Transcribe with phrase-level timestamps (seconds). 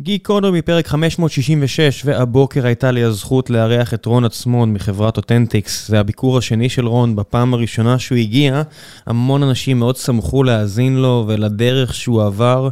[0.00, 5.88] גיקונומי, פרק 566, והבוקר הייתה לי הזכות לארח את רון עצמון מחברת אותנטיקס.
[5.88, 8.62] זה הביקור השני של רון, בפעם הראשונה שהוא הגיע,
[9.06, 12.68] המון אנשים מאוד שמחו להאזין לו ולדרך שהוא עבר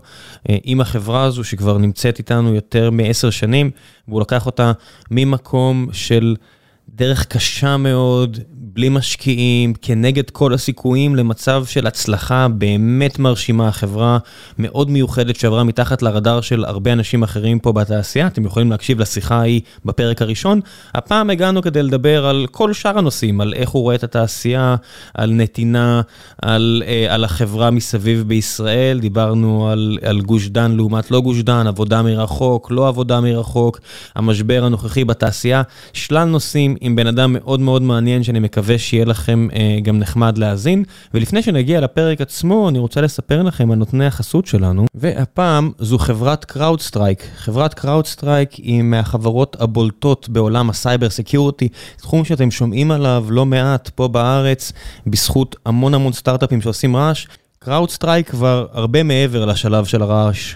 [0.49, 3.71] אה, עם החברה הזו, שכבר נמצאת איתנו יותר מעשר שנים,
[4.09, 4.73] והוא לקח אותה
[5.11, 6.37] ממקום של
[6.97, 8.39] דרך קשה מאוד,
[8.75, 14.19] בלי משקיעים, כנגד כל הסיכויים למצב של הצלחה באמת מרשימה, חברה
[14.59, 19.35] מאוד מיוחדת שעברה מתחת לרדאר של הרבה אנשים אחרים פה בתעשייה, אתם יכולים להקשיב לשיחה
[19.35, 20.61] ההיא בפרק הראשון.
[20.95, 24.77] הפעם הגענו כדי לדבר על כל שאר הנושאים, על איך הוא רואה את התעשייה,
[25.15, 26.01] על נתינה,
[26.43, 31.67] על, אה, על החברה מסביב בישראל, דיברנו על, על גוש דן לעומת לא גוש דן,
[31.67, 33.81] עבודה מרחוק, לא עבודה מרחוק,
[34.15, 38.79] המשבר הנוכחי בתעשייה, שלל נושאים עם בן אדם מאוד מאוד מעניין שאני מקווה.
[38.79, 40.85] שיהיה לכם אה, גם נחמד להאזין.
[41.15, 46.57] ולפני שנגיע לפרק עצמו, אני רוצה לספר לכם על נותני החסות שלנו, והפעם זו חברת
[46.57, 47.23] CrowdStrike.
[47.37, 53.89] חברת CrowdStrike היא מהחברות הבולטות בעולם ה cyber security, תחום שאתם שומעים עליו לא מעט
[53.95, 54.73] פה בארץ,
[55.07, 57.27] בזכות המון המון סטארט-אפים שעושים רעש.
[57.65, 60.55] CrowdStrike כבר הרבה מעבר לשלב של הרעש.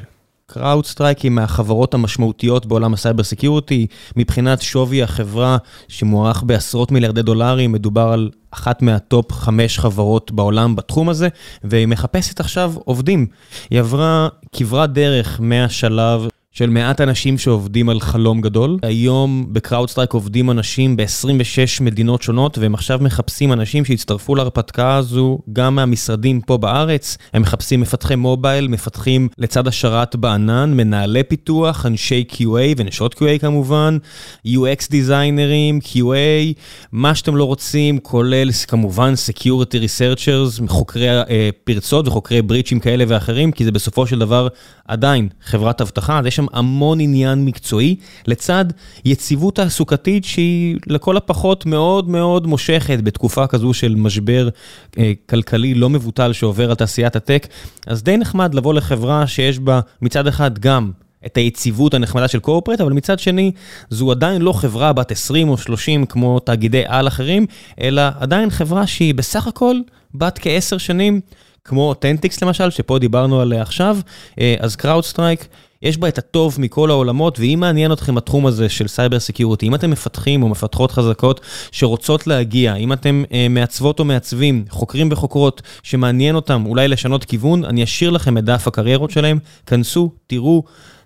[0.53, 5.57] CrowdStrike היא מהחברות המשמעותיות בעולם ה cyber security, מבחינת שווי החברה
[5.89, 11.29] שמוערך בעשרות מיליארדי דולרים, מדובר על אחת מה top חמש חברות בעולם בתחום הזה,
[11.65, 13.27] והיא מחפשת עכשיו עובדים.
[13.71, 18.78] היא עברה כברת דרך מהשלב של מעט אנשים שעובדים על חלום גדול.
[18.83, 25.39] היום ב CrowdStrike עובדים אנשים ב-26 מדינות שונות, והם עכשיו מחפשים אנשים שיצטרפו להרפתקה הזו
[25.53, 27.19] גם מהמשרדים פה בארץ.
[27.33, 33.98] הם מחפשים מפתחי מובייל, מפתחים לצד השרת בענן, מנהלי פיתוח, אנשי QA ונשות QA כמובן,
[34.47, 36.55] UX דיזיינרים, QA,
[36.92, 41.27] מה שאתם לא רוצים, כולל כמובן Security Researchers, חוקרי uh,
[41.64, 44.48] פרצות וחוקרי בריצ'ים כאלה ואחרים, כי זה בסופו של דבר
[44.89, 47.97] עדיין חברת אבטחה, אז יש שם המון עניין מקצועי,
[48.27, 48.65] לצד
[49.05, 54.49] יציבות תעסוקתית שהיא לכל הפחות מאוד מאוד מושכת בתקופה כזו של משבר
[54.98, 57.47] אה, כלכלי לא מבוטל שעובר על תעשיית הטק.
[57.87, 60.91] אז די נחמד לבוא לחברה שיש בה מצד אחד גם
[61.27, 63.53] את היציבות הנחמדה של corporate, אבל מצד שני,
[63.91, 67.47] זו עדיין לא חברה בת 20 או 30 כמו תאגידי על אחרים,
[67.81, 69.77] אלא עדיין חברה שהיא בסך הכל
[70.14, 71.20] בת כעשר שנים,
[71.64, 73.98] כמו אותנטיקס למשל, שפה דיברנו עליה עכשיו,
[74.41, 75.48] אה, אז CrowdStrike
[75.83, 79.74] יש בה את הטוב מכל העולמות, ואם מעניין אתכם התחום הזה של cyber security, אם
[79.74, 81.40] אתם מפתחים או מפתחות חזקות
[81.72, 87.64] שרוצות להגיע, אם אתם אה, מעצבות או מעצבים, חוקרים וחוקרות שמעניין אותם אולי לשנות כיוון,
[87.64, 90.62] אני אשאיר לכם את דף הקריירות שלהם, כנסו, תראו,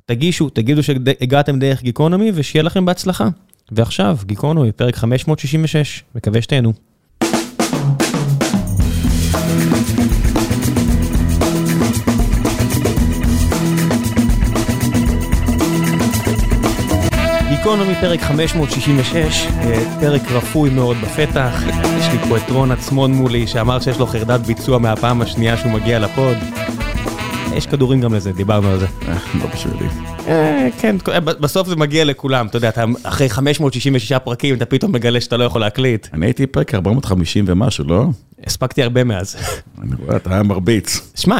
[0.06, 3.28] תגישו, תגידו שהגעתם דרך גיקונומי ושיהיה לכם בהצלחה.
[3.72, 6.91] ועכשיו, גיקונומי, פרק 566, מקווה שתהנו.
[17.72, 21.62] גיקונומי פרק 566, אה, פרק רפוי מאוד בפתח.
[21.98, 25.72] יש לי פה את רון עצמון מולי שאמר שיש לו חרדת ביצוע מהפעם השנייה שהוא
[25.72, 26.36] מגיע לפוד.
[27.54, 28.86] יש כדורים גם לזה, דיברנו על זה.
[29.08, 29.86] אה, לא בשבילי.
[30.28, 30.96] אה, כן,
[31.40, 32.70] בסוף זה מגיע לכולם, אתה יודע,
[33.02, 36.06] אחרי 566 פרקים אתה פתאום מגלה שאתה לא יכול להקליט.
[36.14, 38.04] אני הייתי פרק 450 ומשהו, לא?
[38.46, 39.36] הספקתי הרבה מאז.
[39.82, 41.12] אני רואה, אתה היה מרביץ.
[41.14, 41.38] שמע,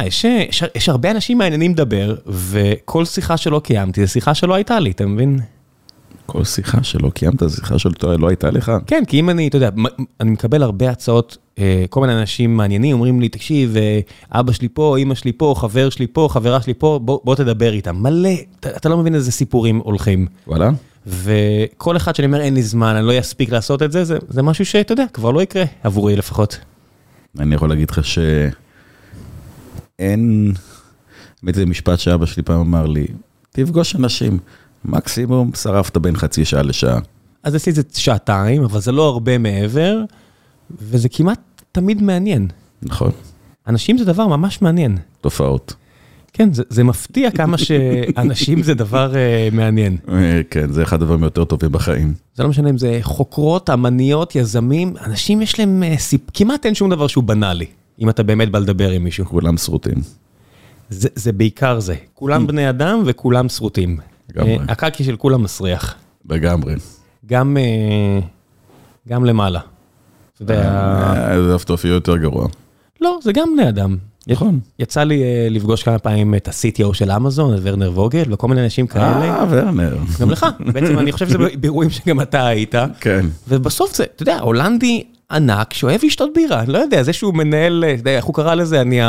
[0.75, 5.05] יש הרבה אנשים מעניינים לדבר, וכל שיחה שלא קיימתי, זו שיחה שלא הייתה לי, אתה
[5.05, 5.39] מבין?
[6.25, 8.71] כל שיחה שלא קיימת, שיחה שלא הייתה לך?
[8.87, 9.69] כן, כי אם אני, אתה יודע,
[10.19, 13.99] אני מקבל הרבה הצעות, אה, כל מיני אנשים מעניינים אומרים לי, תקשיב, אה,
[14.31, 17.73] אבא שלי פה, אמא שלי פה, חבר שלי פה, חברה שלי פה, בוא, בוא תדבר
[17.73, 17.95] איתם.
[17.95, 18.29] מלא,
[18.59, 20.27] אתה, אתה לא מבין איזה סיפורים הולכים.
[20.47, 20.69] וואלה?
[21.07, 24.41] וכל אחד שאני אומר, אין לי זמן, אני לא אספיק לעשות את זה, זה, זה
[24.41, 26.59] משהו שאתה יודע, כבר לא יקרה, עבורי לפחות.
[27.39, 28.01] אני יכול להגיד לך
[29.99, 30.53] שאין,
[31.43, 33.07] באמת זה משפט שאבא שלי פעם אמר לי,
[33.51, 34.39] תפגוש אנשים.
[34.85, 36.99] מקסימום שרפת בין חצי שעה לשעה.
[37.43, 39.99] אז אצלי זה שעתיים, אבל זה לא הרבה מעבר,
[40.71, 41.39] וזה כמעט
[41.71, 42.47] תמיד מעניין.
[42.81, 43.11] נכון.
[43.67, 44.97] אנשים זה דבר ממש מעניין.
[45.21, 45.73] תופעות.
[46.33, 49.97] כן, זה, זה מפתיע כמה שאנשים זה דבר uh, מעניין.
[50.09, 52.13] אה, כן, זה אחד הדברים היותר טובים בחיים.
[52.35, 56.21] זה לא משנה אם זה חוקרות, אמניות, יזמים, אנשים יש להם uh, סיפ...
[56.33, 57.65] כמעט אין שום דבר שהוא בנאלי,
[57.99, 59.25] אם אתה באמת בא לדבר עם מישהו.
[59.25, 59.95] כולם שרוטים.
[60.89, 61.95] זה, זה בעיקר זה.
[62.13, 63.97] כולם בני אדם וכולם שרוטים.
[64.29, 64.57] לגמרי.
[64.67, 65.95] הקקי של כולם מסריח.
[66.29, 66.75] לגמרי.
[67.25, 67.57] גם,
[69.07, 69.59] גם למעלה.
[70.33, 71.47] אתה יודע...
[71.47, 72.47] זה אף תופי יותר גרוע.
[73.01, 73.97] לא, זה גם בני אדם.
[74.27, 74.59] נכון.
[74.79, 78.87] יצא לי לפגוש כמה פעמים את ה-CTO של אמזון, את ורנר ווגל, וכל מיני אנשים
[78.87, 79.23] כאלה.
[79.23, 79.97] אה, ורנר.
[80.19, 80.45] גם לך.
[80.73, 82.75] בעצם אני חושב שזה באירועים שגם אתה היית.
[82.99, 83.25] כן.
[83.47, 87.85] ובסוף זה, אתה יודע, הולנדי ענק שאוהב לשתות בירה, אני לא יודע, זה שהוא מנהל,
[87.93, 88.81] אתה יודע, איך הוא קרא לזה?
[88.81, 88.99] אני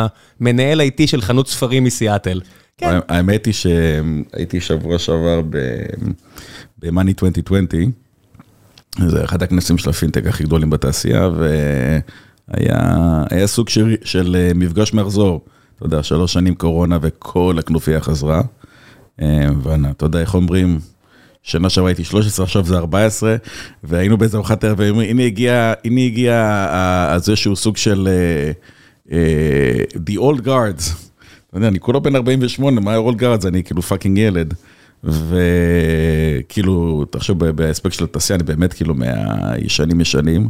[0.40, 2.40] המנהל האיטי של חנות ספרים מסיאטל.
[2.78, 2.98] כן.
[3.08, 5.42] האמת היא שהייתי שבוע שעבר
[6.78, 7.92] ב-Money 2020,
[8.98, 11.28] זה אחד הכנסים של הפינטק הכי גדולים בתעשייה,
[12.48, 15.44] והיה סוג של, של אה, מפגש מחזור.
[15.76, 18.42] אתה יודע, שלוש שנים קורונה וכל הכנופיה חזרה.
[19.20, 20.78] אה, ואתה יודע, איך אומרים,
[21.42, 23.36] שנה שעברה הייתי 13, עכשיו זה 14,
[23.84, 26.66] והיינו באיזה ארוחת ערב, והנה הגיע, הנה הגיע
[27.10, 29.12] אז איזשהו סוג של uh, uh,
[29.96, 31.03] The Old Guards.
[31.54, 33.48] אתה יודע, אני כולו בן 48, מה ה-Old Guards?
[33.48, 34.54] אני כאילו fucking ילד.
[35.04, 40.48] וכאילו, תחשוב, באספקט של התעשייה, אני באמת כאילו מהישנים ישנים,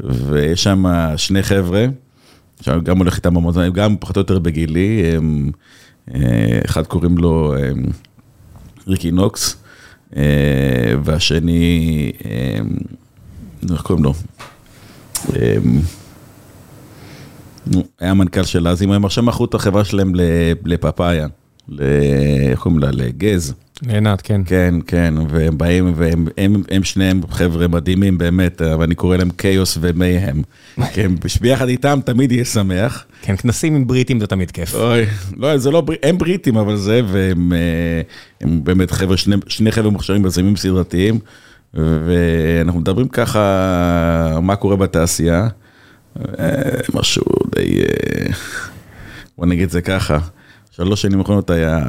[0.00, 0.84] ויש שם
[1.16, 1.86] שני חבר'ה,
[2.82, 5.50] גם הולך איתם המון זמן, גם פחות או יותר בגילי, הם,
[6.14, 7.84] אה, אחד קוראים לו הם,
[8.88, 9.56] ריקי נוקס,
[10.16, 12.12] אה, והשני,
[13.70, 14.14] איך קוראים לו?
[18.00, 20.12] היה מנכ"ל של אז, הם עכשיו מכרו את החברה שלהם
[20.64, 21.26] לפאפאיה,
[22.50, 22.90] איך קוראים לה?
[22.90, 23.54] לגז.
[23.86, 24.40] לעינת, כן.
[24.46, 29.78] כן, כן, והם באים, והם הם, הם שניהם חבר'ה מדהימים באמת, ואני קורא להם כאוס
[29.80, 30.42] ומייהם.
[30.92, 31.00] כי
[31.40, 33.04] ביחד איתם תמיד יהיה שמח.
[33.22, 34.74] כן, כנסים עם בריטים זה תמיד כיף.
[34.74, 35.06] אוי,
[35.36, 37.52] לא, זה לא הם בריטים, אבל זה, והם
[38.40, 41.18] הם באמת חבר'ה, שני, שני חבר'ה מוכשרים בזמים סדרתיים,
[41.74, 45.48] ואנחנו מדברים ככה, מה קורה בתעשייה.
[46.94, 47.24] משהו
[47.54, 47.82] די,
[49.38, 50.18] בוא נגיד זה ככה,
[50.70, 51.84] שלוש שנים האחרונות היה...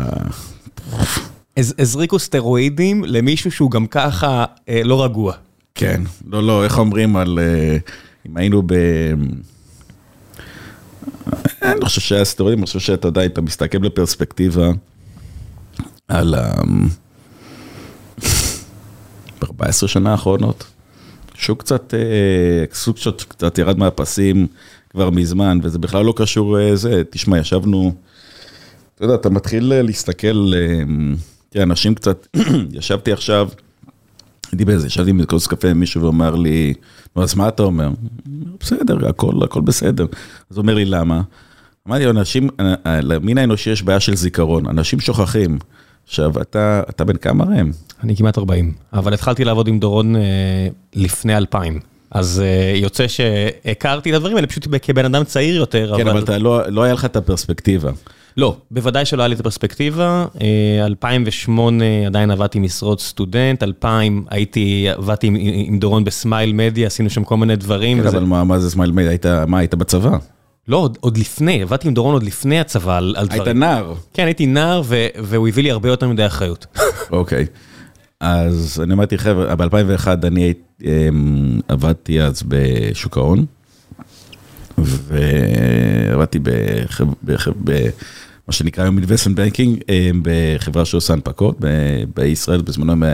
[1.58, 5.34] הזריקו סטרואידים למישהו שהוא גם ככה אה, לא רגוע.
[5.76, 7.40] כן, לא, לא, איך אומרים על...
[7.40, 7.78] אה,
[8.30, 8.74] אם היינו ב...
[11.62, 14.72] אני לא חושב שהיה סטרואידים, אני חושב שאתה יודע, אתה מסתכל בפרספקטיבה
[16.08, 16.54] על ה...
[19.44, 20.73] 14 שנה האחרונות.
[21.36, 21.94] שוק קצת,
[22.74, 24.48] סוג קצת, קצת ירד מהפסים
[24.90, 27.02] כבר מזמן, וזה בכלל לא קשור לזה.
[27.10, 27.94] תשמע, ישבנו,
[28.96, 30.54] אתה יודע, אתה מתחיל להסתכל,
[31.50, 32.28] תראה, אנשים קצת,
[32.78, 33.50] ישבתי עכשיו,
[34.52, 36.74] הייתי באיזה, ישבתי עם כוס קפה עם מישהו ואומר לי,
[37.16, 37.90] נו, אז מה אתה אומר?
[38.60, 40.06] בסדר, הכל, הכל בסדר.
[40.50, 41.22] אז הוא אומר לי, למה?
[41.88, 42.50] אמרתי, אנשים,
[42.86, 45.58] למין האנושי יש בעיה של זיכרון, אנשים שוכחים.
[46.08, 47.72] עכשיו, אתה, אתה בן כמה ראם?
[48.04, 50.22] אני כמעט 40, אבל התחלתי לעבוד עם דורון אה,
[50.96, 51.80] לפני 2000.
[52.12, 55.94] אז אה, יוצא שהכרתי את הדברים האלה פשוט כבן אדם צעיר יותר.
[55.98, 57.92] כן, אבל, אבל אתה, לא, לא היה לך את הפרספקטיבה.
[58.38, 60.26] לא, בוודאי שלא היה לי את הפרספקטיבה.
[60.86, 67.10] 2008 אה, עדיין עבדתי משרות סטודנט, 2000 הייתי, עבדתי עם, עם דורון בסמייל מדיה, עשינו
[67.10, 68.02] שם כל מיני דברים.
[68.02, 68.18] כן, וזה...
[68.18, 69.10] אבל מה, מה זה סמייל מדיה?
[69.10, 70.18] היית, מה, היית בצבא?
[70.68, 73.42] לא, עוד, עוד לפני, עבדתי עם דורון עוד לפני הצבא על, דברים.
[73.42, 73.94] היית נער.
[74.14, 76.66] כן, הייתי נער, ו, והוא הביא לי הרבה יותר מדי אחריות.
[77.12, 77.46] אוקיי.
[78.20, 83.46] אז אני אמרתי, חבר'ה, ב-2001 אני אמ, עבדתי אז בשוק ההון,
[84.78, 91.58] ועבדתי במה שנקרא היום investment banking, אמ, בחברה שעושה הנפקות,
[92.16, 93.06] בישראל בזמנו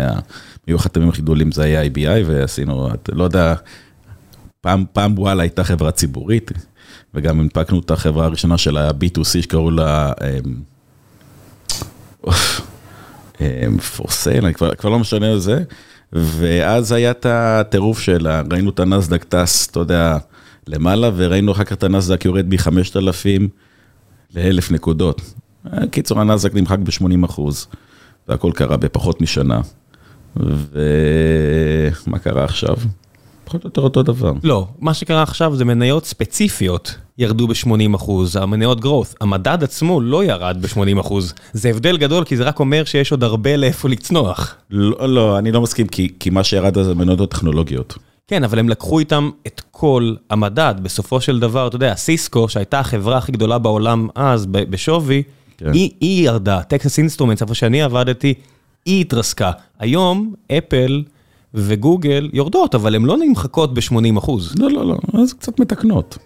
[0.67, 3.53] היו החתמים הכי גדולים, זה היה IBI, ועשינו, לא יודע,
[4.61, 6.51] פעם, פעם וואלה הייתה חברה ציבורית,
[7.13, 10.11] וגם הנפקנו את החברה הראשונה של ה-B2C שקראו לה...
[13.95, 15.63] פורסל, אני כבר, כבר לא משנה על זה,
[16.13, 20.17] ואז היה את הטירוף שלה, ראינו את הנסדק טס, אתה יודע,
[20.67, 23.41] למעלה, וראינו אחר כך את הנסדק יורד מ-5,000
[24.35, 25.21] ל-1,000 נקודות.
[25.91, 27.67] קיצור, הנסדק נמחק ב-80 אחוז,
[28.27, 29.61] והכל קרה בפחות משנה.
[30.35, 32.77] ומה קרה עכשיו?
[33.49, 34.33] פחות או יותר אותו דבר.
[34.43, 40.23] לא, מה שקרה עכשיו זה מניות ספציפיות ירדו ב-80 אחוז, המניות growth, המדד עצמו לא
[40.23, 41.33] ירד ב-80 אחוז.
[41.53, 44.55] זה הבדל גדול, כי זה רק אומר שיש עוד הרבה לאיפה לצנוח.
[44.69, 47.97] לא, לא, אני לא מסכים, כי, כי מה שירד זה מניות הטכנולוגיות.
[48.27, 50.75] כן, אבל הם לקחו איתם את כל המדד.
[50.81, 55.23] בסופו של דבר, אתה יודע, סיסקו, שהייתה החברה הכי גדולה בעולם אז, בשווי,
[55.57, 55.73] כן.
[55.73, 56.63] היא, היא ירדה.
[56.63, 58.33] טקסס אינסטרומנטס, איפה שאני עבדתי,
[58.85, 59.51] היא התרסקה.
[59.79, 61.03] היום, אפל...
[61.53, 64.55] וגוגל יורדות, אבל הן לא נמחקות ב-80 אחוז.
[64.59, 66.17] לא, לא, לא, אז קצת מתקנות.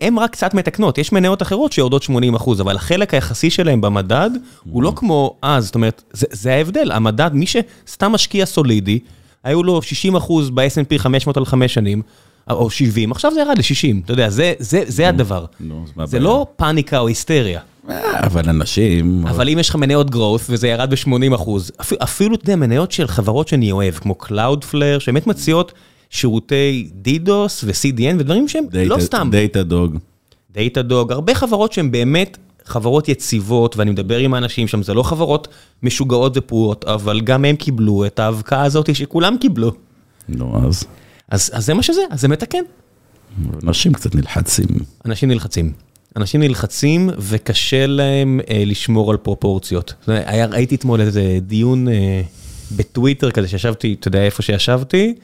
[0.00, 4.30] הן רק קצת מתקנות, יש מניות אחרות שיורדות 80 אחוז, אבל החלק היחסי שלהם במדד
[4.70, 8.98] הוא לא כמו אז, זאת אומרת, זה, זה ההבדל, המדד, מי שסתם משקיע סולידי,
[9.44, 12.02] היו לו 60 אחוז ב-S&P 500 על 5 שנים,
[12.50, 15.44] או 70, עכשיו זה ירד ל-60, אתה יודע, זה, זה, זה הדבר.
[16.04, 17.60] זה לא פאניקה או היסטריה.
[18.12, 19.26] אבל אנשים...
[19.26, 21.72] אבל אם יש לך מניות growth וזה ירד ב-80 אחוז,
[22.02, 25.72] אפילו, אתה יודע, מניות של חברות שאני אוהב, כמו Cloudflare, שבאמת מציעות
[26.10, 29.28] שירותי DDoS ו-CDN ודברים שהם לא סתם.
[29.32, 29.96] דאטה דוג.
[30.54, 35.02] דאטה דוג, הרבה חברות שהן באמת חברות יציבות, ואני מדבר עם האנשים שם, זה לא
[35.02, 35.48] חברות
[35.82, 39.72] משוגעות ופרועות, אבל גם הם קיבלו את ההבקעה הזאת שכולם קיבלו.
[40.28, 40.84] נו, אז...
[41.30, 42.62] אז, אז זה מה שזה, אז זה מתקן.
[43.62, 44.66] אנשים קצת נלחצים.
[45.04, 45.72] אנשים נלחצים.
[46.16, 49.94] אנשים נלחצים וקשה להם אה, לשמור על פרופורציות.
[50.06, 52.22] היה, ראיתי אתמול איזה דיון אה,
[52.76, 55.14] בטוויטר כזה שישבתי, אתה יודע איפה שישבתי,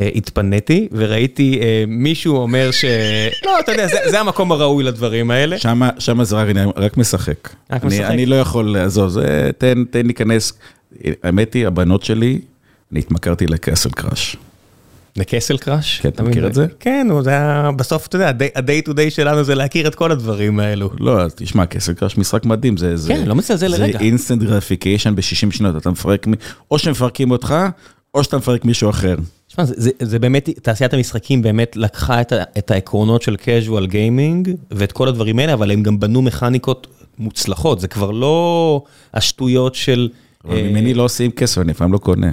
[0.00, 2.84] אה, התפניתי וראיתי אה, מישהו אומר ש...
[3.46, 5.58] לא, אתה יודע, זה, זה המקום הראוי לדברים האלה.
[5.58, 7.48] שמה, שמה זה רק, רק משחק.
[7.70, 8.10] רק אני, משחק.
[8.10, 10.52] אני לא יכול לעזוב, זה, תן, תן להיכנס.
[11.22, 12.40] האמת היא, הבנות שלי,
[12.92, 14.36] אני התמכרתי ל Castle Crush.
[15.16, 16.00] ל Castle Crush?
[16.00, 16.66] כן, אתה מכיר את זה?
[16.80, 20.60] כן, זה היה, בסוף, אתה יודע, ה-day to day שלנו זה להכיר את כל הדברים
[20.60, 20.90] האלו.
[21.00, 22.94] לא, תשמע, Castle Crush משחק מדהים, זה...
[23.08, 23.98] כן, לא מצלצל לרגע.
[23.98, 26.26] זה instant gratification ב-60 שניות, אתה מפרק,
[26.70, 27.54] או שמפרקים אותך,
[28.14, 29.16] או שאתה מפרק מישהו אחר.
[29.48, 33.90] תשמע, זה, זה, זה באמת, תעשיית המשחקים באמת לקחה את, ה, את העקרונות של casual
[33.92, 36.86] gaming ואת כל הדברים האלה, אבל הם גם בנו מכניקות
[37.18, 38.82] מוצלחות, זה כבר לא
[39.14, 40.08] השטויות של...
[40.44, 42.30] אבל אה, ממני לא עושים כסף, אני לפעמים לא קונה.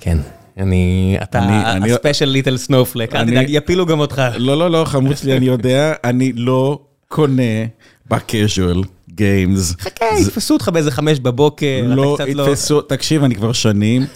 [0.00, 0.18] כן,
[0.58, 1.40] אני, אתה
[1.84, 4.22] הספיישל ליטל סנופלק, אל תדאג, יפילו גם אותך.
[4.38, 6.78] לא, לא, לא, חמוד שלי, אני יודע, אני לא
[7.08, 7.42] קונה
[8.10, 8.82] בקז'ואל
[9.14, 9.74] games.
[9.80, 12.44] חכה, יתפסו אותך באיזה חמש בבוקר, לא לא...
[12.44, 14.06] יתפסו, תקשיב, אני כבר שנים,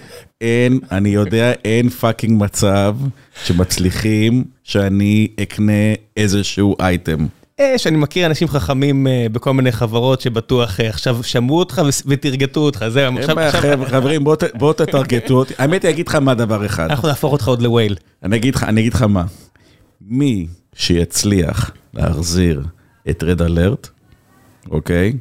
[0.40, 2.96] אין, אני יודע, אין fucking מצב
[3.44, 7.26] שמצליחים שאני אקנה איזשהו אייטם.
[7.60, 12.60] אה, שאני מכיר אנשים חכמים אה, בכל מיני חברות שבטוח אה, עכשיו שמעו אותך וטרגטו
[12.60, 13.52] אותך, זהו, אין עכשיו בעיה,
[13.86, 15.54] חברים, בואו תטרגטו אותי.
[15.58, 16.90] האמת היא, אגיד לך מה דבר אחד.
[16.90, 17.96] אנחנו נהפוך אותך עוד ל whale.
[18.22, 19.24] אני אגיד לך, אני מה.
[20.00, 22.62] מי שיצליח להחזיר
[23.10, 23.88] את Red Alert,
[24.70, 25.12] אוקיי?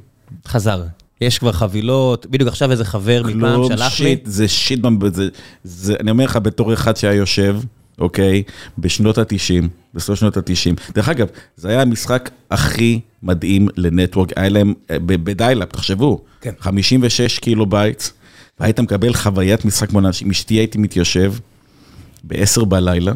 [0.48, 0.84] חזר.
[1.22, 4.06] יש כבר חבילות, בדיוק עכשיו איזה חבר מפעם כלום, שלח לי.
[4.06, 4.80] shit, זה shit,
[5.14, 5.30] זה,
[5.64, 7.56] זה, אני אומר לך בתור אחד שהיה יושב,
[8.00, 8.44] אוקיי,
[8.78, 10.92] בשנות ה-90, בסוף שנות ה-90.
[10.94, 16.22] דרך אגב, זה היה המשחק הכי מדהים ל network, היה להם, אה, ב dial-up, תחשבו,
[16.42, 16.52] כן.
[16.60, 18.14] 56 kilobytes,
[18.60, 21.34] והיית מקבל חוויית משחק כמו אנשים, עם אשתי הייתי מתיישב
[22.24, 23.12] ב-10 בלילה,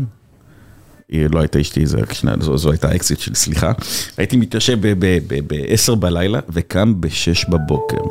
[1.09, 3.71] היא לא הייתה אשתי, שנייה, זו, זו הייתה האקסית שלי, סליחה.
[4.17, 8.01] הייתי מתיישב ב-10 בלילה וקם ב-6 בבוקר.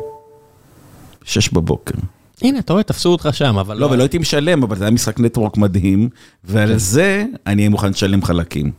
[1.23, 1.93] 6 בבוקר.
[2.41, 5.19] הנה, אתה רואה, תפסו אותך שם, אבל לא, ולא הייתי משלם, אבל זה היה משחק
[5.19, 6.09] network מדהים,
[6.43, 8.71] ועל זה אני אהיה מוכן לשלם חלקים.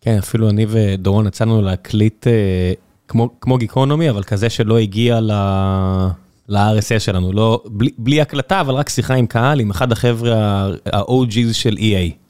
[0.00, 2.72] כן, אפילו אני ודורון יצאנו להקליט אה,
[3.08, 5.32] כמו, כמו גיקונומי, אבל כזה שלא הגיע ל...
[6.48, 11.52] ל-RSS שלנו, לא, בלי, בלי הקלטה, אבל רק שיחה עם קהל, עם אחד החבר'ה ה-OG's
[11.52, 12.23] של EA.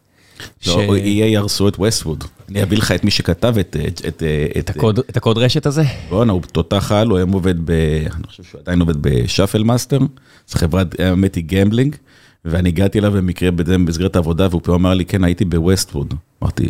[0.66, 2.24] לא, EA הרסו את ווסטווד.
[2.48, 3.76] אני אביא לך את מי שכתב את...
[3.88, 4.22] את, את,
[4.58, 5.82] את הקוד, את הקוד רשת הזה?
[6.08, 7.70] בואנה, הוא תותח על, הוא היום עובד ב...
[8.16, 9.98] אני חושב שהוא עדיין עובד ב Shuffle Master,
[10.48, 11.96] זו חברת, האמת היא gambling,
[12.44, 16.14] ואני הגעתי אליו במקרה במסגרת העבודה, והוא פה אמר לי, כן, הייתי בווסטווד.
[16.42, 16.68] אמרתי,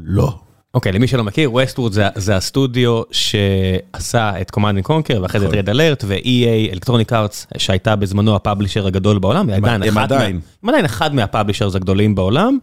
[0.00, 0.38] לא.
[0.74, 5.52] אוקיי, למי שלא מכיר, ווסטווד זה, זה הסטודיו שעשה את and Conquer, ואחרי זה את.
[5.52, 10.40] Red Alert, ו-EA, Electronic Arts, שהייתה בזמנו ה publisher הגדול בעולם, היא עדיין אחד עדיין.
[10.62, 12.58] מה- עדיין אחד מה publishers הגדולים בעולם,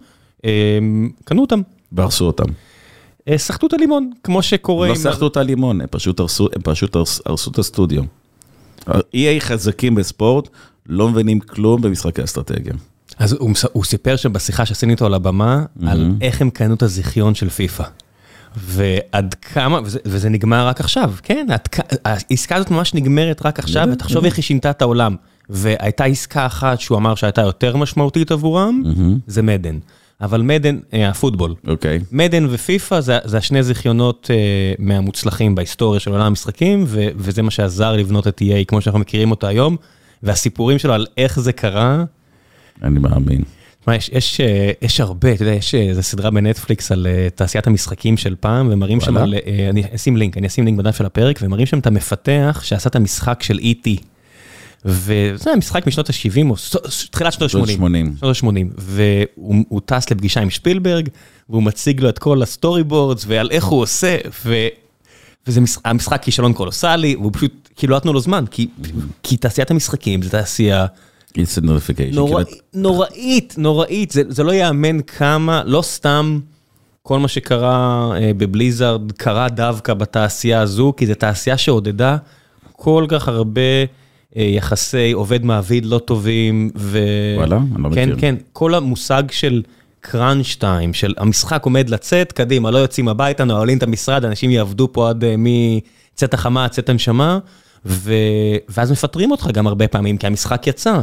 [1.25, 1.62] קנו אותם.
[1.91, 2.45] והרסו אותם.
[3.27, 5.00] אה, סחטו את הלימון, כמו שקורה לא עם...
[5.00, 8.03] סחטו את הלימון, הם פשוט הרסו, הם פשוט הרס- הרסו את הסטודיו.
[8.89, 8.95] EA
[9.39, 10.50] חזקים בספורט,
[10.89, 12.73] לא מבינים כלום במשחקי אסטרטגיה.
[13.19, 17.35] אז הוא, הוא סיפר שבשיחה שעשינו איתו על הבמה, על איך הם קנו את הזיכיון
[17.35, 17.83] של פיפא.
[18.57, 21.59] ועד כמה, וזה, וזה נגמר רק עכשיו, כן, עד,
[22.05, 24.25] העסקה הזאת ממש נגמרת רק עכשיו, ותחשוב.
[24.25, 25.15] איך היא שינתה את העולם.
[25.50, 28.83] והייתה עסקה אחת שהוא אמר שהייתה יותר משמעותית עבורם,
[29.27, 29.77] זה מדן.
[30.24, 31.56] אבל מדן, אה, הפוטבול.
[31.68, 32.00] אוקיי.
[32.12, 37.51] מדן ופיפא זה, זה השני זיכיונות אה, מהמוצלחים בהיסטוריה של עולם המשחקים, ו, וזה מה
[37.51, 39.77] שעזר לבנות את EA כמו שאנחנו מכירים אותה היום,
[40.24, 42.03] והסיפורים שלו על איך זה קרה,
[42.84, 43.44] אני מאמין.
[43.82, 48.18] תשמע, יש, יש, אה, יש הרבה, אתה יודע, יש איזו סדרה בנטפליקס על תעשיית המשחקים
[48.18, 49.18] של פעם, ומראים שם.
[49.18, 49.34] על,
[49.70, 52.96] אני אשים לינק, אני אשים לינק בדף של הפרק, ומראים שם את המפתח שעשה את
[52.96, 54.03] המשחק של E.T.
[54.86, 56.56] וזה משחק משנות ה-70 או
[57.12, 57.74] תחילת שנות שנות ה-80.
[57.74, 58.16] 80.
[58.20, 61.10] שנות ה-80, והוא הוא טס לפגישה עם שפילברג,
[61.50, 64.56] והוא מציג לו את כל ה storyboards ועל איך הוא עושה, ו...
[65.48, 65.78] וזה מש...
[65.86, 68.68] המשחק כישלון קולוסלי, והוא פשוט, כאילו לא נתנו לו זמן, כי,
[69.24, 70.86] כי תעשיית המשחקים זה תעשייה
[71.36, 72.15] instant gratification.
[72.16, 76.40] נורא, נוראית, נוראית, זה, זה לא ייאמן כמה, לא סתם
[77.04, 82.18] כל מה שקרה אה, בבליזארד קרה דווקא בתעשייה הזו, כי זו תעשייה שעודדה
[82.72, 83.62] כל כך הרבה
[84.36, 87.00] יחסי עובד מעביד לא טובים, ו...
[87.38, 87.58] וואלה?
[87.75, 88.16] אני לא כן, מכיר.
[88.20, 89.62] כן, כל המושג של
[90.02, 94.90] קראנץ' טיים, של המשחק עומד לצאת, קדימה, לא יוצאים הביתה, נועלים את המשרד, אנשים יעבדו
[94.92, 97.40] פה עד אה, מצאת החמה צאת הנשמה,
[97.86, 98.13] ו...
[98.70, 101.00] ואז מפטרים אותך גם הרבה פעמים, כי המשחק יצא.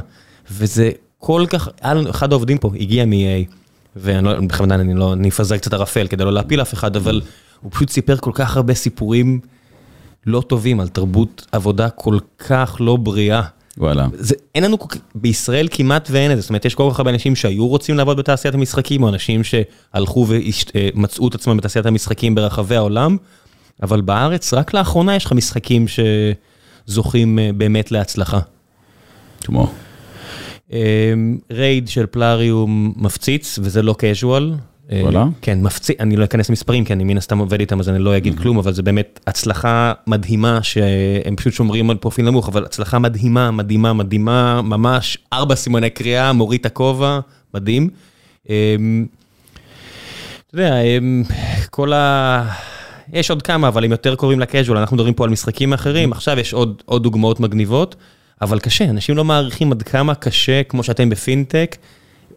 [0.50, 3.52] וזה כל כך, היה לנו, אחד העובדים פה הגיע מ-EA,
[3.96, 7.20] ואני לא, בכוונה אני לא, אני אפזר קצת ערפל כדי לא להפיל אף אחד, אבל
[7.60, 9.40] הוא פשוט סיפר כל כך הרבה סיפורים
[10.26, 13.42] לא טובים על תרבות עבודה כל כך לא בריאה.
[13.78, 14.06] וואלה.
[14.12, 14.78] זה, אין לנו,
[15.14, 18.16] בישראל כמעט ואין את זה, זאת אומרת, יש כל כך הרבה אנשים שהיו רוצים לעבוד
[18.16, 23.16] בתעשיית המשחקים, או אנשים שהלכו ומצאו את עצמם בתעשיית המשחקים ברחבי העולם,
[23.82, 25.86] אבל בארץ, רק לאחרונה יש לך משחקים
[26.86, 28.40] שזוכים אה, באמת להצלחה.
[29.40, 29.72] כמו?
[31.50, 34.69] רייד של פלאריום מפציץ, וזה לא casual.
[34.92, 35.24] וואלה?
[35.42, 38.16] כן, מפציץ, אני לא אכנס למספרים, כי אני מן הסתם עובד איתם, אז אני לא
[38.16, 42.98] אגיד כלום, אבל זה באמת הצלחה מדהימה, שהם פשוט שומרים על פרופיל נמוך, אבל הצלחה
[42.98, 47.20] מדהימה, מדהימה, מדהימה, ממש, ארבע סימני קריאה, מוריד את הכובע,
[47.54, 47.88] מדהים.
[48.48, 49.06] אמ,
[50.46, 51.22] אתה יודע, אמ,
[51.70, 52.42] כל ה...
[53.12, 56.38] יש עוד כמה, אבל הם יותר קוראים לקז'ואל, אנחנו מדברים פה על משחקים אחרים, עכשיו
[56.38, 57.96] יש עוד, עוד דוגמאות מגניבות,
[58.42, 61.76] אבל קשה, אנשים לא מעריכים עד כמה קשה, כמו שאתם בפינטק,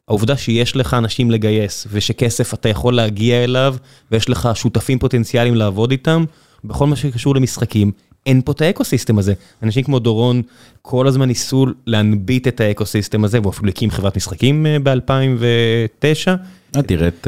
[0.07, 3.75] העובדה שיש לך אנשים לגייס, ושכסף אתה יכול להגיע אליו,
[4.11, 6.23] ויש לך שותפים פוטנציאליים לעבוד איתם,
[6.63, 7.91] בכל מה שקשור למשחקים,
[8.25, 9.33] אין פה את האקוסיסטם הזה.
[9.63, 10.41] אנשים כמו דורון
[10.81, 16.29] כל הזמן ניסו להנביט את ה ecosystem הזה, והוא אפילו הקים חברת משחקים ב-2009.
[16.75, 17.27] אה, תראה את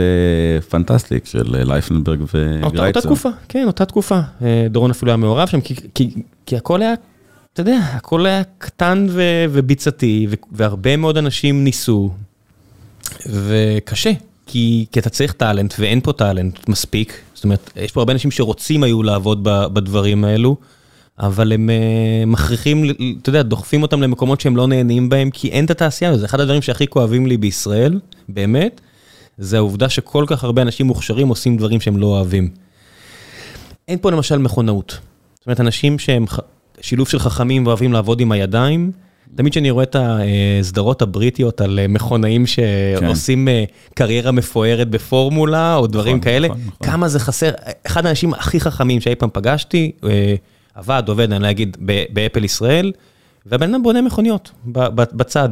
[0.70, 2.88] פנטסטיק של לייפנברג וגרייצר.
[2.88, 4.20] אותה תקופה, כן, אותה תקופה.
[4.70, 5.60] דורון אפילו היה מעורב שם,
[6.46, 6.94] כי, הכל היה,
[7.53, 9.08] אתה יודע, הכל היה קטן
[9.50, 12.12] וביצתי, והרבה מאוד אנשים ניסו,
[13.26, 14.12] וקשה,
[14.46, 17.22] כי, כי אתה צריך talent, ואין פה talent מספיק.
[17.34, 20.58] זאת אומרת, יש פה הרבה אנשים שרוצים היו לעבוד בדברים האלו,
[21.20, 22.84] אבל הם uh, מכריחים,
[23.22, 26.26] אתה יודע, דוחפים אותם למקומות שהם לא נהנים בהם, כי אין את התעשייה הזאת.
[26.26, 28.82] אחד הדברים שהכי כואבים לי בישראל, באמת,
[29.38, 32.50] זה העובדה שכל כך הרבה אנשים מוכשרים עושים דברים שהם לא אוהבים.
[33.88, 34.98] אין פה למשל מכונאות.
[35.36, 36.26] זאת אומרת, אנשים שהם
[36.82, 38.92] שילוב של חכמים ואוהבים לעבוד עם הידיים,
[39.36, 43.94] תמיד כשאני רואה את הסדרות הבריטיות על מכונאים שעושים כן.
[43.94, 46.88] קריירה מפוארת בפורמולה או דברים נכון, כאלה, נכון, נכון.
[46.88, 47.51] כמה זה חסר.
[47.88, 49.91] אחד האנשים הכי חכמים שאי פעם פגשתי,
[50.75, 51.77] עבד, עובד, אני לא אגיד,
[52.10, 52.91] באפל ישראל,
[53.46, 54.51] והבן אדם בונה מכוניות
[54.91, 55.50] בצד.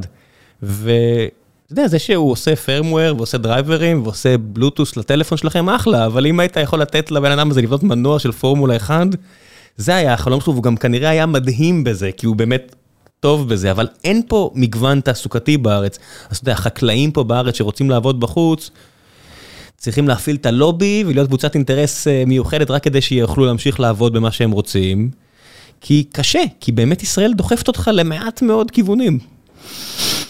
[0.63, 6.39] ואתה יודע, זה שהוא עושה firmware ועושה דרייברים ועושה בלוטוס לטלפון שלכם, אחלה, אבל אם
[6.39, 9.07] היית יכול לתת לבן אדם הזה לבנות מנוע של פורמולה 1,
[9.77, 12.75] זה היה החלום שלו, והוא גם כנראה היה מדהים בזה, כי הוא באמת
[13.23, 15.99] טוב בזה, אבל אין פה מגוון תעסוקתי בארץ.
[16.29, 18.69] אז אתה יודע, החקלאים פה בארץ שרוצים לעבוד בחוץ,
[19.77, 24.51] צריכים להפעיל את הלובי ולהיות קבוצת אינטרס מיוחדת רק כדי שיוכלו להמשיך לעבוד במה שהם
[24.51, 25.09] רוצים.
[25.81, 29.19] כי קשה, כי באמת ישראל דוחפת אותך למעט מאוד כיוונים.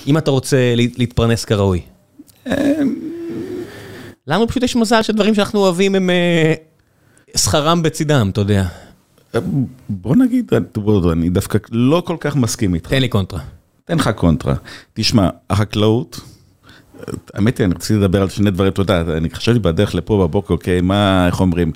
[0.07, 1.81] אם אתה רוצה להתפרנס כראוי.
[4.27, 6.09] למה פשוט יש מזל שדברים שאנחנו אוהבים הם
[7.37, 8.65] שכרם בצידם, אתה יודע.
[9.89, 10.51] בוא נגיד,
[11.11, 12.89] אני דווקא לא כל כך מסכים איתך.
[12.89, 13.39] תן לי קונטרה.
[13.85, 14.55] תן לך קונטרה.
[14.93, 16.19] תשמע, החקלאות,
[17.33, 20.53] האמת היא, אני רציתי לדבר על שני דברים, אתה יודע, אני חשבתי בדרך לפה בבוקר,
[20.53, 21.71] אוקיי, מה, איך אומרים?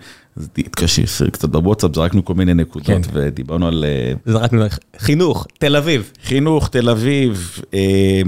[0.58, 3.02] התקשי, קצת בוואטסאפ, זרקנו כל מיני נקודות, כן.
[3.14, 3.86] ודיברנו על...
[4.26, 4.64] זרקנו,
[4.98, 6.12] חינוך, תל אביב.
[6.24, 8.22] חינוך, תל אביב, אה,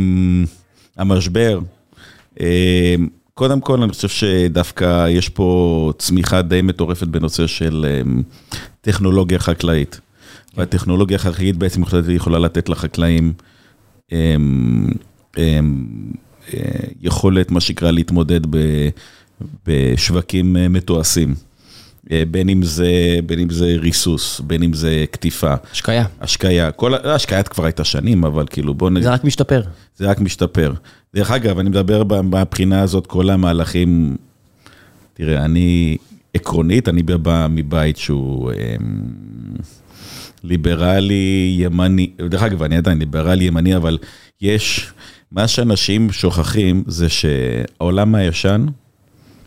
[0.98, 1.60] המשבר.
[2.42, 2.96] אה,
[3.40, 8.22] קודם כל, אני חושב שדווקא יש פה צמיחה די מטורפת בנושא של אמ,
[8.82, 10.00] טכנולוגיה חקלאית.
[10.52, 10.62] כן.
[10.62, 13.34] והטכנולוגיה החקלאית בעצם יכולה לתת לחקלאים
[14.12, 14.88] אמ,
[15.38, 15.86] אמ,
[16.54, 16.60] אה,
[17.02, 18.42] יכולת, מה שנקרא, להתמודד
[19.68, 21.36] בשווקים אה, מתועשים.
[22.12, 25.54] אה, בין אם זה, בין אם זה ריסוס, בין אם זה קטיפה.
[25.72, 26.06] השקיה.
[26.22, 26.72] השקיה.
[26.72, 29.04] כל, השקיה כבר הייתה שנים, אבל כאילו בוא נגיד...
[29.04, 29.62] זה רק משתפר.
[29.98, 30.74] זה רק משתפר.
[31.16, 34.18] דרך אגב, אני מדבר מהבחינה הזאת, כל המהלכים,
[35.14, 35.98] תראה, אני,
[36.34, 39.02] עקרונית, אני בא מבית שהוא אמ,
[40.44, 43.98] ליברלי, ימני, דרך אגב, אני עדיין ליברלי, ימני, אבל
[44.42, 44.92] יש,
[45.32, 48.66] מה שאנשים שוכחים זה שהעולם הישן,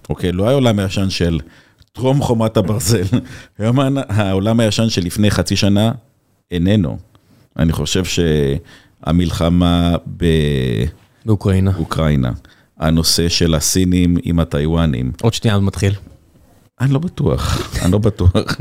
[0.09, 1.40] אוקיי, לא העולם הישן של
[1.92, 3.03] טרום חומת הברזל,
[3.59, 5.92] היום העולם הישן של לפני חצי שנה
[6.51, 6.98] איננו.
[7.57, 10.25] אני חושב שהמלחמה ב...
[11.26, 11.72] באוקראינה.
[11.78, 12.30] אוקראינה.
[12.78, 15.12] הנושא של הסינים עם הטיוואנים.
[15.22, 15.92] עוד שנייה מתחיל.
[16.80, 18.56] אני לא בטוח, אני לא בטוח.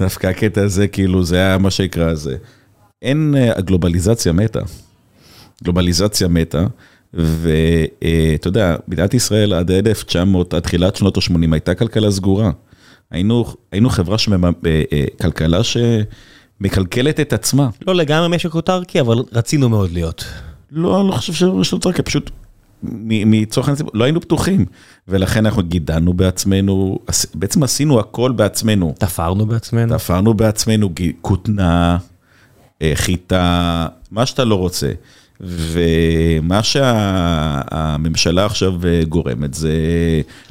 [0.00, 2.36] דווקא הקטע הזה, כאילו, זה היה מה שיקרא זה.
[3.02, 4.60] אין, אה, הגלובליזציה מתה.
[5.64, 6.66] גלובליזציה מתה,
[7.14, 12.50] ואתה יודע, מדינת ישראל עד 1900, עד תחילת שנות ה-80 הייתה כלכלה סגורה.
[13.10, 14.44] היינו, היינו חברה שממ...
[14.44, 14.50] אה,
[14.92, 17.68] אה, כלכלה שמקלקלת את עצמה.
[17.86, 20.24] לא לגמרי משק אוטרקי, אבל רצינו מאוד להיות.
[20.72, 22.30] לא, אני לא חושב שיש אוטרקי, פשוט
[22.82, 24.66] מצורך העניין, לא היינו פתוחים.
[25.08, 26.98] ולכן אנחנו גידלנו בעצמנו,
[27.34, 28.94] בעצם עשינו הכל בעצמנו.
[28.98, 29.98] תפרנו בעצמנו.
[29.98, 31.98] תפרנו בעצמנו, כותנה,
[32.82, 34.90] אה, חיטה, מה שאתה לא רוצה.
[35.40, 38.74] ומה שהממשלה עכשיו
[39.08, 39.72] גורמת זה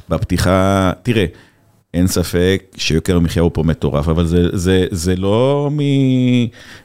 [0.08, 1.24] בפתיחה, תראה,
[1.94, 5.78] אין ספק שיוקר המחיה הוא פה מטורף, אבל זה, זה, זה, לא, מ,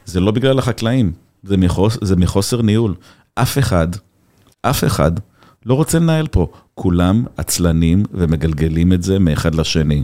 [0.04, 2.94] זה לא בגלל החקלאים, זה, מחוס, זה מחוסר ניהול.
[3.36, 3.88] אף אחד,
[4.62, 5.12] אף אחד
[5.66, 6.46] לא רוצה לנהל פה.
[6.74, 10.02] כולם עצלנים ומגלגלים את זה מאחד לשני.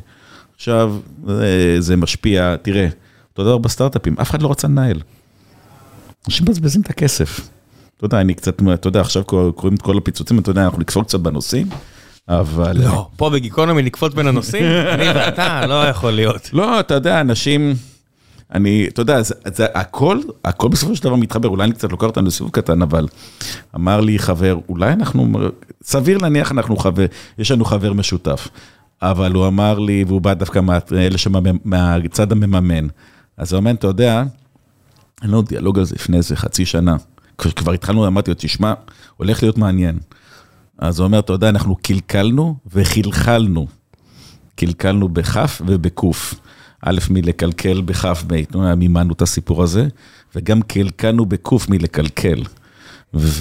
[0.55, 0.97] עכשיו,
[1.79, 2.89] זה, משפיע, תראה,
[3.31, 5.01] אותו דבר בסטארט-אפים, אף אחד לא רוצה לנהל.
[6.27, 7.41] אנשים מבזבזים את הכסף.
[7.97, 11.07] אתה יודע, אני קצת, אתה יודע, עכשיו קוראים את כל הפיצוצים, אתה יודע, אנחנו נקפוץ
[11.07, 11.69] קצת בנושאים,
[12.29, 12.79] אבל...
[12.85, 14.65] לא, פה בגיקונומי נקפוץ בין הנושאים,
[14.95, 16.51] אני ואתה, לא יכול להיות.
[16.53, 17.75] לא, אתה יודע, אנשים...
[18.55, 22.07] אני, אתה יודע, זה, זה הכל, הכל בסופו של דבר מתחבר, אולי אני קצת לוקח
[22.07, 23.09] אותנו לסיבוב קטן, אבל
[23.75, 25.33] אמר לי חבר, אולי אנחנו,
[25.83, 27.07] סביר להניח אנחנו חבר,
[27.39, 28.49] יש לנו חבר משותף,
[29.03, 30.61] אבל הוא אמר לי, והוא בא דווקא
[30.91, 31.17] מאלה
[31.65, 32.87] מהצד המממן,
[33.37, 34.23] אז הוא אומר, אתה יודע,
[35.23, 36.97] אין לנו דיאלוג על זה לפני איזה חצי שנה,
[37.39, 38.75] כבר התחלנו, אמרתי לו, תשמע,
[39.17, 39.99] הולך להיות מעניין.
[40.79, 43.67] אז הוא אומר, אתה יודע, אנחנו קלקלנו וחלחלנו.
[44.57, 46.35] קלקלנו בכף ובקוף.
[46.83, 48.25] א', מלקלקל בכף,
[48.77, 49.87] מימנו את הסיפור הזה,
[50.37, 52.43] וגם קלקלנו בקוף מלקלקל.
[53.15, 53.37] ואתה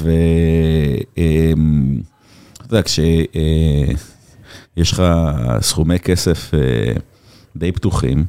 [2.63, 3.31] יודע, כשיש
[4.91, 5.03] לך
[5.61, 6.93] סכומי כסף אה,
[7.55, 8.25] די פתוחים,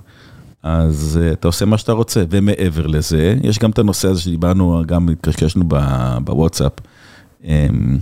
[0.62, 4.82] אז אה, אתה עושה מה שאתה רוצה, ומעבר לזה, יש גם את הנושא הזה שדיברנו,
[4.86, 5.64] גם התקשקשנו
[6.24, 6.72] בוואטסאפ,
[7.44, 7.98] אמ,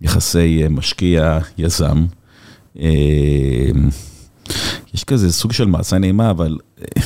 [0.00, 2.04] יחסי אה, משקיע-יזם.
[4.94, 7.02] יש כזה סוג של מעשה נעימה, אבל אה,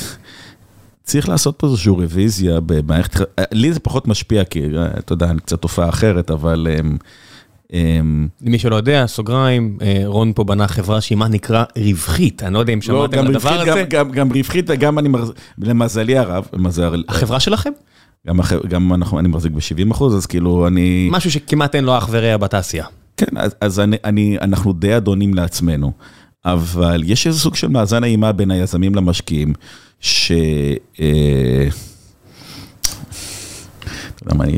[1.02, 5.30] צריך לעשות פה איזושהי רוויזיה במערכת, אה, לי זה פחות משפיע, כי אה, אתה יודע,
[5.30, 6.66] אני קצת תופעה אחרת, אבל...
[8.42, 12.72] למי שלא יודע, סוגריים, רון פה בנה חברה שהיא מה נקרא רווחית, אני לא יודע
[12.72, 13.84] אם לא, שמעתם על הדבר הזה.
[13.88, 15.08] גם רווחית וגם אני,
[15.58, 16.48] למזלי הרב,
[17.08, 17.70] החברה שלכם?
[18.68, 21.08] גם אני מחזיק ב-70 אחוז, אז כאילו אני...
[21.12, 22.84] משהו שכמעט אין לו אח ורע בתעשייה.
[23.16, 23.82] כן, אז
[24.40, 25.92] אנחנו די אדונים לעצמנו.
[26.52, 29.52] אבל יש איזה סוג של מאזן אימה בין היזמים למשקיעים,
[30.00, 30.32] ש...
[31.00, 31.68] אה,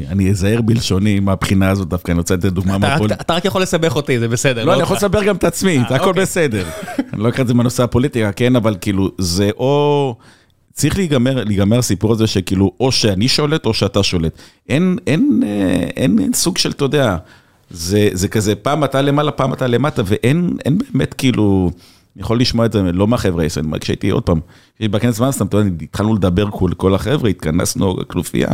[0.08, 3.22] אני אזהר בלשוני מהבחינה הזאת דווקא, אני רוצה לתת דוגמה מהפוליטיקה.
[3.22, 4.64] אתה רק יכול לסבך אותי, זה בסדר.
[4.64, 6.22] לא, אני יכול לסבר גם את עצמי, זה הכל אוקיי.
[6.22, 6.66] בסדר.
[7.12, 10.16] אני לא אקרא את זה מהנושא הפוליטיקה, כן, אבל כאילו, זה או...
[10.72, 14.38] צריך להיגמר הסיפור הזה שכאילו, או שאני שולט או שאתה שולט.
[14.68, 14.98] אין
[15.98, 17.16] אה, סוג של, אתה יודע...
[17.70, 20.56] זה, זה כזה, פעם אתה למעלה, פעם אתה למטה, ואין
[20.92, 21.70] באמת כאילו,
[22.16, 24.40] אני יכול לשמוע את זה לא מהחבר'ה הישראלים, כשהייתי עוד פעם,
[24.74, 28.48] כשהייתי בכנס מאסטם, אתה יודע, התחלנו לדבר כל, כל החבר'ה, התכנסנו כנופיה,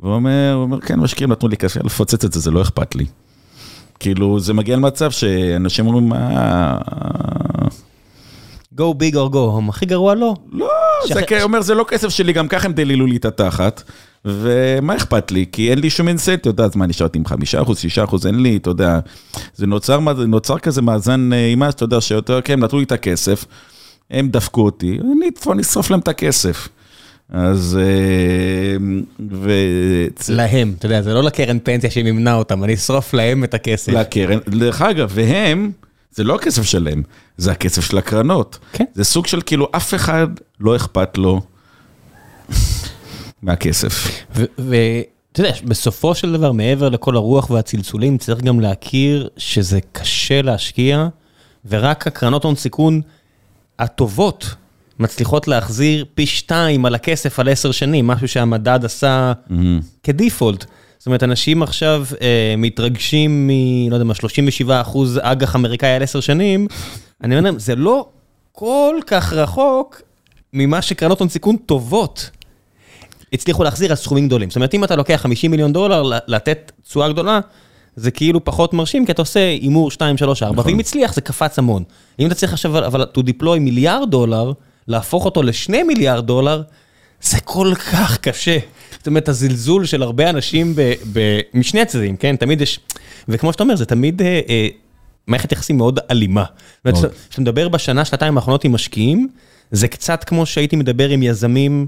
[0.00, 3.06] והוא אומר, אומר, כן, משקיעים נתנו לי כסף, לפוצץ את זה, זה לא אכפת לי.
[4.00, 6.78] כאילו, זה מגיע למצב שאנשים אומרים, מה...
[8.76, 10.34] go big or go home, הכי גרוע לא.
[10.52, 10.68] לא,
[11.08, 13.82] זה אומר, זה לא כסף שלי, גם ככה הם דלילו לי את התחת.
[14.24, 15.44] ומה אכפת לי?
[15.52, 18.26] כי אין לי שום אינסנט, אתה יודע, אז מה, נשארתי עם חמישה אחוז, שישה אחוז,
[18.26, 18.98] אין לי, אתה יודע,
[19.54, 23.44] זה נוצר, נוצר כזה מאזן אימה, אתה יודע, שיותר, כן, נתנו לי את הכסף,
[24.10, 26.68] הם דפקו אותי, אני כבר נשרוף להם את הכסף.
[27.32, 27.78] אז...
[27.80, 28.76] אה,
[29.30, 29.50] ו...
[30.28, 33.92] להם, אתה יודע, זה לא לקרן פנסיה שמימנה אותם, אני אשרוף להם את הכסף.
[33.92, 35.70] לקרן, דרך אגב, והם,
[36.10, 37.02] זה לא הכסף שלהם,
[37.36, 38.58] זה הכסף של הקרנות.
[38.72, 38.84] כן.
[38.94, 40.26] זה סוג של כאילו, אף אחד
[40.60, 41.40] לא אכפת לו.
[43.42, 44.24] מהכסף.
[44.34, 51.08] ואתה יודע, בסופו של דבר, מעבר לכל הרוח והצלצולים, צריך גם להכיר שזה קשה להשקיע,
[51.68, 53.00] ורק הקרנות הון סיכון
[53.78, 54.54] הטובות
[54.98, 59.52] מצליחות להחזיר פי שתיים על הכסף על עשר שנים, משהו שהמדד עשה mm-hmm.
[60.02, 60.64] כדיפולט.
[60.98, 63.50] זאת אומרת, אנשים עכשיו אה, מתרגשים מ...
[63.90, 66.66] לא יודע מה, 37 אחוז אג"ח אמריקאי על עשר שנים,
[67.24, 68.08] אני אומר להם, זה לא
[68.52, 70.02] כל כך רחוק
[70.52, 72.30] ממה שקרנות הון סיכון טובות
[73.32, 74.50] הצליחו להחזיר על סכומים גדולים.
[74.50, 77.40] זאת אומרת, אם אתה לוקח 50 מיליון דולר, לתת תשואה גדולה,
[77.96, 81.58] זה כאילו פחות מרשים, כי אתה עושה הימור 2, 3, 4, ואם הצליח זה קפץ
[81.58, 81.82] המון.
[82.18, 84.52] אם אתה צריך עכשיו, אבל to deploy מיליארד דולר,
[84.88, 86.62] להפוך אותו לשני מיליארד דולר,
[87.22, 88.58] זה כל כך קשה.
[88.98, 92.36] זאת אומרת, הזלזול של הרבה אנשים ב, ב, משני הצדדים, כן?
[92.36, 92.80] תמיד יש,
[93.28, 94.68] וכמו שאתה אומר, זה תמיד אה, אה,
[95.26, 96.44] מערכת יחסים מאוד אלימה.
[96.84, 99.28] זאת אומרת, כשאתה מדבר בשנה, שנתיים האחרונות עם משקיעים,
[99.70, 101.86] זה קצת כמו שהייתי מדבר עם יזמים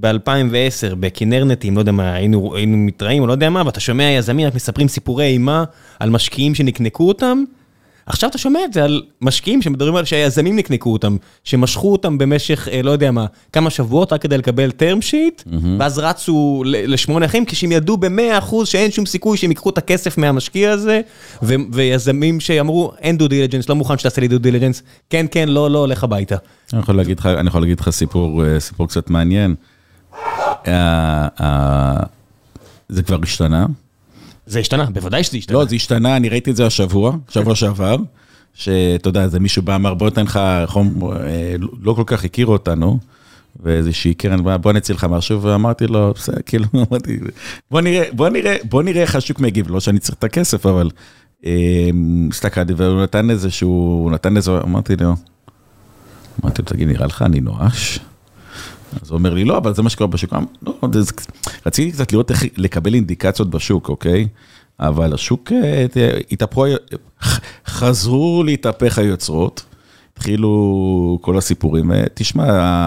[0.00, 4.46] ב-2010 בכנרנטים, לא יודע מה, היינו, היינו מתראים או לא יודע מה, ואתה שומע יזמים
[4.46, 5.64] רק מספרים סיפורי אימה
[6.00, 7.44] על משקיעים שנקנקו אותם,
[8.06, 12.68] עכשיו אתה שומע את זה על משקיעים שמדברים על שהיזמים נקנקו אותם, שמשכו אותם במשך,
[12.72, 15.66] אה, לא יודע מה, כמה שבועות רק כדי לקבל term sheet, mm-hmm.
[15.78, 20.18] ואז רצו לשמונה אחרים, כשהם ידעו במאה אחוז שאין שום סיכוי שהם ייקחו את הכסף
[20.18, 21.00] מהמשקיע הזה,
[21.42, 25.70] ו- ויזמים שאמרו, אין due diligence, לא מוכן שתעשה לי due diligence, כן, כן, לא,
[25.70, 26.36] לא, לך הביתה.
[26.72, 29.54] אני יכול להגיד לך, אני יכול להגיד לך סיפור, אה, סיפור קצת מעניין.
[30.66, 32.02] אה, אה,
[32.88, 33.66] זה כבר השתנה.
[34.46, 35.58] זה השתנה, בוודאי שזה השתנה.
[35.58, 37.96] לא, זה השתנה, אני ראיתי את זה השבוע, שבוע שעבר,
[38.54, 42.52] שאתה יודע, זה מישהו בא, אמר, בוא ניתן לך חום, אה, לא כל כך הכירו
[42.52, 42.98] אותנו,
[43.62, 47.18] ואיזושהי קרן, בוא נציל לך משהו, ואמרתי לו, בסדר, כאילו, אמרתי,
[47.70, 50.90] בוא נראה, בוא נראה, בוא נראה איך השוק מגיב, לא שאני צריך את הכסף, אבל
[52.30, 55.14] הסתכלתי, והוא נתן איזה שהוא, הוא נתן איזה, אמרתי לו,
[56.42, 57.98] אמרתי לו, תגיד, נראה לך אני נואש?
[59.02, 60.32] אז הוא אומר לי, לא, אבל זה מה שקורה בשוק.
[60.62, 61.12] לא, זה,
[61.66, 64.28] רציתי קצת לראות איך לקבל אינדיקציות בשוק, אוקיי?
[64.80, 65.86] אבל השוק, אה,
[66.30, 66.64] התהפכו,
[67.66, 69.64] חזרו להתהפך היוצרות,
[70.12, 71.92] התחילו כל הסיפורים.
[71.92, 72.86] אה, תשמע,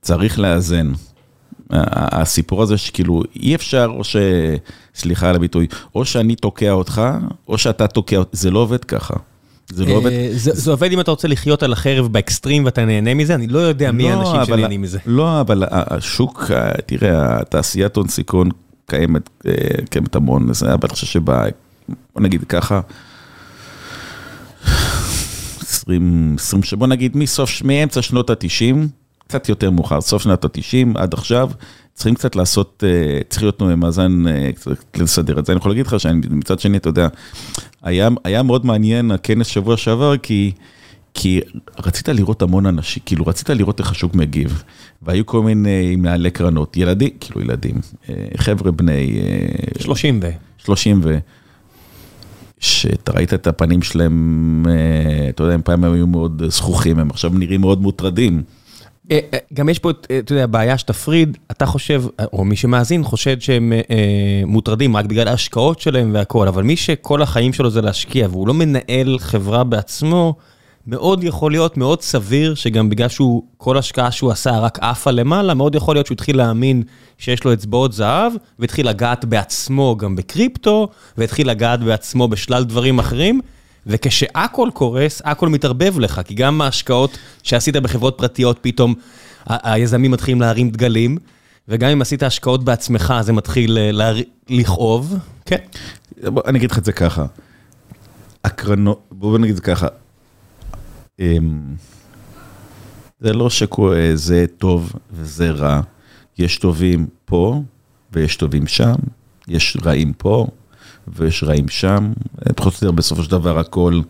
[0.00, 0.92] צריך לאזן.
[1.70, 4.16] הסיפור הזה שכאילו אי אפשר, או ש...
[4.96, 7.02] סליחה על הביטוי, או שאני תוקע אותך,
[7.48, 9.14] או שאתה תוקע, זה לא עובד ככה.
[9.70, 10.12] זה לא עובד.
[10.12, 13.58] אה, זה עובד אם אתה רוצה לחיות על החרב באקסטרים ואתה נהנה מזה, אני לא
[13.58, 14.98] יודע מי לא, האנשים שנהנים מזה.
[15.06, 16.50] לא, אבל השוק,
[16.86, 18.48] תראה, התעשיית הון סיכון
[18.86, 19.52] קיימת, אה,
[19.90, 21.44] קיימת המון, זה אבל אני חושב שבא,
[21.88, 22.80] בוא נגיד ככה,
[25.60, 28.76] 20, 20, בוא נגיד מסוף, מאמצע שנות ה-90,
[29.28, 31.50] קצת יותר מאוחר, סוף שנת ה-90 עד עכשיו,
[31.96, 35.52] צריכים קצת לעשות, אה, צריך להיות מאזן, קצת לסדר את זה.
[35.52, 37.08] אני יכול להגיד לך שאני מצד שני, אתה יודע,
[37.82, 40.52] היה, היה מאוד מעניין הכנס שבוע שעבר, כי,
[41.14, 41.40] כי
[41.86, 44.62] רצית לראות המון אנשים, כאילו רצית לראות איך השוק מגיב,
[45.02, 47.74] והיו כל מיני מנהלי קרנות, ילדים, כאילו ילדים,
[48.08, 49.20] אה, חבר'ה בני...
[49.80, 50.30] 30 ו...
[50.58, 51.18] 30 ו...
[52.58, 57.30] שאתה ראית את הפנים שלהם, אה, אתה יודע, הם פעם היו מאוד זכוכים, הם עכשיו
[57.34, 58.42] נראים מאוד מוטרדים.
[59.10, 63.04] אה, אה, גם יש פה, אה, אתה יודע, בעיה שתפריד, אתה חושב, או מי שמאזין
[63.04, 63.72] חושד שהם
[64.46, 68.54] מוטרדים רק בגלל ההשקעות שלהם והכל, אבל מי שכל החיים שלו זה להשקיע והוא לא
[68.54, 70.34] מנהל חברה בעצמו,
[70.86, 75.54] מאוד יכול להיות, מאוד סביר, שגם בגלל שהוא, כל השקעה שהוא עשה רק עפה למעלה,
[75.54, 76.82] מאוד יכול להיות שהוא התחיל להאמין
[77.18, 80.88] שיש לו אצבעות זהב, והתחיל לגעת בעצמו גם בקריפטו,
[81.18, 83.40] והתחיל לגעת בעצמו בשלל דברים אחרים.
[83.86, 88.94] וכשהכול קורס, הכל מתערבב לך, כי גם ההשקעות שעשית בחברות פרטיות, פתאום
[89.46, 91.18] היזמים מתחילים להרים דגלים,
[91.68, 94.12] וגם אם עשית השקעות בעצמך, זה מתחיל אה,
[94.48, 95.14] לכאוב.
[95.44, 95.56] כן.
[96.22, 97.26] בוא, אני אגיד לך את זה ככה.
[98.44, 99.86] הקרנות, בוא נגיד את זה ככה.
[101.20, 101.74] אמ,
[103.20, 105.80] זה לא שזה טוב וזה רע.
[106.38, 107.62] יש טובים פה
[108.12, 108.94] ויש טובים שם,
[109.48, 110.46] יש רעים פה
[111.08, 112.12] ויש רעים שם,
[112.56, 114.00] פחות או יותר בסופו של דבר הכל,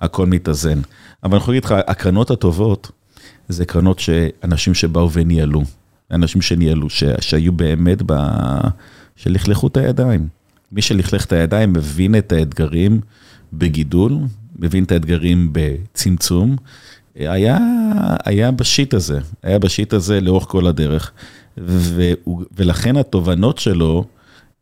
[0.00, 0.80] הכל מתאזן.
[1.24, 2.90] אבל אני יכול להגיד לך, הקרנות הטובות,
[3.48, 5.62] זה קרנות שאנשים שבאו וניהלו,
[6.10, 8.12] אנשים שניהלו, ש, שהיו באמת, ב,
[9.16, 10.28] שלכלכו את הידיים.
[10.72, 13.00] מי שלכלך את הידיים מבין את האתגרים
[13.52, 14.12] בגידול,
[14.58, 16.56] מבין את האתגרים בצמצום,
[17.14, 17.58] היה,
[18.24, 21.12] היה בשיט הזה, היה בשיט הזה לאורך כל הדרך.
[21.58, 22.12] ו,
[22.56, 24.04] ולכן התובנות שלו,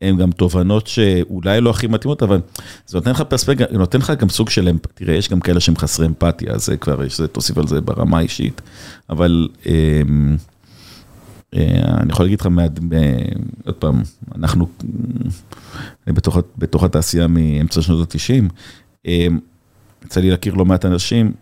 [0.00, 2.40] הן גם תובנות שאולי לא הכי מתאימות, אבל
[2.86, 5.76] זה נותן לך פרספקטיבה, נותן לך גם סוג של אמפתיה, תראה, יש גם כאלה שהם
[5.76, 8.60] חסרי אמפתיה, זה כבר, יש, תוסיף על זה ברמה האישית,
[9.10, 9.72] אבל אה,
[11.54, 12.66] אה, אני יכול להגיד לך, מה, אה,
[13.66, 14.02] עוד פעם,
[14.34, 14.66] אנחנו
[16.06, 18.52] בתוך, בתוך התעשייה מאמצע שנות ה-90,
[19.06, 19.26] אה,
[20.04, 21.32] יצא לי להכיר לא מעט אנשים,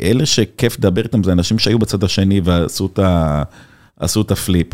[0.00, 3.42] אלה שכיף לדבר איתם זה אנשים שהיו בצד השני ועשו את ה...
[3.98, 4.66] עשו את הפליפ,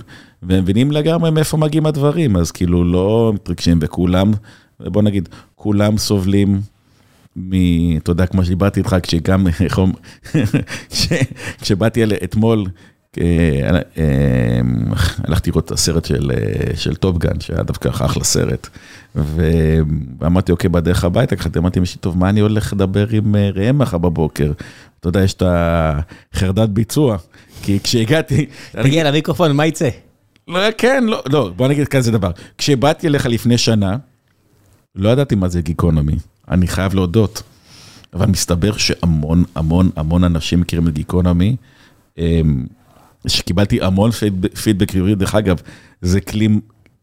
[0.42, 4.32] והם מבינים לגמרי מאיפה מגיעים הדברים, אז כאילו לא מתרגשים, וכולם,
[4.80, 6.60] בוא נגיד, כולם סובלים
[7.36, 7.52] מ...
[7.96, 9.46] אתה יודע, כמו שדיברתי איתך, כשגם,
[11.60, 12.93] כשבאתי אתמול, אה, אה,
[15.24, 18.68] הלכתי לראות את הסרט של, אה, של טופגן, שהיה דווקא אחלה סרט,
[19.14, 23.98] ואמרתי, אוקיי, בדרך הביתה, ככה אמרתי למישהי, טוב, מה אני הולך לדבר עם ראם מחר
[23.98, 24.52] בבוקר?
[25.00, 27.16] אתה יודע, יש את החרדת ביצוע.
[27.62, 28.46] כי כשהגעתי...
[28.72, 29.88] תגיע למיקרופון, מה יצא?
[30.48, 32.30] לא, כן, לא, לא, בוא נגיד כזה דבר.
[32.58, 33.96] כשבאתי אליך לפני שנה,
[34.94, 36.16] לא ידעתי מה זה גיקונומי,
[36.48, 37.42] אני חייב להודות.
[38.14, 41.56] אבל מסתבר שהמון, המון, המון אנשים מכירים את גיקונומי,
[42.18, 42.66] אמ,
[43.26, 44.10] שקיבלתי המון
[44.62, 45.60] פידבק ריורי, דרך אגב,
[46.02, 46.48] זה כלי,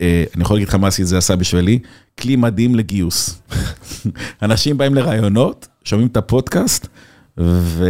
[0.01, 1.79] אה, אני יכול להגיד לך מה זה עשה בשבילי,
[2.19, 3.41] כלי מדהים לגיוס.
[4.43, 6.87] אנשים באים לראיונות, שומעים את הפודקאסט,
[7.37, 7.85] ו...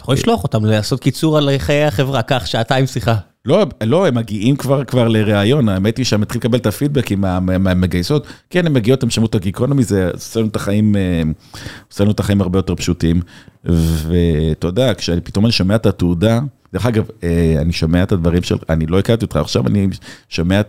[0.00, 3.16] יכול לשלוח אותם לעשות קיצור על חיי החברה, קח שעתיים שיחה.
[3.46, 8.26] לא, לא, הם מגיעים כבר כבר לראיון, האמת היא שהם מתחילים לקבל את הפידבקים מהמגייסות,
[8.50, 11.22] כן, הם מגיעות, הם שמעו את הגיקרונומי, זה עושה לנו את החיים, אה,
[11.90, 13.20] עושה לנו את החיים הרבה יותר פשוטים,
[13.64, 16.40] ואתה יודע, כשפתאום אני שומע את התעודה,
[16.76, 19.88] דרך אגב, אה, אני שומע את הדברים של, אני לא הכרתי אותך, עכשיו אני
[20.28, 20.60] שומע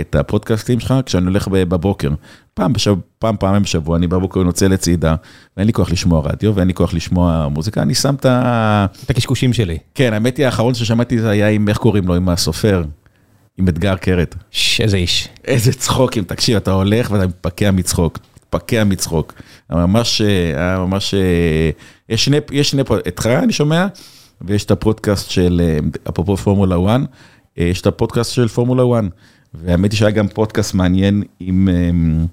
[0.00, 2.10] את הפודקאסטים שלך כשאני הולך בבוקר.
[2.54, 5.14] פעם, בשב, פעם, פעמיים בשבוע, אני בבוקר יוצא לצידה,
[5.56, 8.86] ואין לי כוח לשמוע רדיו, ואין לי כוח לשמוע מוזיקה, אני שם את ה...
[9.04, 9.78] את הקשקושים שלי.
[9.94, 12.82] כן, האמת היא, האחרון ששמעתי זה היה עם, איך קוראים לו, עם הסופר,
[13.58, 14.34] עם אתגר קרת.
[14.80, 15.28] איזה איש.
[15.44, 19.32] איזה צחוקים, תקשיב, אתה הולך ואתה מתפקע מצחוק, מתפקע מצחוק.
[19.70, 20.20] ממש,
[20.56, 21.14] היה ממש,
[22.08, 23.86] יש שני, יש שני, אותך אני שומע,
[24.44, 25.78] ויש את הפודקאסט של,
[26.08, 27.00] אפרופו פורמולה 1,
[27.56, 29.10] יש את הפודקאסט של פורמולה 1.
[29.54, 32.26] והאמת היא שהיה גם פודקאסט מעניין עם, אמ,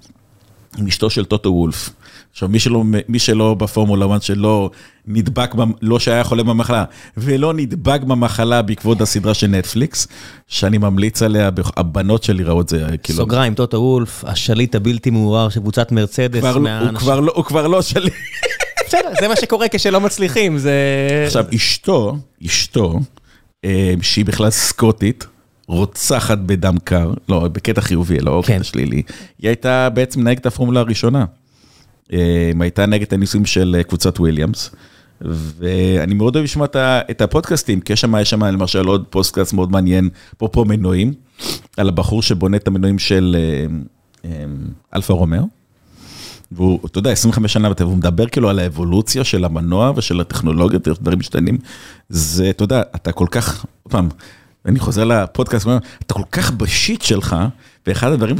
[0.78, 1.90] עם אשתו של טוטו וולף.
[2.32, 4.70] עכשיו, מי שלא, מי שלא בפורמולה 1 שלא
[5.06, 6.84] נדבק, לא שהיה חולה במחלה,
[7.16, 10.08] ולא נדבק במחלה בעקבות הסדרה של נטפליקס,
[10.48, 13.18] שאני ממליץ עליה, הבנות שלי ראו את זה, כאילו...
[13.18, 16.40] סוגריים, טוטו וולף, השליט הבלתי מעורר של קבוצת מרצדס.
[16.40, 18.14] כבר, לא- הוא, כבר לא, הוא כבר לא שליט.
[18.90, 20.72] בסדר, זה מה שקורה כשלא מצליחים, זה...
[21.26, 23.00] עכשיו, אשתו, אשתו,
[23.64, 25.26] אה, שהיא בכלל סקוטית,
[25.66, 28.54] רוצחת בדם קר, לא, בקטע חיובי, לא כן.
[28.54, 29.02] קטע שלילי,
[29.38, 31.24] היא הייתה בעצם נהגת הפורמולה הראשונה.
[32.12, 34.70] אה, הייתה נגד הניסויים של אה, קבוצת וויליאמס.
[35.20, 36.66] ואני מאוד אוהב לשמוע
[37.10, 41.12] את הפודקאסטים, כי יש שם, יש שם למשל עוד פודקאסט מאוד מעניין, אפרופו מנועים,
[41.76, 43.36] על הבחור שבונה את המנועים של
[44.94, 45.59] אלפה רומאו.
[46.52, 51.18] והוא, אתה יודע, 25 שנה, והוא מדבר כאילו על האבולוציה של המנוע ושל הטכנולוגיות, דברים
[51.18, 51.58] משתנים.
[52.08, 54.08] זה, אתה יודע, אתה כל כך, פעם,
[54.66, 55.68] אני חוזר לפודקאסט,
[56.06, 57.36] אתה כל כך ב shit שלך,
[57.86, 58.36] ואחד הדברים,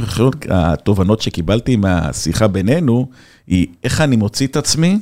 [0.49, 3.09] התובנות שקיבלתי מהשיחה בינינו,
[3.47, 4.99] היא איך אני מוציא את עצמי.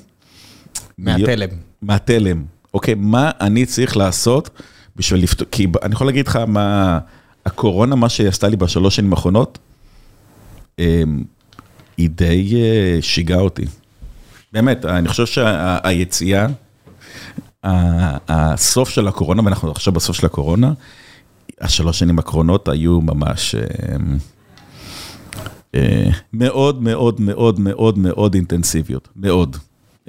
[0.98, 1.50] מהתלם.
[1.82, 2.44] מהתלם.
[2.74, 4.50] אוקיי, מה אני צריך לעשות
[4.96, 7.00] בשביל לפתור, כי אני יכול להגיד לך מה,
[7.46, 9.60] הקורונה, מה שהיא עשתה לי בשלוש שנים האחרונות,
[10.80, 11.24] אמ,
[12.00, 13.66] היא די אה, שיגעה אותי.
[14.54, 16.48] באמת, אני חושב שהיציאה,
[17.64, 20.74] הסוף של הקורונה, ואנחנו עכשיו בסוף של הקורונה,
[21.62, 24.18] השלוש שנים הקרונות היו ממש אמ,
[25.76, 29.58] אה, מאוד מאוד מאוד מאוד מאוד אינטנסיביות, מאוד.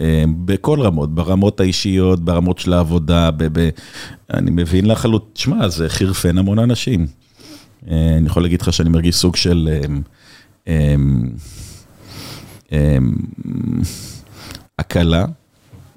[0.01, 3.69] אה, בכל רמות, ברמות האישיות, ברמות של העבודה, ב, ב,
[4.35, 7.07] אני מבין לחלוטין, תשמע, זה חירפן המון אנשים.
[7.87, 9.69] אני יכול להגיד לך שאני מרגיש סוג של...
[12.73, 13.13] אמ,
[14.79, 15.25] הקלה.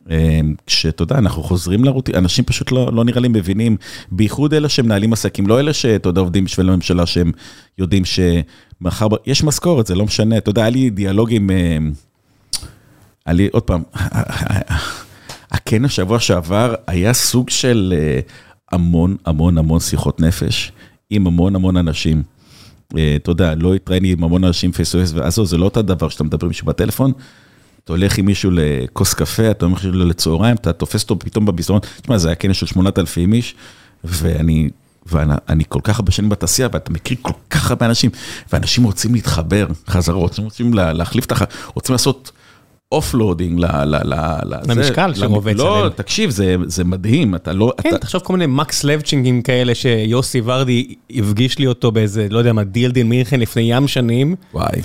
[0.10, 3.78] אמ, כשאתה יודע, אנחנו חוזרים לרוטין, אנשים פשוט לא, לא נראה לי מבינים,
[4.12, 7.32] בייחוד אלה שמנהלים עסקים, לא אלה שאתה יודע, עובדים בשביל הממשלה, שהם
[7.78, 11.92] יודעים שמחר, יש משכורת, זה לא משנה, אתה יודע, היה לי דיאלוג עם, אמ,
[13.26, 13.84] היה לי, עוד פעם,
[15.52, 18.20] הכנס שבוע שעבר היה סוג של אה,
[18.72, 20.72] המון המון המון שיחות נפש
[21.10, 22.24] עם המון המון אנשים.
[22.98, 25.82] אה, אתה יודע, לא התראיין עם המון אנשים face to face, ועזוב, זה לא אותו
[25.82, 27.12] דבר שאתה מדבר עם מישהו בטלפון,
[27.84, 31.80] אתה הולך עם מישהו לכוס קפה, אתה הולך לו לצהריים, אתה תופס אותו פתאום במסדרון,
[32.02, 33.56] תשמע, זה היה כנס של 8,000 איש,
[34.04, 34.69] ואני,
[35.06, 38.12] ואני כל כך הרבה שנים בתעשייה, ואתה מכיר כל כך הרבה אנשים,
[38.54, 41.41] ואנשים רוצים להתחבר חזרה, רוצים להחליף את הח...
[41.74, 42.32] רוצים לעשות...
[42.94, 43.60] offloading
[44.68, 45.84] למשקל שרובץ עליהם.
[45.84, 46.30] לא, תקשיב,
[46.66, 47.74] זה מדהים, אתה לא...
[47.82, 52.54] כן, תחשוב כל מיני מקס לבצ'ינים כאלה שיוסי ורדי הפגיש לי אותו באיזה, לא יודע
[52.54, 54.36] מה, DLD מינכן לפני ים שנים.
[54.54, 54.82] וואי.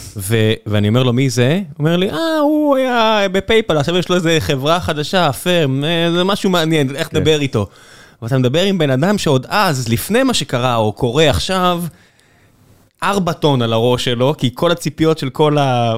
[0.66, 1.52] ואני אומר לו, מי זה?
[1.52, 6.10] הוא אומר לי, אה, הוא היה בפייפל, עכשיו יש לו איזה חברה חדשה, Affirm, אה,
[6.12, 7.42] זה משהו מעניין, לך לדבר כן.
[7.42, 7.66] איתו.
[8.22, 11.82] ואתה מדבר עם בן אדם שעוד אז, לפני מה שקרה, או קורה עכשיו,
[13.02, 15.96] ארבע טון על הראש שלו, כי כל הציפיות של כל ה...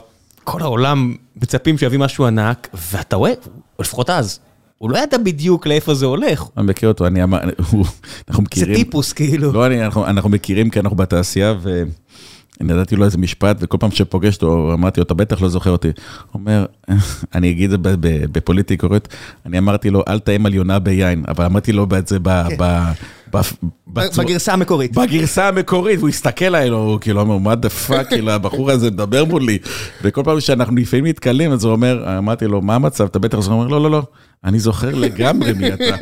[0.51, 3.33] כל העולם מצפים שיביא משהו ענק, ואתה רואה,
[3.81, 4.41] לפחות אז,
[4.79, 6.45] הוא לא ידע בדיוק לאיפה זה הולך.
[6.57, 7.39] אני מכיר אותו, אני אמר,
[8.29, 8.75] אנחנו מכירים.
[8.75, 9.53] זה טיפוס כאילו.
[9.53, 13.91] לא, אני, אנחנו, אנחנו מכירים כי אנחנו בתעשייה, ואני נתתי לו איזה משפט, וכל פעם
[13.91, 15.89] שפוגש אותו, אמרתי לו, אתה בטח לא זוכר אותי.
[16.33, 16.67] הוא אומר,
[17.35, 17.95] אני אגיד את זה
[18.33, 19.09] בפוליטי קורט,
[19.47, 22.29] אני אמרתי לו, אל תאם על יונה ביין, אבל אמרתי לו את זה ב...
[23.89, 24.93] בגרסה המקורית.
[24.93, 29.25] בגרסה המקורית, והוא הסתכל עליי, הוא כאילו אומר, what the fuck, כאילו הבחור הזה מדבר
[29.25, 29.59] מולי.
[30.03, 33.55] וכל פעם שאנחנו לפעמים נתקלים, אז הוא אומר, אמרתי לו, מה המצב, אתה בטח, הוא
[33.55, 34.03] אומר, לא, לא, לא,
[34.45, 35.97] אני זוכר לגמרי מי אתה.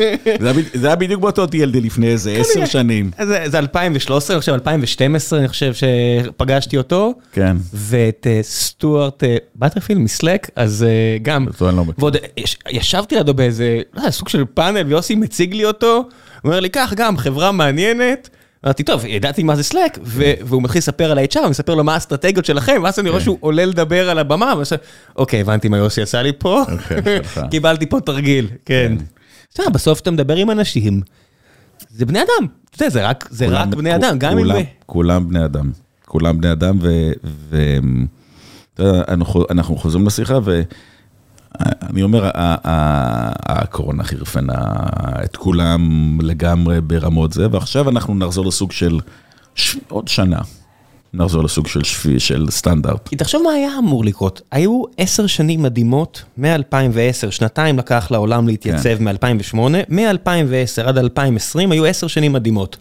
[0.75, 3.11] זה היה בדיוק באותו TLD לפני איזה עשר שנים.
[3.45, 7.15] זה 2013, אני חושב, 2012, אני חושב שפגשתי אותו.
[7.33, 7.57] כן.
[7.75, 11.47] ואת אה, סטוארט אה, באטרפילד מ-Slack, אז אה, גם.
[11.61, 12.17] לא ועוד
[12.71, 16.09] ישבתי לידו באיזה, לא סוג של פאנל, ויוסי מציג לי אותו.
[16.43, 18.29] הוא אומר לי, קח גם, חברה מעניינת.
[18.65, 22.45] אמרתי, טוב, ידעתי מה זה סלאק, והוא מתחיל לספר על ה-HR, מספר לו מה האסטרטגיות
[22.45, 23.25] שלכם, ואז אני רואה כן.
[23.25, 24.55] שהוא עולה לדבר על הבמה,
[25.17, 27.21] אוקיי, הבנתי מה יוסי עשה לי פה, אוקיי,
[27.51, 28.97] קיבלתי פה תרגיל, כן.
[29.55, 29.73] כן.
[29.73, 31.01] בסוף אתה מדבר עם אנשים,
[31.91, 32.91] זה בני אדם, אתה יודע,
[33.31, 34.65] זה רק בני אדם, גם אם...
[34.87, 35.71] כולם בני אדם,
[36.05, 36.79] כולם בני אדם,
[38.79, 40.39] ואנחנו חוזרים לשיחה,
[41.61, 44.65] אני אומר, הקורונה חירפנה
[45.25, 48.99] את כולם לגמרי ברמות זה, ועכשיו אנחנו נחזור לסוג של
[49.89, 50.39] עוד שנה.
[51.15, 53.09] נחזור לסוג של שפי, של סטנדרט.
[53.09, 54.41] כי תחשוב מה היה אמור לקרות.
[54.51, 59.05] היו עשר שנים מדהימות, מ-2010, שנתיים לקח לעולם להתייצב כן.
[59.05, 59.59] מ-2008,
[59.89, 62.77] מ-2010 עד 2020 היו עשר שנים מדהימות.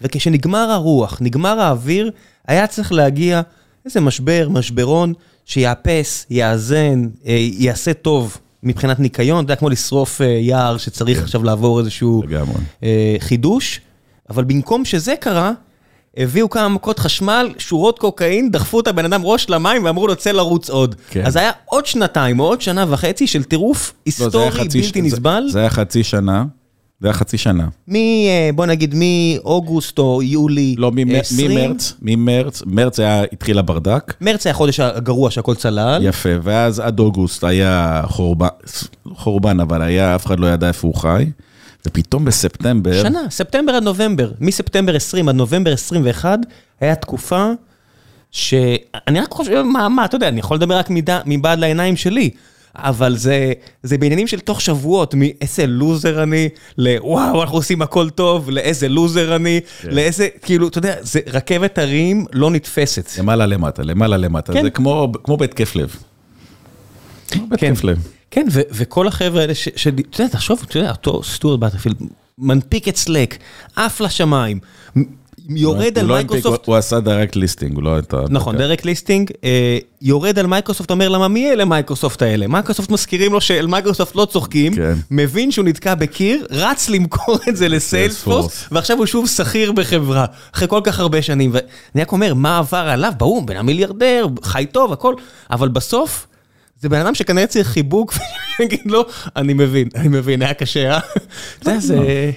[0.00, 2.10] וכשנגמר הרוח, נגמר האוויר,
[2.48, 3.40] היה צריך להגיע
[3.86, 5.12] איזה משבר, משברון,
[5.44, 11.24] שיאפס, יאזן, אה, יעשה טוב מבחינת ניקיון, זה היה כמו לשרוף אה, יער שצריך כן.
[11.24, 12.22] עכשיו לעבור איזשהו
[12.82, 13.80] אה, חידוש,
[14.30, 15.52] אבל במקום שזה קרה,
[16.16, 20.32] הביאו כמה מכות חשמל, שורות קוקאין, דחפו את הבן אדם ראש למים ואמרו לו, צא
[20.32, 20.94] לרוץ עוד.
[21.10, 21.26] כן.
[21.26, 24.82] אז היה עוד שנתיים או עוד שנה וחצי של טירוף לא, זה היסטורי ש- בלתי
[24.82, 25.44] זה- נסבל.
[25.50, 26.44] זה היה חצי שנה.
[27.02, 27.68] זה היה חצי שנה.
[27.88, 27.94] מ...
[27.96, 31.50] אה, בוא נגיד מאוגוסט או יולי לא, ממ- 20.
[31.50, 34.14] ממרץ, ממרץ, מרץ היה, התחיל הברדק.
[34.20, 36.00] מרץ היה החודש הגרוע שהכל צלל.
[36.04, 38.46] יפה, ואז עד אוגוסט היה חורבן,
[39.14, 41.24] חורבן, אבל היה, אף אחד לא ידע איפה הוא חי.
[41.86, 44.30] ופתאום בספטמבר, שנה, ספטמבר עד נובמבר.
[44.40, 46.38] מספטמבר 20 עד נובמבר 21,
[46.80, 47.50] היה תקופה
[48.30, 50.88] שאני רק חושב, מה, מה, אתה יודע, אני יכול לדבר רק
[51.26, 52.30] מבעד לעיניים שלי,
[52.76, 53.52] אבל זה,
[53.82, 56.48] זה בעניינים של תוך שבועות, מאיזה לוזר אני,
[56.78, 59.90] לוואו, אנחנו עושים הכל טוב, לאיזה לוזר אני, כן.
[59.90, 63.10] לאיזה, כאילו, אתה יודע, זה רכבת הרים לא נתפסת.
[63.18, 64.62] למעלה למטה, למעלה למטה, כן.
[64.62, 65.96] זה כמו, כמו בהתקף לב.
[67.30, 68.08] כמו בהתקף לב.
[68.30, 69.68] כן, ו- וכל החבר'ה האלה ש...
[69.68, 71.96] אתה יודע, תחשוב, אתה יודע, אותו סטוארט באטרפילד,
[72.38, 73.38] מנפיק את Slack,
[73.76, 74.58] עף לשמיים,
[75.48, 78.20] יורד על לא מייקרוסופט, הוא עשה direct listing, הוא לא הייתה...
[78.30, 82.46] נכון, direct listing, אה, יורד על מייקרוסופט, אומר למה מי אלה מייקרוסופט האלה?
[82.46, 84.94] מייקרוסופט מזכירים לו של מייקרוסופט לא צוחקים, כן.
[85.10, 88.68] מבין שהוא נתקע בקיר, רץ למכור את זה לסיילספורס.
[88.72, 92.88] ועכשיו הוא שוב שכיר בחברה, אחרי כל כך הרבה שנים, ואני רק אומר, מה עבר
[92.88, 93.12] עליו?
[93.16, 95.14] ברור, בן המיליארדר, חי טוב, הכל,
[95.50, 96.26] אבל בסוף,
[96.80, 98.14] זה בן אדם שכנראה צריך חיבוק,
[98.60, 99.04] ויגיד לו,
[99.36, 100.98] אני מבין, אני מבין, היה קשה, אה?
[101.58, 102.30] אתה יודע, זה...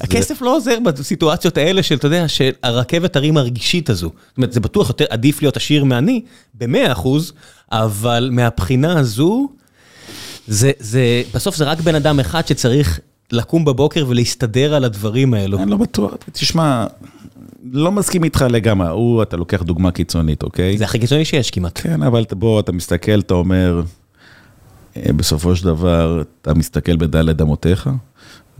[0.00, 4.10] הכסף לא עוזר בסיטואציות האלה של, אתה יודע, של הרכבת הרים הרגישית הזו.
[4.28, 6.22] זאת אומרת, זה בטוח יותר עדיף להיות עשיר מעני,
[6.54, 7.32] במאה אחוז,
[7.72, 9.48] אבל מהבחינה הזו,
[10.46, 13.00] זה, זה, בסוף זה רק בן אדם אחד שצריך
[13.32, 15.58] לקום בבוקר ולהסתדר על הדברים האלו.
[15.58, 16.86] אני לא בטוח, תשמע,
[17.72, 20.78] לא מסכים איתך לגמרי, הוא, אתה לוקח דוגמה קיצונית, אוקיי?
[20.78, 21.80] זה הכי קיצוני שיש כמעט.
[21.82, 23.82] כן, אבל בוא, אתה מסתכל, אתה אומר,
[24.96, 27.90] אה, בסופו של דבר, אתה מסתכל בדלת אמותיך,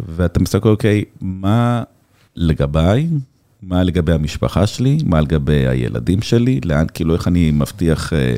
[0.08, 1.82] ואתה מסתכל, אוקיי, מה
[2.36, 3.08] לגביי,
[3.62, 8.34] מה לגבי המשפחה שלי, מה לגבי הילדים שלי, לאן, כאילו, איך אני מבטיח אה,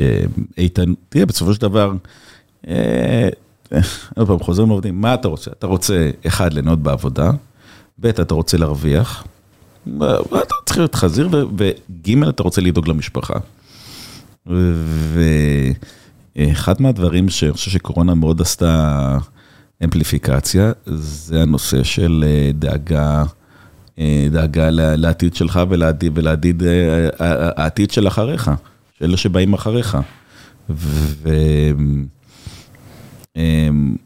[0.00, 0.20] אה,
[0.58, 1.92] איתן, תראה, בסופו של דבר,
[2.68, 3.28] אה,
[3.72, 3.78] אה,
[4.16, 5.50] עוד פעם, חוזרים לעובדים, מה אתה רוצה?
[5.50, 7.30] אתה רוצה, אחד, ליהנות בעבודה,
[7.98, 9.24] ב', אתה רוצה להרוויח,
[9.88, 13.34] אתה צריך להיות חזיר, וג', אתה רוצה לדאוג למשפחה.
[16.36, 19.18] ואחד מהדברים שאני חושב שקורונה מאוד עשתה
[19.84, 23.24] אמפליפיקציה, זה הנושא של אה, דאגה,
[23.98, 27.08] אה, דאגה לעתיד שלך ולעתיד, ולעתיד אה,
[27.56, 28.50] העתיד של אחריך,
[28.98, 29.98] של אלה שבאים אחריך.
[30.70, 31.28] ו...
[33.36, 33.96] אמ,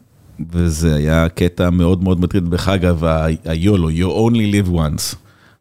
[0.51, 3.03] וזה היה קטע מאוד מאוד מטריד, דרך אגב,
[3.45, 5.15] היולו, you only live once,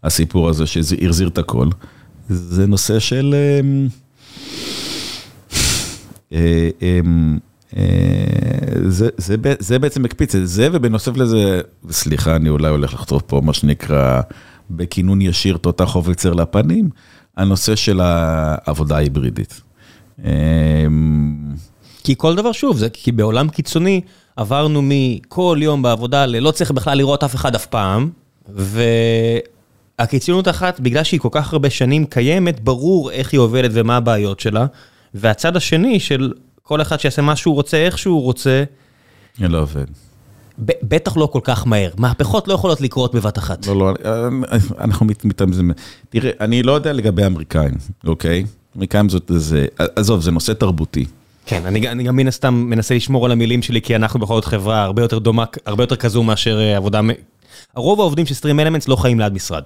[0.04, 1.68] הסיפור הזה שהחזיר את הכל,
[2.28, 3.34] זה נושא של...
[7.76, 11.60] אה, אה, זה, זה, זה בעצם מקפיץ את זה, ובנוסף לזה,
[11.90, 14.20] סליחה, אני אולי הולך לכתוב פה מה שנקרא,
[14.70, 16.90] בכינון ישיר תותח חובצר לפנים,
[17.36, 19.60] הנושא של העבודה ההיברידית.
[20.24, 21.54] אמ,
[22.04, 24.00] כי כל דבר, שוב, זה כי בעולם קיצוני
[24.36, 28.10] עברנו מכל יום בעבודה ללא צריך בכלל לראות אף אחד אף פעם,
[29.98, 34.40] והקיצוניות אחת, בגלל שהיא כל כך הרבה שנים קיימת, ברור איך היא עובדת ומה הבעיות
[34.40, 34.66] שלה,
[35.14, 36.32] והצד השני של
[36.68, 38.64] כל אחד שיעשה מה שהוא רוצה, איך שהוא רוצה,
[39.40, 39.84] אני לא עובד.
[40.58, 41.90] בטח לא כל כך מהר.
[41.98, 43.66] מהפכות לא יכולות לקרות בבת אחת.
[43.66, 43.94] לא, לא,
[44.78, 45.70] אנחנו מת- מתאמצים.
[46.08, 47.74] תראה, אני לא יודע לגבי האמריקאים,
[48.06, 48.44] אוקיי?
[48.76, 49.66] אמריקאים זאת איזה,
[49.96, 51.04] עזוב, זה נושא תרבותי.
[51.46, 54.44] כן, אני, אני גם מן הסתם מנסה לשמור על המילים שלי, כי אנחנו בכל זאת
[54.44, 57.00] חברה הרבה יותר דומה, הרבה יותר כזו מאשר אה, עבודה...
[57.76, 59.62] הרוב העובדים של סטרים אלמנטס לא חיים ליד משרד.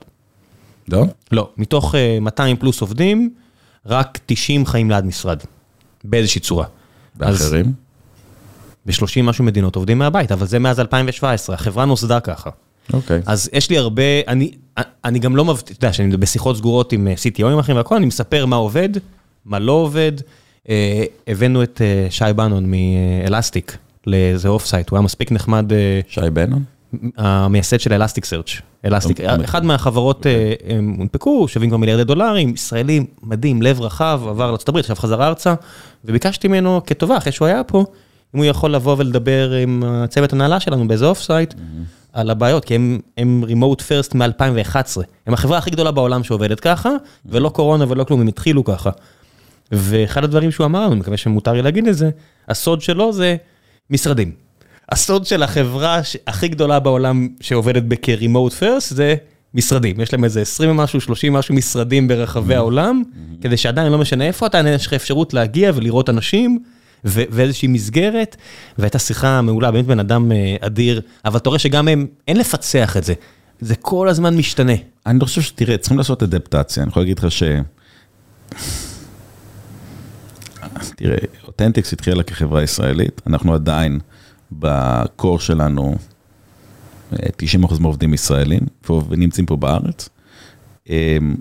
[0.88, 1.04] לא?
[1.32, 3.30] לא, מתוך אה, 200 פלוס עובדים,
[3.86, 5.38] רק 90 חיים ליד משרד,
[6.04, 6.66] באיזושהי צורה.
[7.16, 7.72] ואחרים?
[8.86, 12.50] ב-30 משהו מדינות עובדים מהבית, אבל זה מאז 2017, החברה נוסדה ככה.
[12.92, 13.22] אוקיי.
[13.26, 14.50] אז יש לי הרבה, אני,
[15.04, 17.96] אני גם לא מבטיח, אתה יודע, שאני בשיחות סגורות עם אה, CTO ים אחרים והכל,
[17.96, 18.88] אני מספר מה עובד,
[19.44, 20.12] מה לא עובד.
[20.68, 26.20] אה, הבאנו את אה, שי בנון מאלסטיק לאיזה off-site, הוא היה מספיק נחמד, אה, שי
[26.32, 26.64] בנון?
[27.16, 28.50] המייסד של אלסטיק סרצ'.
[28.84, 29.44] אלסטיק, אוקיי.
[29.44, 34.76] אחד מהחברות אה, הם הונפקו, שווים כבר מיליארדי דולרים, ישראלי מדהים, לב רחב, עבר לארה"ב,
[34.76, 35.54] עכשיו חזר ארצה,
[36.04, 37.84] וביקשתי ממנו כטובה, אחרי שהוא היה פה,
[38.34, 41.54] אם הוא יכול לבוא ולדבר עם הצוות הנהלה שלנו באיזה off-site,
[42.12, 46.90] על הבעיות, כי הם, הם remote first מ-2011, הם החברה הכי גדולה בעולם שעובדת ככה,
[47.26, 48.90] ולא קורונה ולא כלום, הם התחילו ככה.
[49.72, 52.10] ואחד הדברים שהוא אמר אני מקווה שמותר לי להגיד את זה,
[52.48, 53.36] הסוד שלו זה
[53.90, 54.32] משרדים.
[54.88, 59.14] הסוד של החברה הכי גדולה בעולם שעובדת כ-remote first זה
[59.54, 60.00] משרדים.
[60.00, 63.02] יש להם איזה 20 ומשהו, 30 משהו משרדים ברחבי העולם,
[63.40, 66.58] כדי שעדיין לא משנה איפה אתה, יש לך אפשרות להגיע ולראות אנשים.
[67.04, 68.36] ו- ואיזושהי מסגרת,
[68.78, 72.96] והייתה שיחה מעולה, באמת בן אדם אה, אדיר, אבל אתה רואה שגם הם, אין לפצח
[72.96, 73.14] את זה.
[73.60, 74.72] זה כל הזמן משתנה.
[75.06, 77.42] אני לא חושב שתראה, צריכים לעשות אדפטציה, אני יכול להגיד לך ש...
[80.96, 81.16] תראה,
[81.46, 83.98] אותנטיקס התחילה כחברה ישראלית, אנחנו עדיין
[84.58, 85.96] בקור שלנו
[87.12, 87.16] 90%
[87.80, 88.60] מהעובדים ישראלים,
[89.08, 90.08] ונמצאים פה בארץ.
[90.88, 91.36] אמ,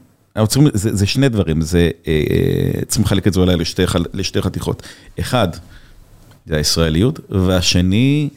[0.47, 3.83] צריכים, זה, זה שני דברים, זה, אה, צריכים לחלק את זה אולי לשתי,
[4.13, 4.87] לשתי חתיכות.
[5.19, 5.47] אחד,
[6.45, 8.29] זה הישראליות, והשני,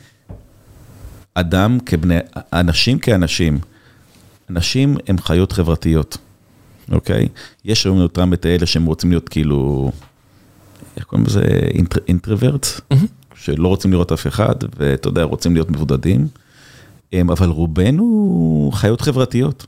[1.35, 2.18] אדם כבני,
[2.53, 3.59] אנשים כאנשים.
[4.51, 6.16] אנשים הם חיות חברתיות,
[6.93, 7.29] אוקיי?
[7.64, 9.91] יש היום אותם את האלה שהם רוצים להיות כאילו,
[10.97, 11.43] איך קוראים לזה?
[12.09, 12.97] אינטרוורט, mm-hmm.
[13.45, 16.28] שלא רוצים לראות אף אחד, ואתה יודע, רוצים להיות מבודדים.
[17.22, 19.66] אבל רובנו חיות חברתיות.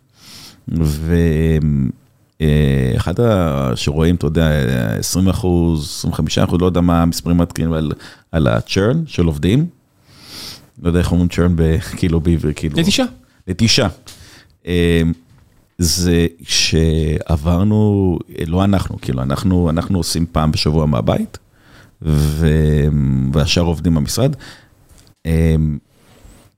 [2.40, 3.14] ואחד
[3.74, 4.50] שרואים, אתה יודע,
[4.98, 7.92] 20 אחוז, 25 אחוז, לא יודע מה המספרים מתקינים על,
[8.32, 9.66] על הצ'רן של עובדים.
[10.82, 11.56] לא יודע איך אומרים צ'רן
[11.98, 12.78] כאילו בעברית, כאילו...
[12.78, 13.04] נטישה.
[13.48, 13.88] נטישה.
[15.78, 21.38] זה שעברנו, לא אנחנו, כאילו, אנחנו, אנחנו עושים פעם בשבוע מהבית,
[23.32, 24.36] והשאר עובדים במשרד.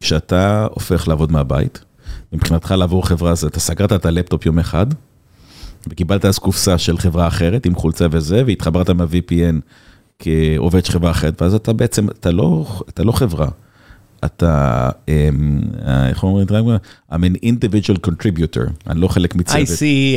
[0.01, 1.85] כשאתה הופך לעבוד מהבית,
[2.33, 4.87] מבחינתך לעבור חברה הזאת, אתה סגרת את הלפטופ יום אחד,
[5.89, 9.61] וקיבלת אז קופסה של חברה אחרת עם חולצה וזה, והתחברת מה-VPN
[10.19, 13.49] כעובד של חברה אחרת, ואז אתה בעצם, אתה לא, אתה לא חברה.
[14.25, 15.61] אתה, אמ,
[16.09, 16.47] איך אומרים?
[17.13, 19.69] I'm an individual contributor, אני לא חלק מצוות.
[19.69, 20.17] I see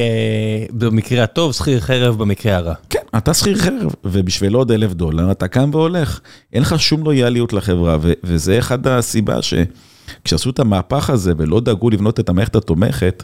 [0.70, 2.74] uh, במקרה הטוב, שכיר חרב במקרה הרע.
[2.90, 6.20] כן, אתה שכיר חרב, ובשביל עוד אלף דולר אתה קם והולך.
[6.54, 12.20] אין לך שום לויאליות לחברה, וזה אחד הסיבה שכשעשו את המהפך הזה ולא דאגו לבנות
[12.20, 13.24] את המערכת התומכת,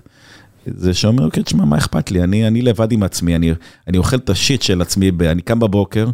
[0.65, 2.23] זה שאומר, אוקיי, תשמע, מה אכפת לי?
[2.23, 3.53] אני, אני לבד עם עצמי, אני,
[3.87, 6.09] אני אוכל את השיט של עצמי, אני קם בבוקר,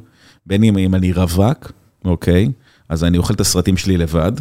[0.45, 1.71] בין אם אני רווק,
[2.05, 2.49] אוקיי?
[2.89, 4.31] אז אני אוכל את הסרטים שלי לבד.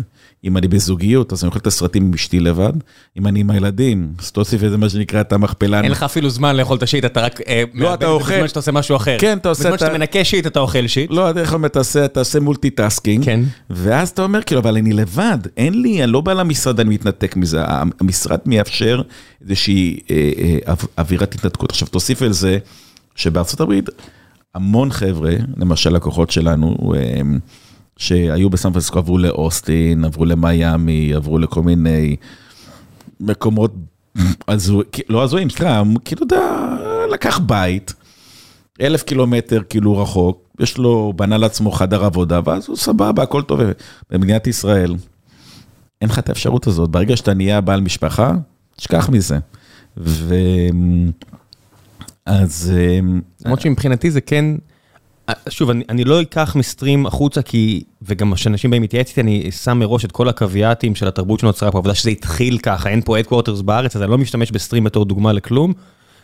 [0.45, 2.72] אם אני בזוגיות, אז אני אוכל את הסרטים עם אשתי לבד.
[3.18, 5.80] אם אני עם הילדים, אז תוסיף איזה מה שנקרא את המכפלה.
[5.80, 7.40] אין לך אפילו זמן לאכול את ה shit, אתה רק...
[7.49, 8.34] אה, לא, אתה אוכל.
[8.34, 9.16] בזמן שאתה עושה משהו אחר.
[9.18, 9.64] כן, אתה עושה.
[9.64, 11.10] בזמן שאתה מנקה shit, אתה אוכל shit.
[11.11, 13.24] לא, אתה יכול תעשה, אתה עושה multitasking.
[13.24, 13.40] כן.
[13.70, 17.36] ואז אתה אומר, כאילו, אבל אני לבד, אין לי, אני לא בא למשרד, אני מתנתק
[17.36, 17.62] מזה.
[18.01, 19.03] המשרד מאפשר
[19.43, 20.30] איזושהי אה,
[20.68, 21.70] אה, אווירת התנתקות.
[21.70, 22.59] עכשיו, תוסיף על זה
[23.16, 23.88] שבארצות הברית,
[24.55, 26.76] המון חבר'ה, למשל לקוחות שלנו,
[27.97, 32.16] שהיו בסן פרנסיסקו, עברו לאוסטין, עברו למיאמי, עברו לכל מיני
[33.20, 33.74] מקומות
[34.49, 36.36] הזויים, לא הזויים, סליחה, כאילו, אתה
[37.12, 37.95] לקח בית,
[38.80, 43.61] אלף קילומטר כאילו רחוק, יש לו, בנה לעצמו חדר עבודה, ואז הוא סבבה, הכל טוב.
[44.11, 44.95] במדינת ישראל,
[46.01, 46.90] אין לך את האפשרות הזאת.
[46.90, 48.32] ברגע שאתה נהיה בעל משפחה,
[48.76, 49.38] תשכח מזה.
[49.97, 50.34] ו...
[52.26, 52.72] אז...
[53.45, 54.45] למרות שמבחינתי זה כן...
[55.48, 59.78] שוב, אני, אני לא אקח מסטרים החוצה, כי, וגם כשאנשים באים להתייעץ איתי, אני שם
[59.78, 63.62] מראש את כל הקוויאטים של התרבות שנוצרה פה, העובדה שזה התחיל ככה, אין פה headquarters
[63.64, 65.72] בארץ, אז אני לא משתמש בסטרים בתור דוגמה לכלום,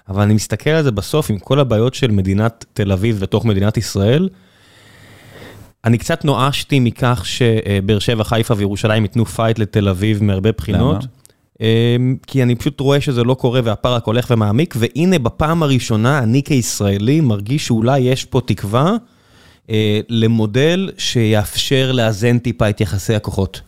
[0.08, 3.76] אבל אני מסתכל על זה בסוף עם כל הבעיות של מדינת תל אביב בתוך מדינת
[3.76, 4.28] ישראל.
[5.84, 10.96] אני קצת נואשתי מכך שבאר שבע, חיפה וירושלים ייתנו fight לתל אביב מהרבה בחינות.
[11.02, 11.17] למה?
[11.60, 16.18] אמ, כי אני פשוט רואה שזה לא קורה והפער רק הולך ומעמיק, והנה בפעם הראשונה
[16.18, 18.96] אני כישראלי מרגיש שאולי יש פה תקווה
[19.70, 23.60] אה, למודל שיאפשר לאזן טיפה את יחסי הכוחות.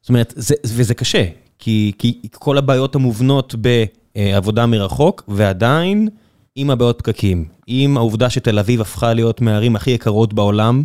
[0.00, 1.24] זאת אומרת, זה, וזה קשה,
[1.58, 6.08] כי, כי כל הבעיות המובנות בעבודה מרחוק, ועדיין
[6.56, 10.82] עם הבעיות פקקים, עם העובדה שתל אביב הפכה להיות מהערים הכי יקרות בעולם,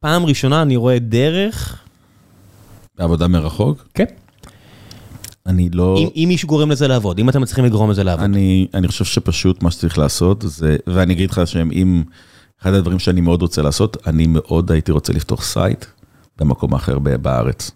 [0.00, 1.82] פעם ראשונה אני רואה דרך...
[2.98, 3.88] בעבודה מרחוק?
[3.94, 4.04] כן.
[5.46, 5.98] אני לא...
[5.98, 8.24] אם, אם מישהו גורם לזה לעבוד, אם אתם מצליחים לגרום לזה לעבוד.
[8.24, 12.02] אני, אני חושב שפשוט מה שצריך לעשות זה, ואני אגיד לך שאם,
[12.62, 15.84] אחד הדברים שאני מאוד רוצה לעשות, אני מאוד הייתי רוצה לפתוח site
[16.38, 17.70] במקום אחר בארץ.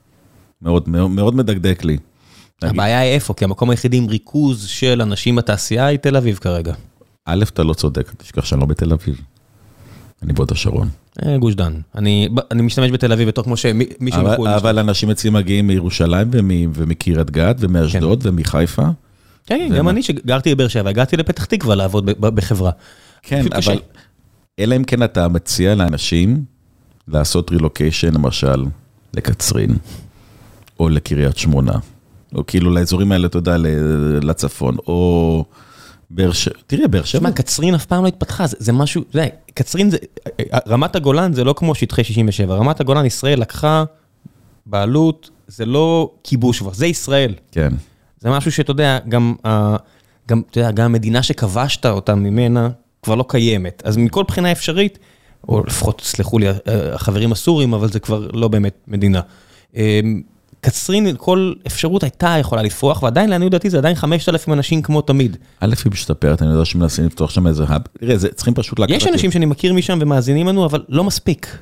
[0.62, 1.96] מאוד, מאוד, מאוד מדקדק לי.
[2.62, 3.34] הבעיה היא איפה?
[3.34, 6.74] כי המקום היחידי עם ריכוז של אנשים בתעשייה היא תל אביב כרגע.
[7.26, 9.20] א', אתה לא צודק, תשכח שאני לא בתל אביב.
[10.22, 10.88] אני בהוד השרון.
[11.22, 11.72] אה, גוש דן.
[11.98, 14.48] אני משתמש בתל אביב בתור כמו שמישהו מחו"ל.
[14.48, 16.28] אבל אנשים אצלי מגיעים מירושלים
[16.74, 18.28] ומקריית גת ומאשדוד כן.
[18.28, 18.82] ומחיפה.
[19.46, 22.70] כן, כן גם אני שגרתי בבאר שבע, הגעתי לפתח תקווה לעבוד בחברה.
[23.22, 23.78] כן, אבל
[24.58, 26.44] אלא אם כן אתה מציע לאנשים
[27.08, 28.64] לעשות רילוקיישן, למשל,
[29.14, 29.76] לקצרין,
[30.80, 31.72] או לקריית שמונה,
[32.34, 33.56] או כאילו לאזורים האלה, אתה יודע,
[34.22, 35.44] לצפון, או...
[36.66, 37.20] תראה, באר שבע.
[37.20, 39.96] תשמע, קצרין אף פעם לא התפתחה, זה, זה משהו, אתה יודע, קצרין זה,
[40.68, 43.84] רמת הגולן זה לא כמו שטחי 67, רמת הגולן ישראל לקחה
[44.66, 47.34] בעלות, זה לא כיבוש כבר, זה ישראל.
[47.52, 47.72] כן.
[48.18, 49.34] זה משהו שאתה יודע, גם,
[50.28, 52.68] גם, אתה יודע, גם המדינה שכבשת אותה ממנה
[53.02, 53.82] כבר לא קיימת.
[53.84, 54.98] אז מכל בחינה אפשרית,
[55.48, 56.46] או לפחות, סלחו לי,
[56.92, 59.20] החברים הסורים, אבל זה כבר לא באמת מדינה.
[60.60, 65.36] קצרין, כל אפשרות הייתה יכולה לפרוח, ועדיין לעניות דעתי זה עדיין 5,000 אנשים כמו תמיד.
[65.60, 67.80] א', היא משתפרת, אני יודע שמנסים לפתוח שם איזה האב.
[68.00, 68.96] תראה, צריכים פשוט לקחת...
[68.96, 71.58] יש אנשים שאני מכיר משם ומאזינים לנו, אבל לא מספיק.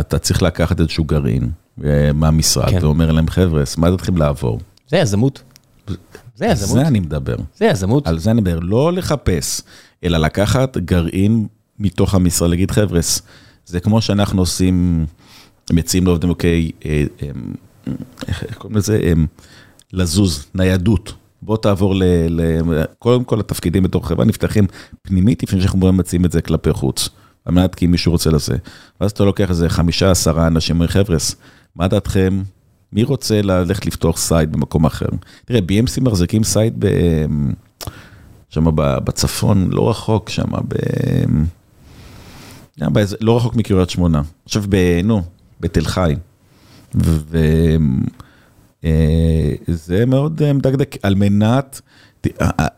[0.00, 1.50] אתה צריך לקחת איזשהו גרעין
[1.84, 2.78] אה, מהמשרד, כן.
[2.82, 4.60] ואומר להם, חבר'ה, מה אתם לעבור?
[4.88, 5.42] זה יזמות.
[6.36, 6.78] זה על יזמות.
[6.78, 7.36] זה אני מדבר.
[7.56, 8.06] זה יזמות.
[8.06, 9.62] על זה אני מדבר, לא לחפש,
[10.04, 11.46] אלא לקחת גרעין
[11.78, 13.00] מתוך המשרד, להגיד, חבר'ה,
[13.66, 15.06] זה כמו שאנחנו עושים,
[15.72, 17.28] מציעים לעובדים, אוקיי, אה, אה,
[18.28, 19.00] איך איך קוראים לזה?
[19.02, 19.12] אה,
[19.92, 21.12] לזוז, ניידות.
[21.42, 22.02] בוא תעבור ל...
[22.28, 22.40] ל
[22.98, 24.66] קודם כל התפקידים בתוך חברה נפתחים
[25.02, 27.08] פנימית, לפני שאנחנו מציעים את זה כלפי חוץ.
[27.44, 28.56] על מנת כי מישהו רוצה לזה.
[29.00, 31.16] ואז אתה לוקח איזה חמישה, עשרה אנשים, אומר, חבר'ה,
[31.76, 32.42] מה דעתכם?
[32.92, 35.06] מי רוצה ללכת לפתוח site במקום אחר?
[35.44, 36.86] תראה, BMC מחזיקים site ב...
[38.50, 40.74] שם בצפון, לא רחוק, שם ב...
[42.78, 44.22] באיזה- לא רחוק מקריית שמונה.
[44.44, 45.00] עכשיו, ב...
[45.04, 45.22] נו,
[45.60, 46.14] בתל חי.
[49.68, 51.80] וזה מאוד אה, מדקדק, על מנת,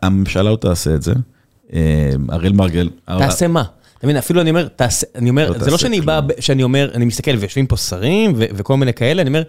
[0.01, 1.13] הממשלה לא תעשה את זה.
[1.73, 1.79] אה,
[2.31, 2.89] אראל מרגלית.
[3.05, 3.63] תעשה מה?
[3.97, 6.91] אתה מבין, אפילו אני אומר, תעשה, אני אומר, לא זה לא שאני בא, שאני אומר,
[6.93, 9.43] אני מסתכל ויושבים פה שרים וכל מיני כאלה, אני אומר,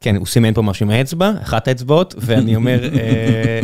[0.00, 3.60] כן, הוא סימן פה משהו עם האצבע, אחת האצבעות, ואני אומר, אה,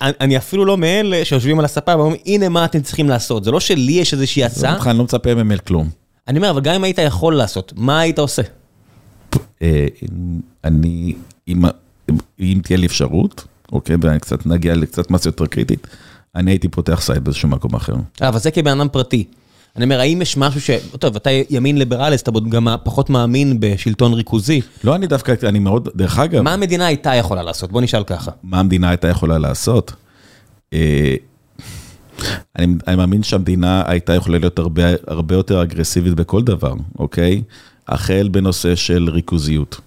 [0.00, 3.44] אני- אפילו לא מאלה שיושבים על הספה ואומרים, הנה מה אתם צריכים לעשות.
[3.44, 5.90] זה לא שלי יש איזושהי הצעה, אותך, אני לא מצפה ממך לכלום.
[6.28, 8.42] אני אומר, אבל גם אם היית יכול לעשות, מה היית עושה?
[9.62, 9.86] אה,
[10.64, 11.14] אני,
[11.48, 11.62] אם,
[12.40, 15.86] אם תהיה לי אפשרות, אוקיי, ואני קצת נגיע לקצת מסה יותר קריטית,
[16.34, 17.94] אני הייתי פותח site באיזשהו מקום אחר.
[18.22, 19.24] אה, אבל זה כבן אדם פרטי.
[19.76, 20.70] אני אומר, האם יש משהו ש...
[20.98, 24.60] טוב, אתה ימין ליברלי, אז אתה גם פחות מאמין בשלטון ריכוזי.
[24.84, 27.72] לא, אני דווקא, אני מאוד, דרך אגב, מה המדינה הייתה יכולה לעשות?
[27.72, 28.30] בוא נשאל ככה.
[28.42, 29.92] מה המדינה הייתה יכולה לעשות?
[30.72, 31.14] אה,
[32.58, 37.42] אני, אני מאמין שהמדינה הייתה יכולה להיות הרבה, הרבה יותר אגרסיבית בכל דבר, אוקיי?
[37.88, 39.80] החל בנושא של ריכוזיות.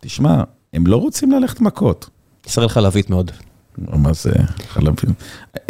[0.00, 2.10] תשמע, הם לא רוצים ללכת מכות.
[2.46, 3.30] ישראל חלבית מאוד.
[3.78, 4.32] מה זה
[4.68, 5.14] חלבים?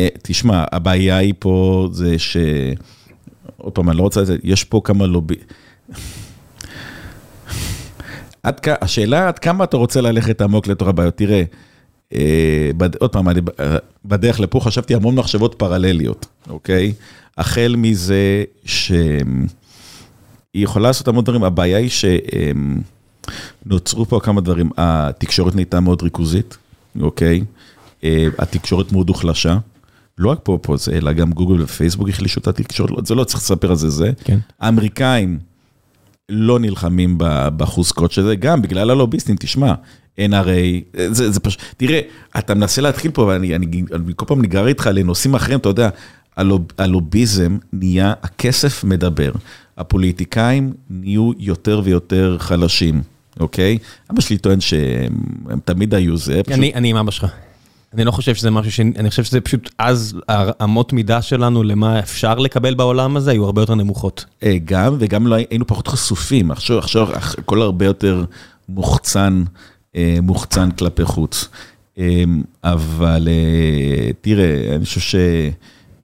[0.01, 2.37] אה, תשמע, הבעיה היא פה זה ש...
[3.57, 5.35] עוד פעם, אני לא רוצה יש פה כמה לובי...
[8.43, 8.69] עד כ...
[8.81, 11.17] השאלה עד כמה אתה רוצה ללכת עמוק לתוך הבעיות.
[11.17, 11.43] תראה,
[12.13, 12.97] אה, בד...
[12.97, 13.41] עוד פעם, אני...
[13.61, 16.93] אה, בדרך לפה חשבתי המון מחשבות פרלליות, אוקיי?
[17.39, 18.45] החל מזה
[20.53, 21.91] שהיא יכולה לעשות המון דברים, הבעיה היא
[23.65, 24.71] שנוצרו פה כמה דברים.
[24.77, 26.57] התקשורת נהייתה מאוד ריכוזית,
[27.01, 27.41] אוקיי?
[28.05, 29.59] אה, התקשורת מאוד הוחלשה.
[30.19, 33.43] לא רק פה, פה זה, אלא גם גוגל ופייסבוק החלישו את התקשורת, זה לא צריך
[33.43, 34.13] לספר על זה, זה.
[34.25, 34.39] כן.
[34.61, 35.39] האמריקאים
[36.29, 37.15] לא נלחמים
[37.57, 39.75] בחוזקות של זה, גם בגלל הלוביסטים, תשמע,
[40.19, 42.01] NRA, זה, זה פשוט, תראה,
[42.39, 45.89] אתה מנסה להתחיל פה, ואני אני, אני כל פעם ניגר איתך לנושאים אחרים, אתה יודע,
[46.37, 49.33] הלוב, הלוביזם נהיה, הכסף מדבר,
[49.79, 53.03] הפוליטיקאים נהיו יותר ויותר חלשים,
[53.41, 53.79] אוקיי?
[54.11, 55.13] אבא שלי טוען שהם
[55.51, 57.27] הם תמיד היו זה, פשוט, אני אני עם אבא שלך.
[57.95, 58.81] אני לא חושב שזה משהו ש...
[58.81, 63.63] אני חושב שזה פשוט אז האמות מידה שלנו למה אפשר לקבל בעולם הזה היו הרבה
[63.63, 64.25] יותר נמוכות.
[64.43, 68.25] אה, גם, וגם לא היינו פחות חשופים, עכשיו, עכשיו הכל הרבה יותר
[68.69, 69.45] מוחצן,
[69.97, 71.49] אה, מוחצן כלפי חוץ.
[71.99, 72.25] אה,
[72.65, 75.01] אבל אה, תראה, אני חושב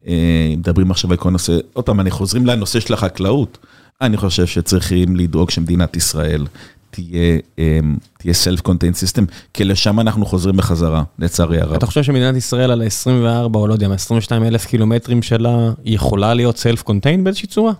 [0.06, 3.58] שמדברים עכשיו על כל נושא, עוד פעם, אני חוזרים לנושא של החקלאות.
[4.00, 6.46] אני חושב שצריכים לדאוג שמדינת ישראל
[6.90, 7.78] תהיה, אה,
[8.18, 9.24] תהיה self-contained system,
[9.54, 11.72] כי לשם אנחנו חוזרים בחזרה, לצערי הרב.
[11.72, 16.34] אתה חושב שמדינת ישראל על ה-24 או לא יודע מה, 22 אלף קילומטרים שלה יכולה
[16.34, 17.72] להיות קונטיין באיזושהי צורה?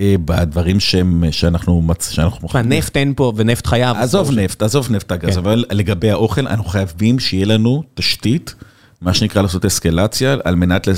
[0.00, 2.48] אה, בדברים שהם, שאנחנו, שאנחנו...
[2.48, 3.96] תשמע, נפט אין פה ונפט חייב.
[3.96, 5.38] עזוב נפט, עזוב נפט הגז, כן.
[5.38, 8.54] אבל לגבי האוכל, אנחנו חייבים שיהיה לנו תשתית,
[9.02, 10.88] מה שנקרא לעשות אסקלציה, על מנת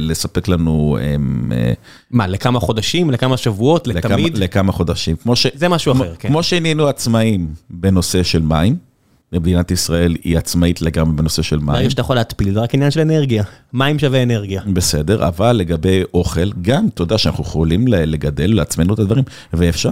[0.00, 1.72] לספק לנו אמ, אה,
[2.10, 4.38] מה, לכמה חודשים, לכמה שבועות, לתמיד?
[4.38, 5.16] לכמה חודשים.
[5.54, 6.28] זה משהו אחר, כן.
[6.28, 8.76] כמו שנהיינו עצמאים בנושא של מים,
[9.32, 11.66] ומדינת ישראל היא עצמאית לגמרי בנושא של מים.
[11.66, 13.44] ברגע שאתה יכול להתפיל, זה רק עניין של אנרגיה.
[13.72, 14.62] מים שווה אנרגיה.
[14.72, 19.90] בסדר, אבל לגבי אוכל, גם, אתה יודע שאנחנו יכולים לגדל לעצמנו את הדברים, ואפשר,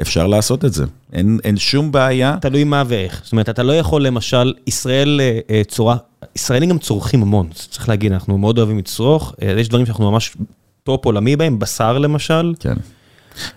[0.00, 0.84] אפשר לעשות את זה.
[1.12, 2.36] אין, אין שום בעיה.
[2.40, 3.20] תלוי מה ואיך.
[3.24, 5.96] זאת אומרת, אתה לא יכול למשל, ישראל אה, אה, צורה,
[6.36, 10.36] ישראלים גם צורכים המון, צריך להגיד, אנחנו מאוד אוהבים לצרוך, אה, יש דברים שאנחנו ממש
[10.82, 12.74] top עולמי בהם, בשר למשל, כן.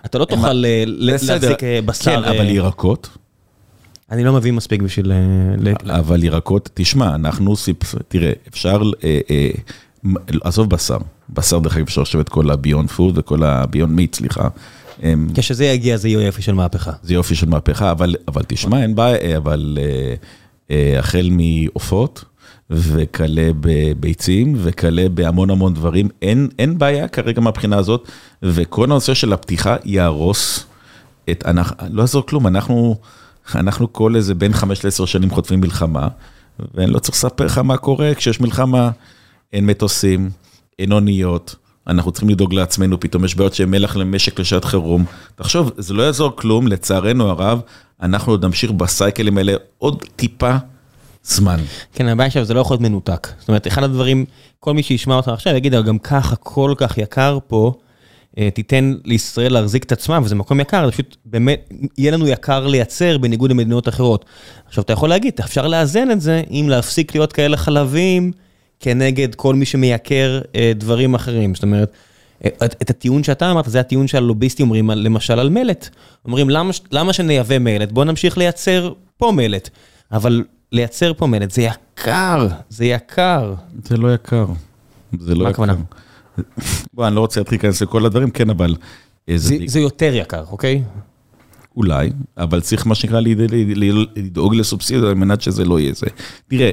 [0.05, 0.63] אתה לא תוכל.
[0.85, 3.09] להחזיק אה, בשר, כן, אבל ירקות,
[4.11, 5.11] אני לא מבין מספיק בשביל...
[5.89, 7.53] אבל ירקות, תשמע, אנחנו.
[8.07, 8.81] תראה, אפשר,
[10.43, 10.97] עזוב בשר,
[11.29, 14.47] בשר דרך אגב אפשר לשבת כל ה beyond food וכל ה beyond meat, סליחה.
[15.03, 16.91] אמ, כשזה יגיע זה יהיה יופי של מהפכה.
[17.03, 20.15] זה יופי של מהפכה, אבל, אבל תשמע, אין בעיה, אה, אבל אה,
[20.71, 22.23] אה, החל מעופות
[22.69, 28.09] וכלה בביצים וכלה בהמון המון דברים, אין, אין בעיה כרגע מהבחינה הזאת,
[28.43, 30.65] וכל הנושא של הפתיחה יהרוס
[31.31, 32.95] את, אנחנו, לא יעזור כלום, אנחנו
[33.55, 36.07] אנחנו כל איזה בין חמש לעשר שנים חוטפים מלחמה,
[36.73, 38.91] ואני לא צריך לספר לך מה קורה כשיש מלחמה,
[39.53, 40.29] אין מטוסים,
[40.79, 41.55] אין אוניות,
[41.87, 45.05] אנחנו צריכים לדאוג לעצמנו, פתאום יש בעיות של מלח למשק לשעת חירום.
[45.35, 47.61] תחשוב, זה לא יעזור כלום, לצערנו הרב,
[48.01, 50.55] אנחנו עוד נמשיך בסייקלים האלה עוד טיפה
[51.23, 51.59] זמן.
[51.93, 53.27] כן, הבעיה עכשיו זה לא יכול להיות מנותק.
[53.39, 54.25] זאת אומרת, אחד הדברים,
[54.59, 57.73] כל מי שישמע אותך עכשיו יגיד, גם ככה כל כך יקר פה,
[58.37, 62.67] אה, תיתן לישראל להחזיק את עצמה, וזה מקום יקר, זה פשוט באמת, יהיה לנו יקר
[62.67, 64.25] לייצר בניגוד למדינות אחרות.
[64.67, 68.31] עכשיו, אתה יכול להגיד, אפשר לאזן את זה אם להפסיק להיות כאלה חלבים
[68.79, 71.55] כנגד כל מי שמייקר אה, דברים אחרים.
[71.55, 71.91] זאת אומרת,
[72.45, 75.89] אה, את, את הטיעון שאתה אמרת, זה הטיעון שהלוביסטים אומרים, למשל על מלט.
[76.25, 77.91] אומרים, למה, למה שנייבא מלט?
[77.91, 79.69] בואו נמשיך לייצר פה מלט.
[80.11, 83.53] אבל לייצר פה מלט זה יקר, זה יקר.
[83.83, 84.45] זה לא יקר.
[85.19, 85.75] זה לא מה הכוונה?
[86.93, 88.75] בוא, אני לא רוצה להתחיל להיכנס לכל הדברים, כן, אבל...
[89.35, 90.83] זה, זה יותר יקר, אוקיי?
[91.77, 93.19] אולי, אבל צריך מה שנקרא
[94.15, 96.05] לדאוג לסובסידיה על מנת שזה לא יהיה זה.
[96.47, 96.69] תראה,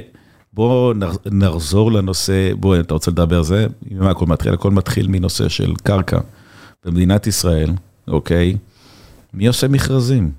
[0.53, 0.93] בוא
[1.31, 3.67] נחזור לנושא, בוא, אתה רוצה לדבר על זה?
[3.91, 4.53] ממה הכל מתחיל?
[4.53, 6.19] הכל מתחיל מנושא של קרקע.
[6.85, 7.71] במדינת ישראל,
[8.07, 8.57] אוקיי,
[9.33, 10.31] מי עושה מכרזים?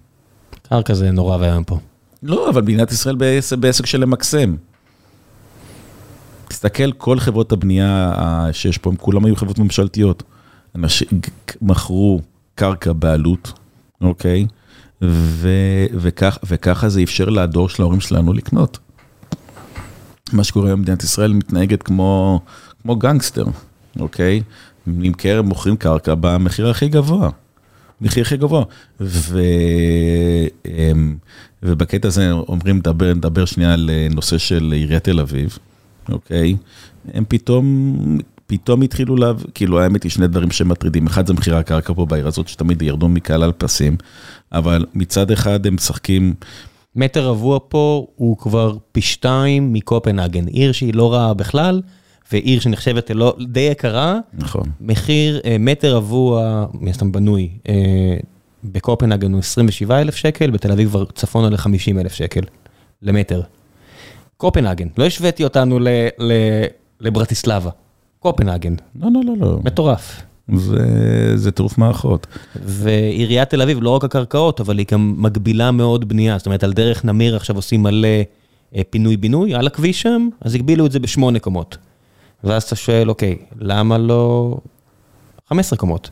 [0.68, 1.78] קרקע זה נורא ואיום פה.
[2.22, 4.56] לא, אבל מדינת ישראל בעסק, בעסק של למקסם.
[6.48, 8.12] תסתכל, כל חברות הבנייה
[8.52, 10.22] שיש פה, הם כולם היו חברות ממשלתיות.
[10.74, 11.08] אנשים
[11.62, 12.20] מכרו
[12.54, 13.52] קרקע בעלות,
[14.00, 14.46] אוקיי?
[15.02, 15.48] ו,
[15.94, 18.78] וכך, וככה זה אפשר לדור של ההורים שלנו לקנות.
[20.34, 22.40] מה שקורה היום במדינת ישראל מתנהגת כמו,
[22.82, 23.44] כמו גנגסטר,
[24.00, 24.42] אוקיי?
[24.86, 27.30] נמכר, מוכרים קרקע במחיר הכי גבוה.
[28.00, 28.64] מחיר הכי גבוה.
[29.00, 29.40] ו,
[30.66, 31.16] אמ,
[31.62, 35.58] ובקטע הזה אומרים, נדבר, נדבר שנייה על אה, נושא של עיריית תל אביב,
[36.08, 36.56] אוקיי?
[37.14, 37.96] הם פתאום,
[38.46, 41.06] פתאום התחילו לה, כאילו האמת היא שני דברים שמטרידים.
[41.06, 43.96] אחד זה מחירי הקרקע פה בעיר הזאת, שתמיד ירדו מקהל על פסים,
[44.52, 46.34] אבל מצד אחד הם משחקים...
[46.96, 51.82] מטר רבוע פה הוא כבר פי שתיים מקופנהגן, עיר שהיא לא רעה בכלל,
[52.32, 54.18] ועיר שנחשבת לא, די יקרה.
[54.32, 54.62] נכון.
[54.80, 58.16] מחיר אה, מטר רבוע, מן הסתם בנוי, אה,
[58.64, 62.40] בקופנהגן הוא 27 אלף שקל, בתל אביב כבר צפונה ל-50 אלף שקל
[63.02, 63.42] למטר.
[64.36, 65.88] קופנהגן, לא השוויתי אותנו ל,
[66.18, 66.32] ל,
[67.00, 67.70] לברטיסלבה,
[68.18, 68.74] קופנהגן.
[69.00, 69.58] לא, לא, לא, לא.
[69.64, 70.22] מטורף.
[70.52, 72.26] זה, זה טירוף מערכות.
[72.62, 76.38] ועיריית תל אביב, לא רק הקרקעות, אבל היא גם מגבילה מאוד בנייה.
[76.38, 78.08] זאת אומרת, על דרך נמיר עכשיו עושים מלא
[78.76, 81.76] אה, פינוי-בינוי על הכביש שם, אז הגבילו את זה בשמונה קומות.
[82.44, 84.56] ואז אתה שואל, אוקיי, למה לא
[85.48, 86.10] 15 קומות?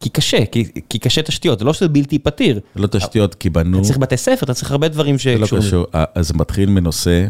[0.00, 2.60] כי קשה, כי, כי קשה תשתיות, זה לא שזה בלתי פתיר.
[2.76, 3.78] לא תשתיות, כי בנו...
[3.78, 5.46] אתה צריך בתי ספר, אתה צריך הרבה דברים שקשורים.
[5.46, 7.26] זה לא קשור, אז זה מתחיל מנושא,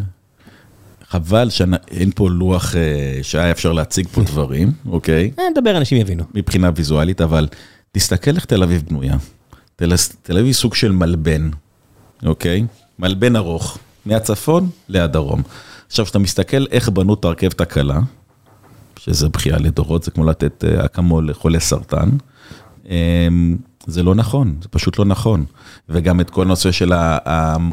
[1.13, 5.31] חבל שאין פה לוח אה, שהיה אפשר להציג פה דברים, אוקיי?
[5.39, 6.25] אה, נדבר, אנשים יבינו.
[6.35, 7.49] מבחינה ויזואלית, אבל
[7.93, 9.17] תסתכל איך תל אביב בנויה.
[9.77, 9.93] תל,
[10.33, 11.51] אביב היא סוג של מלבן,
[12.27, 12.65] אוקיי?
[12.99, 15.43] מלבן ארוך, מהצפון לדרום.
[15.87, 18.01] עכשיו, כשאתה מסתכל איך בנו את הרכבת הקלה,
[18.99, 22.09] שזה בכייה לדורות, זה כמו לתת אה, אקמול לחולי סרטן.
[23.87, 25.45] זה לא נכון, זה פשוט לא נכון.
[25.89, 26.93] וגם את כל הנושא של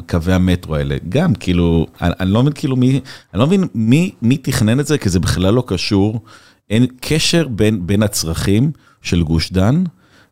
[0.10, 3.02] קווי המטרו האלה, גם כאילו, אני, אני לא מבין כאילו מי,
[3.34, 6.22] אני לא מבין מי, מי תכנן את זה, כי זה בכלל לא קשור.
[6.70, 9.84] אין קשר בין, בין הצרכים של גוש דן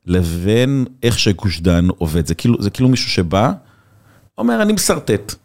[0.06, 2.28] לבין איך שגוש דן עובד.
[2.28, 3.52] זה כאילו, זה כאילו מישהו שבא,
[4.38, 5.36] אומר, אני משרטט.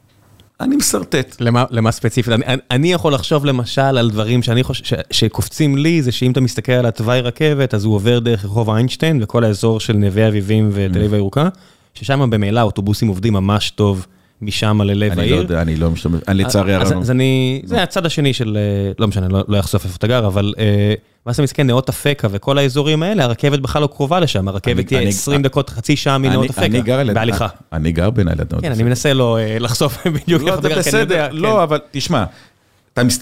[0.63, 1.37] אני משרטט.
[1.41, 2.33] למה, למה ספציפית?
[2.33, 6.73] אני, אני יכול לחשוב למשל על דברים שאני חושב, שקופצים לי, זה שאם אתה מסתכל
[6.73, 10.99] על התוואי רכבת, אז הוא עובר דרך רחוב איינשטיין וכל האזור של נווה אביבים ותל
[10.99, 11.49] אביב הירוקה,
[11.95, 14.07] ששם במילא האוטובוסים עובדים ממש טוב.
[14.43, 15.37] משם ללב אני העיר.
[15.37, 16.93] לא יודע, אני לא משתמש, אני לצערי הרב.
[16.93, 20.27] אז, אני, זה הצד השני של, אה, לא משנה, לא, לא אחשוף איפה אתה גר,
[20.27, 20.95] אבל אה,
[21.27, 25.01] מה זה מסכן, נאות אפקה וכל האזורים האלה, הרכבת בכלל לא קרובה לשם, הרכבת תהיה
[25.01, 27.49] 20 דקות, חצי שעה מנאות אפקה, בהליכה.
[27.73, 30.75] אני גר בין הילד נאות כן, אני מנסה לא אה, לחשוף בדיוק איפה אתה גר.
[30.75, 31.63] לא, בסדר, לא, כן.
[31.63, 32.25] אבל תשמע,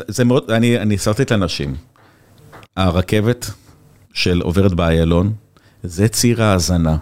[0.08, 1.74] זה מאוד, אני אסרטט לאנשים.
[2.76, 3.50] הרכבת
[4.12, 5.32] של עוברת באיילון,
[5.82, 6.96] זה ציר ההאזנה.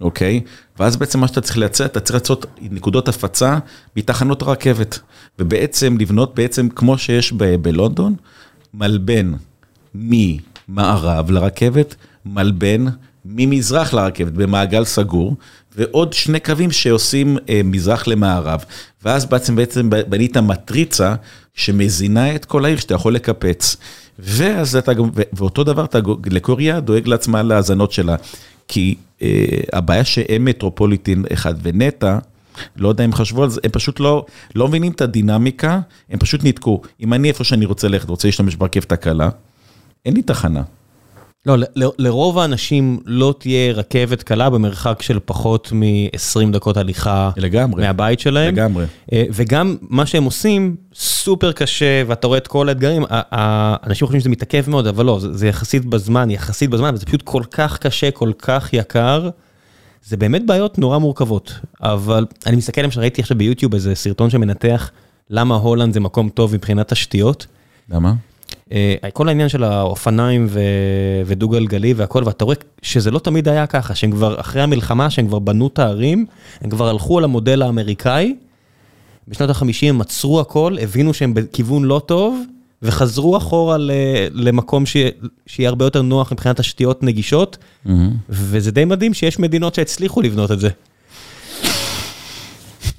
[0.00, 0.40] אוקיי?
[0.78, 3.58] ואז בעצם מה שאתה צריך לייצר, אתה צריך לעשות נקודות הפצה
[3.96, 4.98] מתחנות הרכבת.
[5.38, 8.14] ובעצם לבנות בעצם כמו שיש ב- בלונדון,
[8.74, 9.32] מלבן
[9.94, 11.94] ממערב לרכבת,
[12.26, 12.84] מלבן
[13.24, 15.36] ממזרח לרכבת במעגל סגור,
[15.76, 18.64] ועוד שני קווים שעושים אה, מזרח למערב.
[19.04, 21.14] ואז בעצם בעצם בנית מטריצה
[21.54, 23.76] שמזינה את כל העיר שאתה יכול לקפץ.
[24.18, 28.16] ואז אתה גם, ואותו דבר אתה לקוריאה דואג לעצמה להאזנות שלה.
[28.68, 28.94] כי
[29.72, 32.18] הבעיה שאין מטרופוליטין אחד ונטע,
[32.76, 36.44] לא יודע אם חשבו על זה, הם פשוט לא, לא מבינים את הדינמיקה, הם פשוט
[36.44, 36.82] ניתקו.
[37.00, 39.28] אם אני איפה שאני רוצה ללכת, רוצה להשתמש ברכבת הקלה,
[40.06, 40.62] אין לי תחנה.
[41.46, 47.30] לא, ל- ל- לרוב האנשים לא תהיה רכבת קלה במרחק של פחות מ-20 דקות הליכה
[47.36, 48.54] לגמרי, מהבית שלהם.
[48.54, 48.84] לגמרי.
[49.12, 54.06] אה, וגם מה שהם עושים סופר קשה, ואתה רואה את כל האתגרים, ה- ה- אנשים
[54.06, 57.78] חושבים שזה מתעכב מאוד, אבל לא, זה, יחסית בזמן, יחסית בזמן, וזה פשוט כל כך
[57.78, 59.28] קשה, כל כך יקר.
[60.04, 64.90] זה באמת בעיות נורא מורכבות, אבל אני מסתכל למשל, ראיתי עכשיו ביוטיוב איזה סרטון שמנתח
[65.30, 67.46] למה הולנד זה מקום טוב מבחינת תשתיות.
[67.90, 68.12] למה?
[68.72, 70.60] אה, כל העניין של האופניים ו-
[71.26, 75.26] ודו גלגלי והכל, ואתה רואה שזה לא תמיד היה ככה, שהם כבר אחרי המלחמה, שהם
[75.26, 76.26] כבר בנו את הערים,
[76.60, 78.34] הם כבר הלכו על המודל האמריקאי,
[79.28, 82.42] בשנות ה-50 הם עצרו הכל, הבינו שהם בכיוון לא טוב,
[82.82, 83.90] וחזרו אחורה ל-
[84.32, 84.96] למקום ש-
[85.46, 87.58] שיהיה הרבה יותר נוח מבחינת תשתיות נגישות,
[88.28, 90.68] וזה די מדהים שיש מדינות שהצליחו לבנות את זה.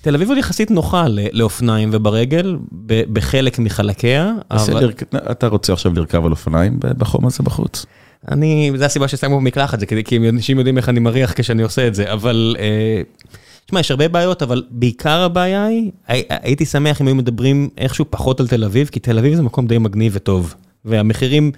[0.08, 4.92] תל אביב עוד יחסית נוחה לאופניים וברגל, בחלק מחלקיה, אבל...
[5.32, 7.86] אתה רוצה עכשיו לרכב על אופניים בחום הזה בחוץ?
[8.32, 11.88] אני, זה הסיבה ששמו במקלחת, זה כדי, כי אנשים יודעים איך אני מריח כשאני עושה
[11.88, 12.56] את זה, אבל...
[12.60, 13.02] אה,
[13.66, 18.06] תשמע, יש הרבה בעיות, אבל בעיקר הבעיה היא, הי- הייתי שמח אם היו מדברים איכשהו
[18.10, 20.56] פחות על תל אביב, כי תל אביב זה מקום די מגניב וטוב.
[20.86, 21.52] והמחירים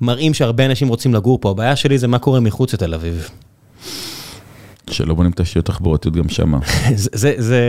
[0.00, 3.28] מראים שהרבה אנשים רוצים לגור פה, הבעיה שלי זה מה קורה מחוץ לתל אביב.
[4.90, 6.58] שלא בונים תשתיות תחבורתיות גם שמה.
[6.94, 7.60] זה, זה, זה,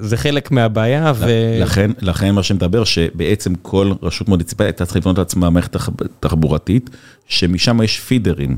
[0.00, 1.26] זה חלק מהבעיה, ו...
[1.60, 5.88] לכן, לכן מה שמדבר, שבעצם כל רשות מוניציפלית הייתה צריכה לבנות לעצמה מערכת תח-
[6.20, 6.90] תחבורתית,
[7.26, 8.56] שמשם יש פידרים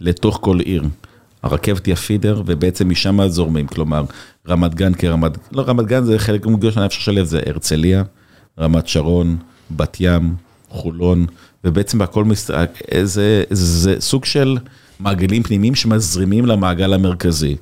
[0.00, 0.82] לתוך כל עיר.
[1.42, 4.04] הרכבת היא הפידר, ובעצם משם זורמים, כלומר,
[4.48, 8.02] רמת גן כרמת, לא רמת גן זה חלק מוגש, אני אפשר לשלב, זה הרצליה,
[8.58, 9.36] רמת שרון,
[9.70, 10.34] בת ים,
[10.68, 11.26] חולון,
[11.64, 12.50] ובעצם הכל, מס...
[13.02, 14.58] זה, זה סוג של
[15.00, 17.56] מעגלים פנימיים שמזרימים למעגל המרכזי.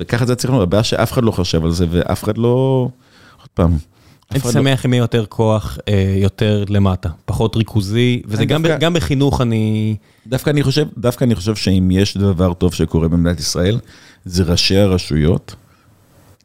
[0.00, 2.88] וככה זה צריך להיות, הבעיה שאף אחד לא חושב על זה, ואף אחד לא,
[3.40, 3.76] עוד פעם.
[4.30, 8.46] הייתי אחד לא- שמח אם יהיה יותר כוח, אה, יותר למטה, פחות ריכוזי, וזה אני
[8.46, 9.96] גם, דווקא- גם בחינוך אני...
[10.26, 13.78] דווקא אני חושב, דווקא אני חושב שאם יש דבר טוב שקורה במדינת ישראל,
[14.24, 15.54] זה ראשי הרשויות.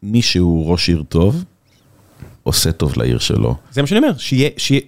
[0.02, 1.44] מי שהוא ראש עיר טוב,
[2.50, 3.54] עושה טוב לעיר שלו.
[3.72, 4.12] זה מה שאני אומר,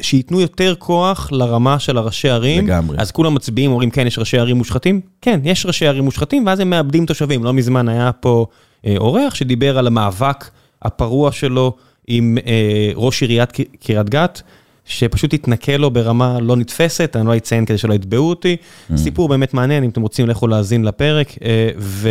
[0.00, 2.64] שייתנו יותר כוח לרמה של הראשי ערים.
[2.66, 2.96] לגמרי.
[3.00, 5.00] אז כולם מצביעים, אומרים, כן, יש ראשי ערים מושחתים?
[5.20, 7.44] כן, יש ראשי ערים מושחתים, ואז הם מאבדים תושבים.
[7.44, 8.46] לא מזמן היה פה
[8.86, 10.50] אה, אורח שדיבר על המאבק
[10.82, 14.42] הפרוע שלו עם אה, ראש עיריית קריית גת,
[14.84, 18.56] שפשוט התנכל לו ברמה לא נתפסת, אני לא אציין כדי שלא יתבעו אותי.
[18.96, 21.28] סיפור באמת מעניין, אם אתם רוצים, לכו להאזין לפרק.
[21.44, 22.08] אה, ו...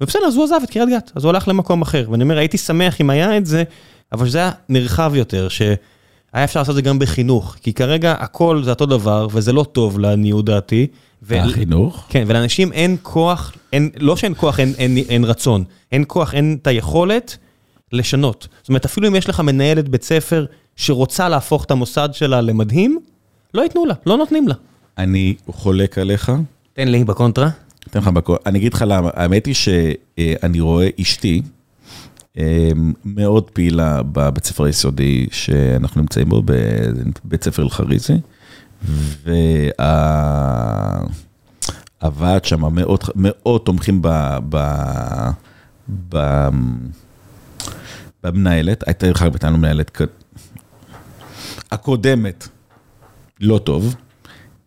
[0.00, 2.06] ובסדר, אז הוא עזב את קריית גת, אז הוא הלך למקום אחר.
[2.10, 3.64] ואני אומר, הייתי שמח אם היה את זה,
[4.12, 5.76] אבל שזה היה נרחב יותר, שהיה
[6.34, 9.98] אפשר לעשות את זה גם בחינוך, כי כרגע הכל זה אותו דבר, וזה לא טוב
[9.98, 10.86] לעניות דעתי.
[11.22, 12.06] ו- החינוך?
[12.08, 16.58] כן, ולאנשים אין כוח, אין, לא שאין כוח, אין, אין, אין רצון, אין כוח, אין
[16.62, 17.36] את היכולת
[17.92, 18.48] לשנות.
[18.60, 20.46] זאת אומרת, אפילו אם יש לך מנהלת בית ספר
[20.76, 22.98] שרוצה להפוך את המוסד שלה למדהים,
[23.54, 24.54] לא ייתנו לה, לא נותנים לה.
[24.98, 26.32] אני חולק עליך.
[26.72, 27.48] תן לי בקונטרה.
[27.90, 31.48] אתן לך בכל, אני אגיד לך למה, האמת היא שאני רואה אשתי אה,
[33.04, 36.42] מאוד פעילה בבית ספר היסודי שאנחנו נמצאים בו,
[37.24, 38.14] בבית ספר אלחריזי,
[42.02, 44.08] והוועד שם מאוד, מאוד תומכים ב...
[44.48, 44.56] ב,
[46.08, 46.48] ב
[48.24, 50.00] במנהלת, הייתה לך בתנו מנהלת
[51.70, 52.48] הקודמת,
[53.40, 53.94] לא טוב,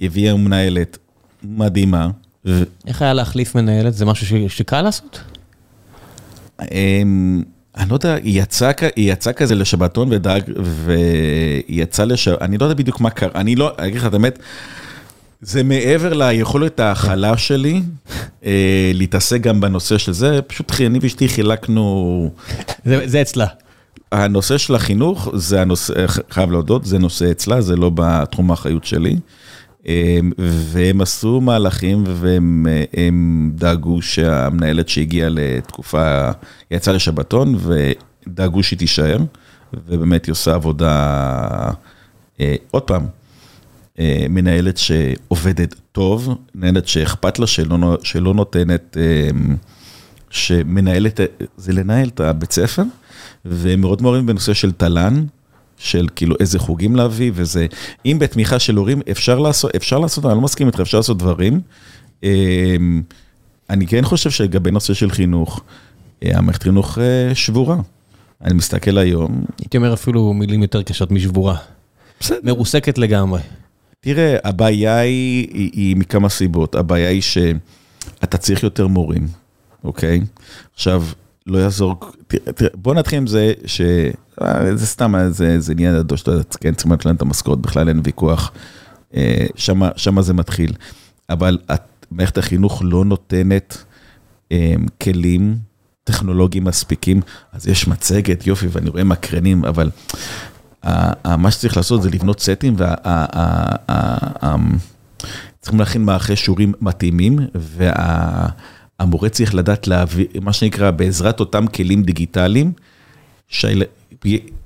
[0.02, 0.98] הביאה מנהלת
[1.44, 2.10] מדהימה,
[2.88, 3.94] איך היה להחליף מנהלת?
[3.94, 5.22] זה משהו שקל לעשות?
[7.78, 12.28] אני לא יודע, היא יצאה היא יצאה כזה לשבתון ודאג, והיא יצאה לש...
[12.28, 14.40] אני לא יודע בדיוק מה קרה, אני לא, אני אגיד לך את האמת,
[15.42, 17.82] זה מעבר ליכולת ההכלה שלי,
[18.46, 22.32] אה, להתעסק גם בנושא של זה, פשוט אני ואשתי חילקנו,
[22.86, 23.46] זה, זה אצלה.
[24.12, 25.94] הנושא של החינוך, זה הנושא,
[26.30, 29.16] חייב להודות, זה נושא אצלה, זה לא בתחום האחריות שלי.
[29.88, 32.68] אמ, והם עשו מהלכים והם
[32.98, 36.32] הם דאגו שהמנהלת שהגיעה לתקופה,
[36.72, 37.56] יצאה לשבתון
[38.28, 39.18] ודאגו שהיא תישאר,
[39.88, 40.92] ובאמת היא עושה עבודה,
[42.40, 43.06] אה, עוד פעם,
[44.00, 49.30] אה, מנהלת שעובדת טוב, מנהלת שאכפת לה, שלא, שלא נותנת, אה,
[50.30, 51.20] שמנהלת,
[51.58, 52.84] זה לנהל את הבית ספר,
[53.46, 55.26] והם מאוד מעורבים בנושא של תל"ן,
[55.84, 57.68] של כאילו איזה חוגים להביא וזה,
[58.06, 61.62] אם בתמיכה של הורים אפשר לעשות, אפשר לעשות, אני לא מסכים איתך, אפשר לעשות דברים.
[62.24, 62.76] אה,
[63.70, 65.62] אני כן חושב שלגבי נושא של חינוך,
[66.24, 67.78] אה, המערכת חינוך אה, שבורה.
[68.44, 71.56] אני מסתכל היום, הייתי אומר אפילו מילים יותר קשות משבורה.
[72.20, 72.40] בסדר.
[72.44, 73.42] מרוסקת לגמרי.
[74.00, 76.76] תראה, הבעיה היא, היא, היא מכמה סיבות.
[76.76, 79.28] הבעיה היא שאתה צריך יותר מורים,
[79.84, 80.22] אוקיי?
[80.74, 81.04] עכשיו,
[81.48, 81.96] לא יעזור,
[82.28, 83.82] תראה, תראה, בוא נתחיל עם זה ש...
[84.42, 88.02] אה, זה סתם, זה, עניין הדו שאתה יודע, כן, צריכים לשלם את המשכורת, בכלל אין
[88.04, 88.52] ויכוח.
[89.16, 89.46] אה,
[89.96, 90.74] שמה זה מתחיל.
[91.30, 91.58] אבל
[92.12, 93.78] מערכת החינוך לא נותנת
[94.52, 94.74] אה,
[95.04, 95.58] כלים
[96.04, 97.22] טכנולוגיים מספיקים,
[97.52, 99.90] אז יש מצגת, יופי, ואני רואה מקרנים, אבל
[101.26, 102.76] מה שצריך לעשות זה לבנות סטים,
[105.60, 112.72] וצריכים להכין מערכי שיעורים מתאימים, והמורה צריך לדעת להביא, מה שנקרא, בעזרת אותם כלים דיגיטליים,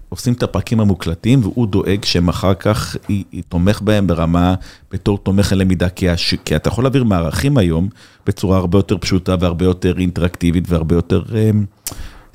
[0.10, 4.56] עושים את הפרקים המוקלטים, והוא דואג שהם אחר כך, היא תומך בהם ברמה,
[4.92, 6.36] בתור תומך הלמידה, כי, הש...
[6.46, 7.90] כי אתה יכול להעביר מערכים היום
[8.26, 11.50] בצורה הרבה יותר פשוטה והרבה יותר אינטראקטיבית והרבה יותר, אה,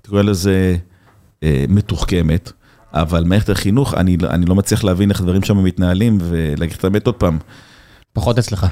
[0.02, 0.76] תקרא לזה,
[1.42, 2.52] אה, מתוחכמת.
[2.92, 7.06] אבל מערכת החינוך, אני, אני לא מצליח להבין איך דברים שם מתנהלים, ולהגיד את האמת
[7.06, 7.38] עוד פעם.
[8.12, 8.66] פחות אצלך.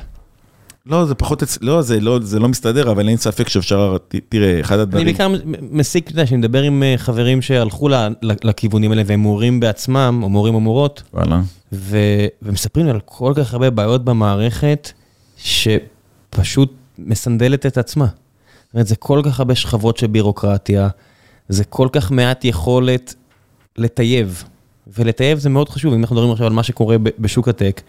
[0.87, 3.97] לא, זה פחות, לא, זה לא, זה לא מסתדר, אבל אין ספק שאפשר,
[4.29, 5.07] תראה, אחד הדברים...
[5.07, 7.89] אני בעיקר מסיק, אתה יודע, שאני מדבר עם אה, חברים שהלכו
[8.23, 11.03] לכיוונים האלה, והם מורים בעצמם, או מורים או מורות.
[11.15, 11.41] וואלה.
[12.43, 14.93] ומספרים לי על כל כך הרבה בעיות במערכת,
[15.37, 18.07] שפשוט מסנדלת את עצמה.
[18.07, 20.89] זאת אומרת, זה כל כך הרבה שכבות של בירוקרטיה,
[21.49, 23.15] זה כל כך מעט יכולת
[23.79, 24.45] לטייב.
[24.97, 27.81] ולטייב זה מאוד חשוב, אם אנחנו מדברים עכשיו על מה שקורה בשוק הטק.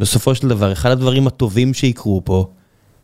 [0.00, 2.46] בסופו של דבר, אחד הדברים הטובים שיקרו פה,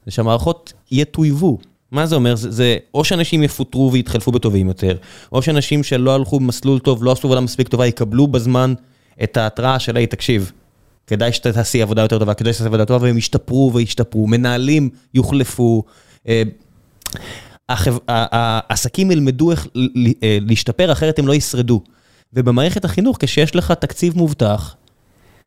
[0.06, 1.58] זה שהמערכות יטויבו.
[1.90, 2.36] מה זה אומר?
[2.36, 4.96] זה, זה או שאנשים יפוטרו ויתחלפו בטובים יותר,
[5.32, 8.74] או שאנשים שלא הלכו במסלול טוב, לא עשו עבודה מספיק טובה, יקבלו בזמן
[9.22, 10.52] את ההתראה של, היי, תקשיב,
[11.06, 15.82] כדאי שתעשי עבודה יותר טובה, כדאי שתעשי עבודה טובה, והם ישתפרו וישתפרו, מנהלים יוחלפו.
[16.28, 16.42] אה,
[18.08, 19.66] העסקים ילמדו איך
[20.22, 21.80] אה, להשתפר, אחרת הם לא ישרדו.
[22.32, 24.74] ובמערכת החינוך, כשיש לך תקציב מובטח,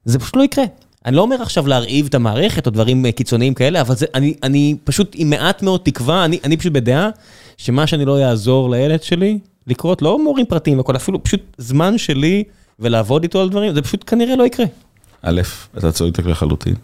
[0.06, 0.66] זה פשוט לא יקרה.
[1.06, 4.34] אני לא אומר עכשיו להרעיב את המערכת או דברים אה, קיצוניים כאלה, אבל זה, אני,
[4.44, 7.10] אני פשוט עם מעט מאוד תקווה, אני, אני פשוט בדעה
[7.58, 12.44] שמה שאני לא יעזור לילד שלי לקרות, לא מורים פרטיים וכל, אפילו פשוט זמן שלי
[12.80, 14.66] ולעבוד איתו על דברים, זה פשוט כנראה לא יקרה.
[15.22, 15.42] א',
[15.78, 16.76] אתה צודק לחלוטין.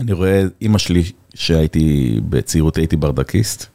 [0.00, 1.02] אני רואה אימא שלי,
[1.34, 3.66] שהייתי, בצעירותי הייתי ברדקיסט,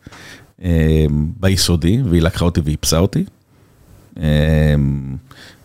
[0.64, 1.06] אה,
[1.40, 3.24] ביסודי, והיא לקחה אותי ואיפסה אותי.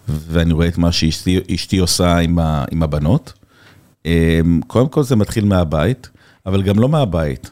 [0.09, 3.33] ואני רואה את מה שאשתי עושה עם, ה, עם הבנות.
[4.07, 6.11] אמ, קודם כל זה מתחיל מהבית,
[6.47, 7.51] אבל גם לא מהבית.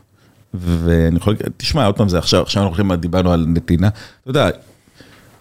[0.54, 3.88] ואני יכול, תשמע, עוד פעם זה עכשיו, עכשיו אנחנו הולכים, דיברנו על נתינה.
[3.88, 4.50] אתה יודע,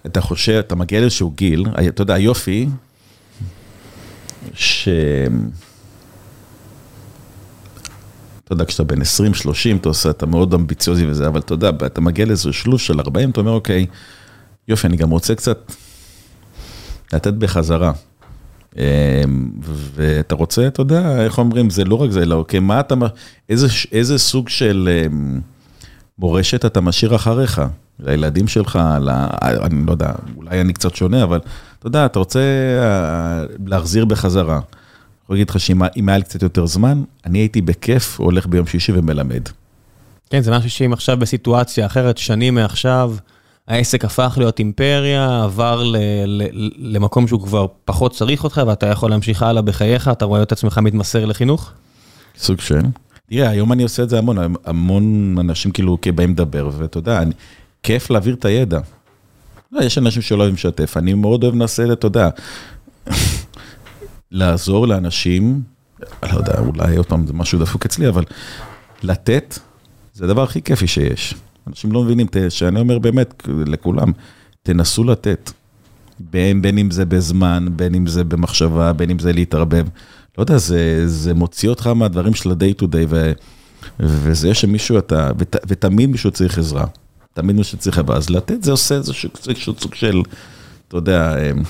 [0.05, 2.70] אתה חושב, אתה מגיע לאיזשהו גיל, אתה יודע, היופי,
[4.53, 4.89] ש...
[8.43, 9.05] אתה יודע, כשאתה בן 20-30,
[9.80, 13.30] אתה עושה, אתה מאוד אמביציוזי וזה, אבל אתה יודע, אתה מגיע לאיזה שלוש של 40,
[13.30, 13.86] אתה אומר, אוקיי,
[14.68, 15.72] יופי, אני גם רוצה קצת
[17.14, 17.91] לתת בחזרה.
[18.78, 18.82] אמ,
[19.95, 22.95] ואתה רוצה, אתה יודע, איך אומרים, זה לא רק זה, אלא אוקיי, מה אתה,
[23.49, 25.39] איזה, איזה סוג של אמ,
[26.20, 27.62] מורשת אתה משאיר אחריך,
[27.99, 29.10] לילדים שלך, ל,
[29.41, 31.39] אני לא יודע, אולי אני קצת שונה, אבל
[31.80, 32.39] אתה יודע, אתה רוצה
[32.82, 34.55] אה, להחזיר בחזרה.
[34.55, 34.64] אני
[35.24, 38.91] יכול להגיד לך שאם היה לי קצת יותר זמן, אני הייתי בכיף הולך ביום שישי
[38.95, 39.41] ומלמד.
[40.30, 43.16] כן, זה משהו שאם עכשיו בסיטואציה אחרת, שנים מעכשיו,
[43.70, 49.09] העסק הפך להיות אימפריה, עבר ל, ל, למקום שהוא כבר פחות צריך אותך, ואתה יכול
[49.09, 51.72] להמשיך הלאה בחייך, אתה רואה את עצמך מתמסר לחינוך?
[52.38, 52.82] סוג של.
[53.30, 57.34] תראה, היום אני עושה את זה המון, המון אנשים כאילו באים לדבר, ואתה יודע, אני,
[57.84, 58.80] כיף להעביר את הידע.
[59.72, 62.30] לא, יש אנשים שלא אוהבים לשתף, אני מאוד אוהב לנסה, אתה יודע,
[64.32, 65.61] לעזור לאנשים,
[66.24, 68.24] לא יודע, אולי עוד פעם זה משהו דפוק אצלי, אבל
[69.03, 69.59] לתת,
[70.13, 71.36] זה הדבר הכי כיפי שיש.
[71.70, 74.11] אנשים לא מבינים, שאני אומר באמת לכולם,
[74.63, 75.51] תנסו לתת.
[76.20, 79.86] בין, בין אם זה בזמן, בין אם זה במחשבה, בין אם זה להתערבב.
[80.38, 83.32] לא יודע, זה, זה מוציא אותך מהדברים של ה-day to day, ו,
[83.99, 86.86] וזה שמישהו אתה, ות, ותמיד מישהו צריך עזרה.
[87.34, 88.17] תמיד מישהו צריך עזרה.
[88.17, 90.22] אז לתת זה עושה איזשהו סוג של,
[90.88, 91.63] אתה יודע, אמ,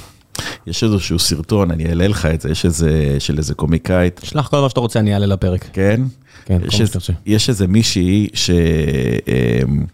[0.68, 4.22] יש איזשהו סרטון, אני אעלה לך את זה, יש איזה, של איזה קומיקאית.
[4.24, 5.66] שלח כל דבר שאתה רוצה, אני אעלה לפרק.
[5.74, 6.01] כן?
[6.45, 7.14] כן, כל מה שאתה רוצה.
[7.26, 8.49] יש איזה מישהי ש...
[8.49, 9.86] אמ,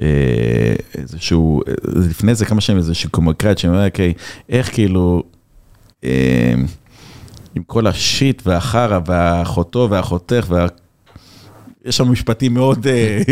[0.00, 4.12] אה, איזשהו, לפני זה כמה שנים איזשהו קומיקאית שאומר, אוקיי,
[4.48, 5.22] איך כאילו,
[6.04, 6.10] אמ,
[7.54, 10.66] עם כל ה shit והחרא והאחותו והאחותך וה...
[11.84, 12.86] יש שם משפטים מאוד...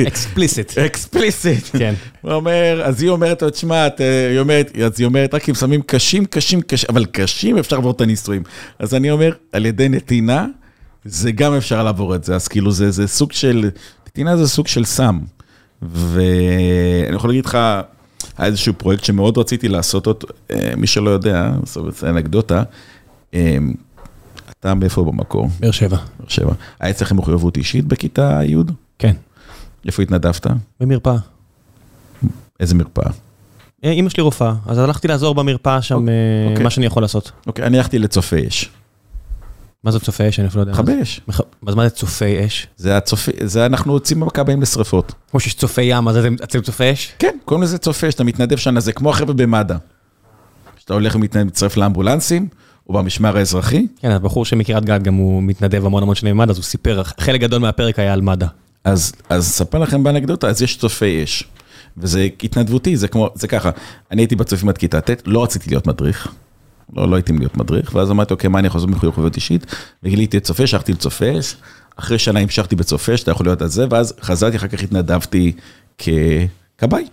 [0.07, 0.79] explicit.
[0.79, 1.65] explicit.
[1.79, 1.95] כן.
[2.21, 3.89] הוא אומר, אז היא אומרת לו, תשמע,
[4.31, 7.91] היא אומרת, אז היא אומרת, רק אם שמים קשים, קשים, קשים, אבל קשים אפשר לעבור
[7.91, 8.43] את הניסויים.
[8.79, 10.47] אז אני אומר, על ידי נתינה,
[11.05, 13.71] זה גם אפשר לעבור את זה, אז כאילו זה, זה סוג של,
[14.07, 15.19] נתינה זה סוג של סם.
[15.83, 17.55] ואני יכול להגיד לך,
[18.39, 22.63] היה איזשהו פרויקט שמאוד רציתי לעשות אותו, אה, מי שלא יודע, זאת אנקדוטה,
[23.35, 23.57] אה,
[24.61, 25.49] אתה מאיפה במקור?
[25.61, 25.97] באר שבע.
[25.97, 26.53] באר שבע.
[26.81, 28.57] היה אצלכם מחויבות אישית בכיתה י'?
[28.99, 29.15] כן.
[29.87, 30.47] איפה התנדבת?
[30.81, 31.17] במרפאה.
[32.61, 33.11] איזה מרפאה?
[33.85, 36.07] אה, אימא שלי רופאה, אז הלכתי לעזור במרפאה שם,
[36.51, 36.65] אוקיי.
[36.65, 37.33] מה שאני יכול לעשות.
[37.47, 38.71] אוקיי, אני הלכתי לצופי אש.
[39.85, 40.39] מה זה צופי אש?
[40.41, 40.83] אני אפילו לא יודע.
[40.83, 41.21] מכבי אש.
[41.67, 42.67] אז מה זה צופי אש?
[42.77, 45.13] זה הצופי, זה אנחנו יוצאים בכבאים לשרפות.
[45.31, 47.13] כמו שיש צופי ים, אז אתם- צופי אש?
[47.19, 49.75] כן, קוראים לזה צופה, שאתה מתנדב שנה, זה כמו החבר'ה במד"א.
[50.79, 52.49] שאתה הולך ומצטרף לאמבולנסים,
[52.89, 56.57] או במשמר האזרחי, כן, הבחור שמקריית גת גם הוא מתנדב המון המון שנים במד"א, אז
[56.57, 58.47] הוא סיפר, חלק גדול מהפרק היה על מד"א.
[58.85, 61.45] אז, אז אספר לכם באנקדוטה, אז יש צופי אש.
[61.97, 63.71] וזה התנדבותי, זה כמו, זה ככה,
[64.11, 66.29] אני הייתי בצופים עד כיתה ט', לא רציתי להיות מדריך.
[66.97, 69.67] לא, לא הייתי להיות מדריך, ואז אמרתי, אוקיי, מה אני יכול לעשות מחויבות אישית?
[70.03, 71.57] וגיליתי את שלחתי לצופה אש,
[71.97, 75.53] אחרי שנה המשכתי בצופה אש, אתה יכול להיות על זה, ואז חזרתי, אחר כך התנדבתי
[75.99, 77.05] ככבאי.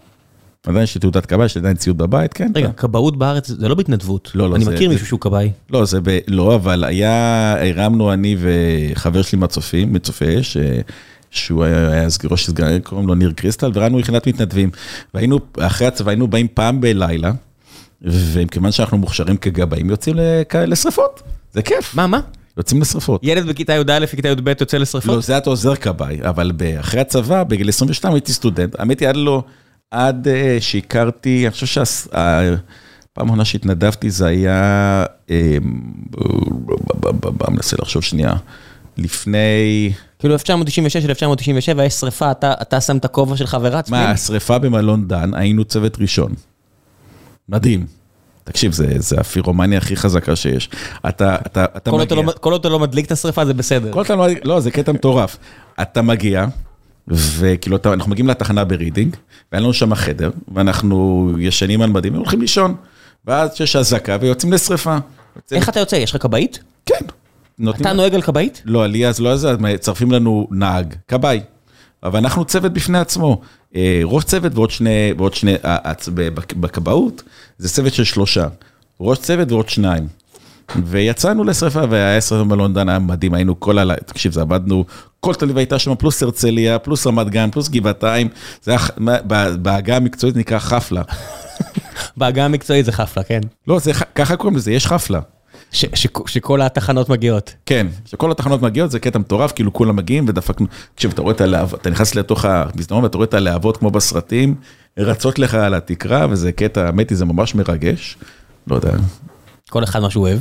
[0.66, 2.51] עדיין יש לי תעודת כבאי, יש לי עדיין ציוד בבית, כן.
[2.55, 4.32] רגע, כבאות בארץ זה לא בהתנדבות.
[4.36, 5.51] לא, לא, אני מכיר מישהו שהוא כבאי.
[5.70, 6.20] לא, זה ב...
[6.28, 10.57] לא, אבל היה, הרמנו אני וחבר שלי מהצופים, מצופי אש,
[11.32, 14.70] שהוא היה היה אז ראש סגן, קוראים לו ניר קריסטל, והרמנו יחידת מתנדבים.
[15.13, 17.32] והיינו, אחרי הצבא היינו באים פעם בלילה,
[18.01, 20.16] וכיוון שאנחנו מוכשרים כגבאים, יוצאים
[20.68, 21.22] לשרפות.
[21.53, 22.20] זה כיף, מה, מה?
[22.57, 23.22] יוצאים לשרפות.
[23.24, 25.24] ילד בכיתה י"א וכיתה י"ב יוצא לא, לשרפות?
[25.24, 28.80] זה אתה עוזר כבאי, אבל אחרי הצבא, בגיל 22 הייתי סטודנט.
[28.80, 29.43] האמת היא, עד לא,
[29.91, 32.57] עד אה, שהכרתי, אני חושב שהפעם
[33.17, 35.05] האחרונה שהתנדבתי זה היה,
[37.09, 38.33] ב- מנסה לחשוב שנייה,
[38.97, 43.89] לפני, כאילו 1996, 1997, יש שריפה, אתה- אתה שם את הכובע שלך ורץ?
[43.89, 44.11] מה?
[44.11, 46.33] השריפה במלון דן, היינו צוות ראשון.
[47.49, 47.86] מדהים.
[48.43, 50.69] תקשיב, זה, זה הפירומניה הכי חזקה שיש.
[51.09, 52.25] אתה, אתה, אתה כל עוד אתה מגיע.
[52.27, 53.91] לא- כל עוד אתה לא מדליק את השריפה זה בסדר.
[53.93, 55.38] כל הזמן, לא, זה קטע מטורף.
[55.81, 56.45] אתה מגיע,
[57.07, 59.15] וכאילו, אנחנו מגיעים לתחנה ברידינג,
[59.51, 62.75] והיה לנו שם חדר, ואנחנו ישנים על מדים והולכים לישון.
[63.25, 64.53] ואז יש אזעקה ויוצאים.
[64.53, 65.95] יוצאים- איך אתה יוצא?
[65.95, 66.59] יש לך כבאית?
[66.85, 67.05] כן.
[67.59, 68.61] נותנים- אתה נוהג על כבאית?
[68.65, 71.41] לא, לי אז לא אז, מצרפים לנו נהג, כבאי.
[72.03, 73.41] אבל אנחנו צוות בפני עצמו.
[73.75, 75.77] אה, ראש צוות ועוד שני, ועוד שני, אה,
[76.15, 77.23] בק- בכבאות
[77.57, 78.47] זה צוות של שלושה.
[78.99, 80.07] ראש צוות ועוד שניים.
[80.86, 84.86] ויצאנו לשרפה, והיה שרפה במלון דן, היה מדהים, היינו כל הלילה, תקשיב, זה עבדנו,
[85.20, 88.28] כל תל אביב הייתה שם, פלוס הרצליה, פלוס רמת גן, פלוס גבעתיים,
[88.63, 89.18] זה היה,
[89.57, 91.01] בעגה המקצועית נקרא חפלה.
[92.18, 93.41] בעגה המקצועית זה חפלה, כן.
[93.68, 95.20] לא, זה, ככה קוראים לזה, יש חפלה.
[95.72, 97.53] ש- ש- שכל התחנות מגיעות.
[97.66, 101.41] כן, שכל התחנות מגיעות, זה קטע מטורף, כאילו כולם מגיעים ודפקנו, תקשיב, אתה רואה את
[101.41, 104.55] הלהבות, אתה נכנס לתוך המסדרון ואתה רואה את הלהבות כמו בסרטים,
[104.97, 108.18] רצות לך על התקרה, וזה קטע, האמת היא, זה ממש מרגש.
[108.68, 108.91] לא יודע,
[109.70, 110.39] כל אחד מה שהוא אוהב.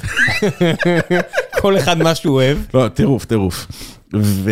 [1.62, 2.58] כל אחד מה שהוא אוהב.
[2.74, 3.66] לא, טירוף, טירוף.
[4.14, 4.50] ו...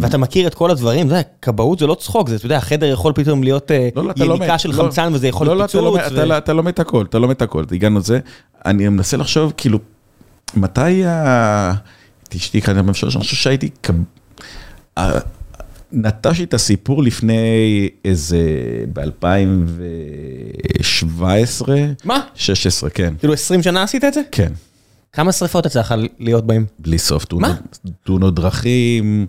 [0.00, 3.12] ואתה מכיר את כל הדברים, יודע, כבאות זה לא צחוק, זה, אתה יודע, החדר יכול
[3.12, 4.60] פתאום להיות אה, לא, לא, לא יניקה מת.
[4.60, 6.12] של לא, חמצן וזה יכול לא, להיות לא, אתה לא פיצוץ.
[6.12, 8.18] מת- אתה לא- אתה לומד את הכל, אתה לומד את הכל, הגענו לזה.
[8.66, 9.78] אני מנסה לחשוב, כאילו,
[10.56, 11.72] מתי ה...
[12.36, 13.70] אשתי כאן, אני חושב שהייתי...
[15.96, 17.38] נטשתי את הסיפור לפני
[18.04, 18.38] איזה...
[18.92, 21.68] ב-2017?
[22.04, 22.20] מה?
[22.34, 23.14] 16, כן.
[23.18, 24.20] כאילו 20 שנה עשית את זה?
[24.32, 24.52] כן.
[25.12, 26.64] כמה שריפות יצא לך להיות בהם?
[26.78, 27.38] בלי סוף, מה?
[27.48, 29.26] תאונות- תאונות דרכים,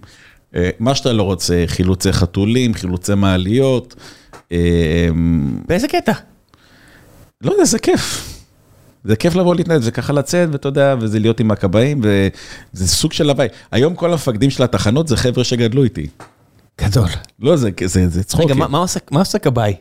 [0.56, 3.96] אה, מה שאתה לא רוצה, חילוצי חתולים, חילוצי מעליות.
[4.52, 5.08] אה,
[5.68, 6.12] באיזה קטע?
[7.42, 8.34] לא יודע, זה כיף.
[9.04, 13.14] זה כיף לבוא להתנהל, זה ככה לצאת, ואתה יודע, וזה להיות עם הכבאים, וזה סוג
[13.14, 13.48] של הוואי.
[13.72, 16.08] היום כל המפקדים של התחנות זה חבר'ה שגדלו איתי.
[16.82, 17.08] גדול.
[17.40, 17.70] לא, זה,
[18.24, 18.50] צחוקים.
[18.50, 19.00] רגע, מה- עושה-
[19.40, 19.74] כבאי?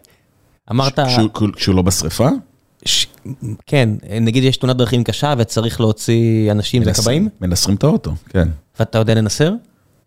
[0.70, 0.98] אמרת,
[1.56, 2.28] כשהוא, לא בשריפה?
[3.66, 3.88] כן,
[4.20, 7.28] נגיד יש תאונת דרכים קשה וצריך להוציא אנשים, זה כבאים?
[7.40, 8.48] מנסרים את האוטו, כן.
[8.78, 9.52] ואתה יודע לנסר?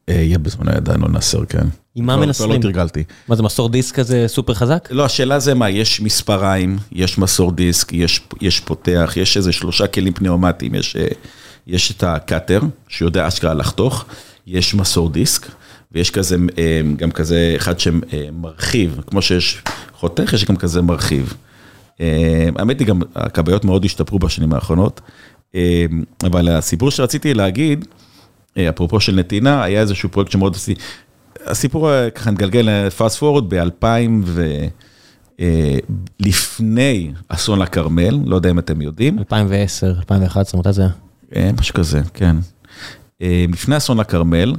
[0.09, 1.65] אה, יהיה בזמנו עדיין לא נסר, כן.
[1.95, 2.51] עם מה לא- מנסרים?
[2.51, 3.03] לא תרגלתי.
[3.27, 4.87] מה זה מסור דיסק כזה סופר חזק?
[4.91, 9.87] לא, השאלה זה מה, יש מספריים, יש מסור דיסק, יש, יש פותח, יש איזה שלושה
[9.87, 11.07] כלים פניאומטיים, יש, אה,
[11.67, 14.05] יש את הקאטר, שיודע אשכרה לחתוך,
[14.47, 15.47] יש מסור דיסק,
[15.91, 19.61] ויש כזה, אה, גם כזה אחד שמרחיב, כמו שיש
[19.93, 21.33] חותך, יש גם כזה מרחיב.
[22.01, 25.01] אה, האמת היא גם, הכבאיות מאוד השתפרו בשנים האחרונות,
[25.55, 25.85] אה,
[26.23, 27.85] אבל הסיפור שרציתי להגיד,
[28.69, 30.81] אפרופו של נתינה, היה איזשהו פרויקט שמאוד עשיתי,
[31.45, 33.85] הסיפור ככה נתגלגל פאסט פורוד ב-2000
[34.23, 34.65] ו...
[36.19, 40.81] לפני אסון הכרמל, לא יודע אם אתם יודעים, 2010, 2011, מתי זה
[41.31, 41.51] היה?
[41.51, 42.35] משהו כזה, כן.
[43.21, 44.53] לפני אסון הכרמל,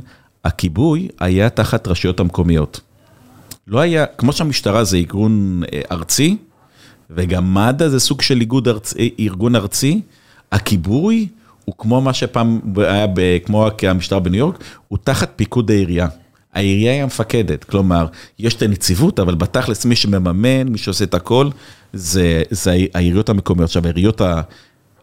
[0.45, 2.81] הכיבוי היה תחת רשויות המקומיות.
[3.67, 6.37] לא היה, כמו שהמשטרה זה ארגון אה, ארצי,
[7.11, 10.01] וגם מד"א זה סוג של איגוד ארצי, ארגון ארצי,
[10.53, 11.29] הכיבוי
[11.65, 16.09] הוא כמו מה שפעם היה, ב, כמו המשטרה בניו יורק, הוא תחת פיקוד העירייה.
[16.55, 18.07] העירייה היא המפקדת, כלומר,
[18.39, 21.49] יש את הנציבות, אבל בתכלס מי שמממן, מי שעושה את הכל,
[21.93, 23.69] זה, זה העיריות המקומיות.
[23.69, 24.21] עכשיו, העיריות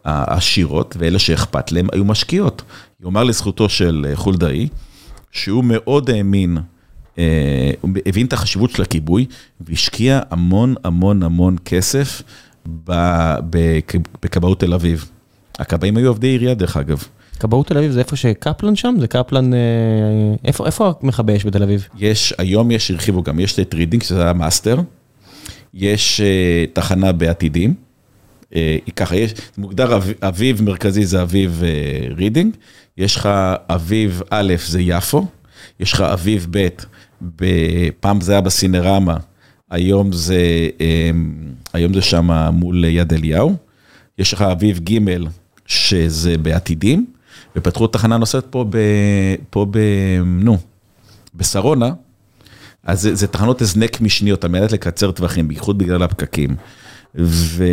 [0.04, 2.62] העשירות, ואלה שאכפת להם, היו משקיעות.
[3.04, 4.68] יאמר לזכותו של אה, חולדאי,
[5.32, 6.58] שהוא מאוד האמין,
[7.18, 9.26] אה, הוא הבין את החשיבות של הכיבוי,
[9.60, 12.22] והשקיע המון המון המון כסף
[14.22, 15.10] בכבאות תל אביב.
[15.58, 17.04] הכבאים היו עובדי עירייה, דרך אגב.
[17.40, 18.94] כבאות תל אביב זה איפה שקפלן שם?
[19.00, 19.54] זה קפלן...
[19.54, 19.58] אה,
[20.44, 21.88] איפה, איפה מכבי אש בתל אביב?
[21.98, 24.80] יש, היום יש, הרחיבו גם, יש את רידינג, שזה המאסטר,
[25.74, 27.74] יש uh, תחנה בעתידים,
[28.50, 28.54] uh,
[28.96, 32.54] ככה, יש, מוגדר אב, אביב מרכזי זה אביב uh, רידינג,
[32.98, 33.28] יש לך
[33.68, 35.26] אביב א' זה יפו,
[35.80, 36.68] יש לך אביב ב',
[38.00, 39.16] פעם זה היה בסינרמה,
[39.70, 40.68] היום זה,
[41.72, 43.56] היום זה שם מול יד אליהו,
[44.18, 44.98] יש לך אביב ג'
[45.66, 47.06] שזה בעתידים,
[47.56, 48.78] ופתחו תחנה נוספת פה ב...
[49.50, 49.78] פה ב...
[50.24, 50.58] נו,
[51.34, 51.90] בשרונה,
[52.84, 56.56] אז זה, זה תחנות הזנק משניות על מנת לקצר טווחים, בייחוד בגלל הפקקים.
[57.14, 57.64] ו...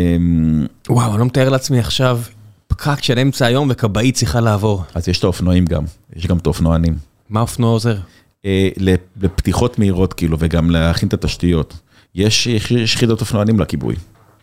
[0.88, 2.20] וואו, אני לא מתאר לעצמי עכשיו
[2.66, 4.84] פקק של אמצע היום וכבאית צריכה לעבור.
[4.94, 5.84] אז יש את האופנועים גם,
[6.16, 6.94] יש גם את האופנוענים.
[7.30, 7.96] מה האופנוע עוזר?
[8.44, 8.68] אה,
[9.16, 11.74] לפתיחות מהירות כאילו, וגם להכין את התשתיות.
[12.14, 13.96] יש יחידות אופנוענים לכיבוי.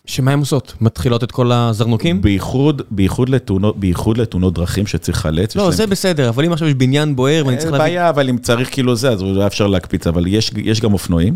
[0.06, 0.74] שמה הן עושות?
[0.82, 2.22] מתחילות את כל הזרנוקים?
[2.22, 5.56] בייחוד, בייחוד לתאונות, בייחוד לתאונות דרכים שצריך לחלץ.
[5.56, 7.86] לא, זה בסדר, אבל אם עכשיו יש בניין בוער ואני צריך להביא...
[7.86, 10.94] אין בעיה, אבל אם צריך כאילו זה, אז לא אפשר להקפיץ, אבל יש, יש גם
[10.94, 11.36] אופנועים.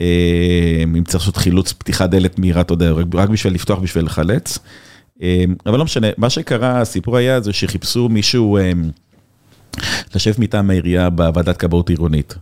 [0.00, 0.06] אה,
[0.84, 4.58] אם צריך לעשות חילוץ פתיחת דלת מהירה, אתה יודע, רק בשביל לפתוח, בשביל לחלץ.
[5.22, 8.72] אה, אבל לא משנה, מה שקרה, הסיפור היה זה שחיפשו מישהו אה,
[10.14, 12.34] לשבת מטעם העירייה בוועדת כבאות עירונית.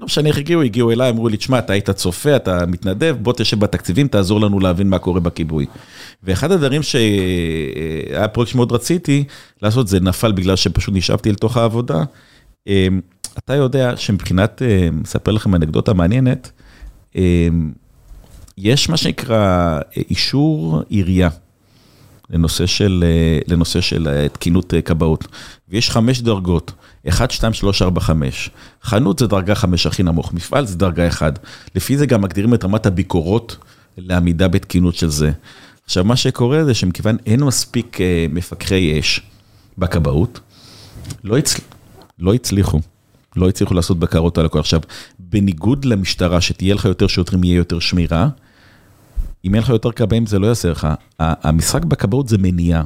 [0.00, 3.32] לא משנה איך הגיעו, הגיעו אליי, אמרו לי, תשמע, אתה היית צופה, אתה מתנדב, בוא
[3.36, 5.66] תשב בתקציבים, תעזור לנו להבין מה קורה בכיבוי.
[6.22, 9.24] ואחד הדברים שהיה פרויקט שמאוד רציתי
[9.62, 12.04] לעשות, זה נפל בגלל שפשוט נשאבתי לתוך העבודה.
[12.66, 13.00] אמ,
[13.38, 16.52] אתה יודע שמבחינת, אמ, אספר לכם אנקדוטה מעניינת,
[17.16, 17.72] אמ,
[18.58, 21.28] יש מה שנקרא אישור עירייה.
[22.30, 23.04] לנושא של,
[23.46, 25.26] לנושא של תקינות כבאות,
[25.68, 26.72] ויש חמש דרגות.
[27.08, 28.50] 1, 2, 3, 4, 5.
[28.82, 31.38] חנות זה דרגה 5 הכי נמוך, מפעל זה דרגה 1.
[31.74, 33.56] לפי זה גם מגדירים את רמת הביקורות
[33.98, 35.30] לעמידה בתקינות של זה.
[35.84, 39.20] עכשיו, מה שקורה זה שמכיוון אין מספיק אה, מפקחי אש
[39.78, 40.40] בכבאות,
[41.24, 41.60] לא, הצ...
[42.18, 42.80] לא הצליחו.
[43.36, 44.58] לא הצליחו לעשות בקרות על הכל.
[44.58, 44.80] עכשיו,
[45.18, 48.28] בניגוד למשטרה, שתהיה לך יותר שוטרים, יהיה יותר שמירה,
[49.44, 50.88] אם אין לך יותר כבאים זה לא יעשה לך.
[51.18, 52.84] המשחק בכבאות זה מניעה.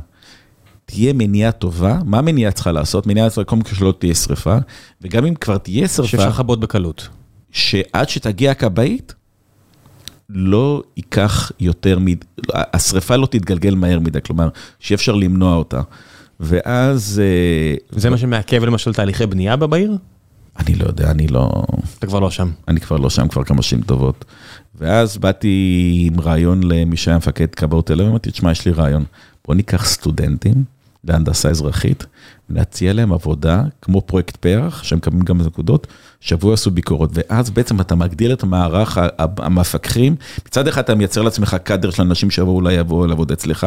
[0.84, 3.06] תהיה מניעה טובה, מה המניעה צריכה לעשות?
[3.06, 4.56] מניעה צריכה קודם כל שלא תהיה שריפה,
[5.02, 6.10] וגם אם כבר תהיה שריפה...
[6.10, 7.08] שאפשר לכבות בקלות.
[7.50, 9.14] שעד שתגיע הכבאית,
[10.28, 14.48] לא ייקח יותר מדי, השריפה לא תתגלגל מהר מדי, כלומר,
[14.80, 15.80] שאי אפשר למנוע אותה.
[16.40, 17.22] ואז...
[17.24, 19.96] אה, זה מה שמעכב למשל תהליכי בנייה בעיר?
[20.58, 21.50] אני לא יודע, אני לא...
[21.98, 22.50] אתה כבר לא שם.
[22.68, 24.24] אני כבר לא שם כבר כמה שנים טובות.
[24.74, 29.04] ואז באתי עם רעיון למי שהיה מפקד כבאות תל אביב, אמרתי, תשמע, יש לי רעיון.
[29.46, 30.64] בוא ניקח סטודנטים
[31.04, 32.06] להנדסה אזרחית,
[32.50, 35.86] ונציע להם עבודה כמו פרויקט פרח, שהם מקבלים גם נקודות,
[36.20, 40.16] שבוע עשו ביקורות, ואז בעצם אתה מגדיל את מערך המפקחים,
[40.46, 43.66] מצד אחד אתה מייצר לעצמך קאדר של אנשים שיבואו אולי יבואו לעבוד אצלך,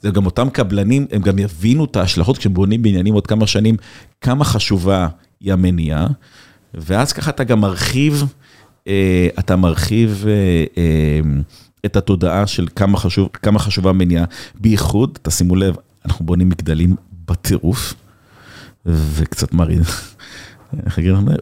[0.00, 3.76] זה גם אותם קבלנים, הם גם יבינו את ההשלכות כשהם בונים בניינים עוד כמה שנים,
[4.20, 5.08] כמה חשובה
[5.40, 6.06] היא המניעה,
[6.74, 8.24] ואז ככה אתה גם מרחיב,
[8.88, 11.40] אה, אתה מרחיב אה, אה,
[11.84, 16.96] את התודעה של כמה, חשוב, כמה חשובה מניעה, בייחוד, תשימו לב, אנחנו בונים מגדלים
[17.28, 17.94] בטירוף,
[18.86, 19.82] וקצת מרעיד.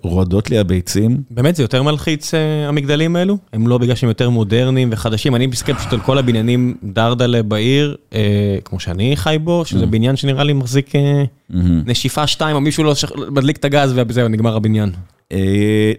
[0.03, 1.23] רועדות לי הביצים.
[1.31, 3.39] באמת זה יותר מלחיץ אה, המגדלים האלו?
[3.53, 7.97] הם לא בגלל שהם יותר מודרניים וחדשים, אני מסתכל פשוט על כל הבניינים דרדלה בעיר,
[8.13, 9.87] אה, כמו שאני חי בו, שזה mm.
[9.87, 11.55] בניין שנראה לי מחזיק אה, mm-hmm.
[11.87, 12.95] נשיפה שתיים, או מישהו לא
[13.31, 14.91] מדליק את הגז וזהו, נגמר הבניין.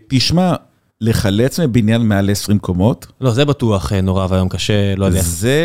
[0.07, 0.53] תשמע,
[1.01, 3.07] לחלץ מבניין מעל 20 קומות.
[3.22, 5.22] לא, זה בטוח נורא והיום קשה, לא יודע.
[5.22, 5.60] זה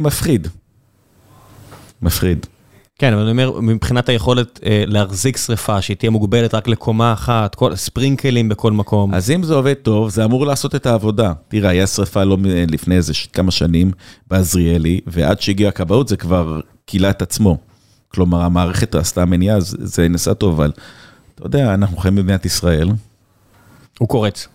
[0.00, 0.48] מפחיד.
[2.02, 2.46] מפחיד.
[2.98, 7.54] כן, אבל אני אומר, מבחינת היכולת אה, להחזיק שריפה, שהיא תהיה מוגבלת רק לקומה אחת,
[7.54, 9.14] כל, ספרינקלים בכל מקום.
[9.14, 11.32] אז אם זה עובד טוב, זה אמור לעשות את העבודה.
[11.48, 12.36] תראה, היה שריפה לא
[12.70, 13.90] לפני איזה כמה שנים
[14.30, 17.58] בעזריאלי, ועד שהגיע הכבאות זה כבר קילה את עצמו.
[18.08, 20.72] כלומר, המערכת עשתה מניעה, זה, זה נסע טוב, אבל
[21.34, 22.88] אתה יודע, אנחנו חיים במדינת ישראל.
[23.98, 24.48] הוא קורץ.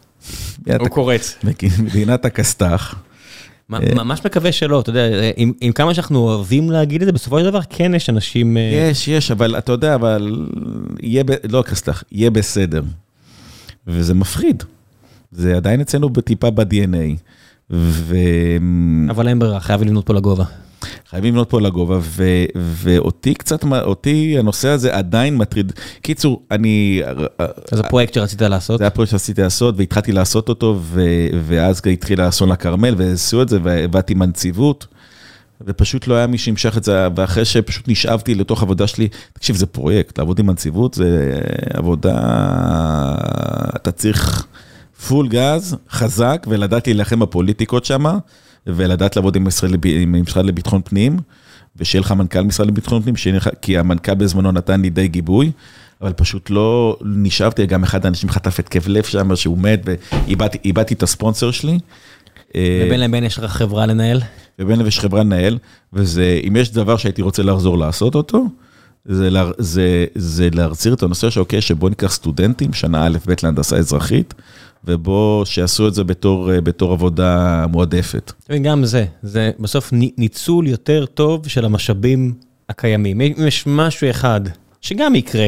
[0.80, 1.38] הוא קורץ.
[1.80, 2.96] מדינת הכסת"ח.
[3.74, 5.02] אה, ממש מקווה שלא, אתה יודע,
[5.38, 8.58] עם, עם כמה שאנחנו אוהבים להגיד את זה, בסופו של דבר כן יש אנשים...
[8.58, 10.48] אה, יש, יש, אבל אתה יודע, אבל
[11.00, 11.32] יהיה, ב...
[11.50, 12.82] לא סלח, יהיה בסדר.
[13.88, 14.64] וזה מפחיד.
[15.32, 17.18] זה עדיין אצלנו טיפה ב-DNA.
[17.70, 18.16] ו...
[19.10, 20.46] אבל אין ברירה, חייב לבנות פה לגובה.
[21.10, 22.24] חייבים לבנות פה לגובה, ו,
[22.56, 25.74] ואותי קצת, אותי הנושא הזה עדיין מטריד.
[26.02, 27.02] קיצור, אני...
[27.72, 28.78] זה פרויקט שרצית לעשות?
[28.78, 31.02] זה היה פרויקט שרציתי לעשות, והתחלתי לעשות אותו, ו,
[31.44, 34.88] ואז התחיל האסון לכרמל, ועשו את זה, ובאתי מהנציבות,
[35.68, 39.66] ופשוט לא היה מי שימשך את זה, ואחרי שפשוט נשאבתי לתוך עבודה שלי, תקשיב, זה
[39.66, 41.40] פרויקט, לעבוד עם הנציבות זה
[41.74, 42.18] עבודה,
[43.76, 44.48] אתה צריך
[45.08, 48.18] פול גז, חזק, ולדעתי להילחם בפוליטיקות שמה.
[48.68, 49.48] ולדעת לעבוד עם
[50.16, 51.18] המשרד לביטחון פנים,
[51.76, 55.52] ושיהיה לך מנכ"ל משרד לביטחון פנים, לך- כי המנכ"ל בזמנו נתן לי די גיבוי,
[56.02, 61.04] אבל פשוט לא נשאבתי, גם אחד האנשים חטף התקף לב שם, שהוא מת, ואיבדתי את
[61.04, 61.80] הספונסר שלי.
[62.56, 64.22] אה, ובין לבין יש לך חברה לנהל?
[64.60, 65.58] ובין לבין יש חברה לנהל,
[65.94, 68.46] וזה, אם יש דבר שהייתי רוצה לחזור לעשות אותו,
[69.06, 73.78] זה, לה- זה, זה להחזיר את הנושא שאוקיי, שבוא ניקח סטודנטים, שנה א' ב' להנדסה
[73.78, 74.34] אזרחית,
[74.86, 78.32] ובוא, שיעשו את זה בתור, אה, בתור עבודה מועדפת.
[78.62, 82.34] גם זה, זה בסוף ני- ניצול יותר טוב של המשאבים
[82.70, 83.22] הקיימים.
[83.22, 84.42] אם יש משהו אחד
[84.82, 85.48] שגם יקרה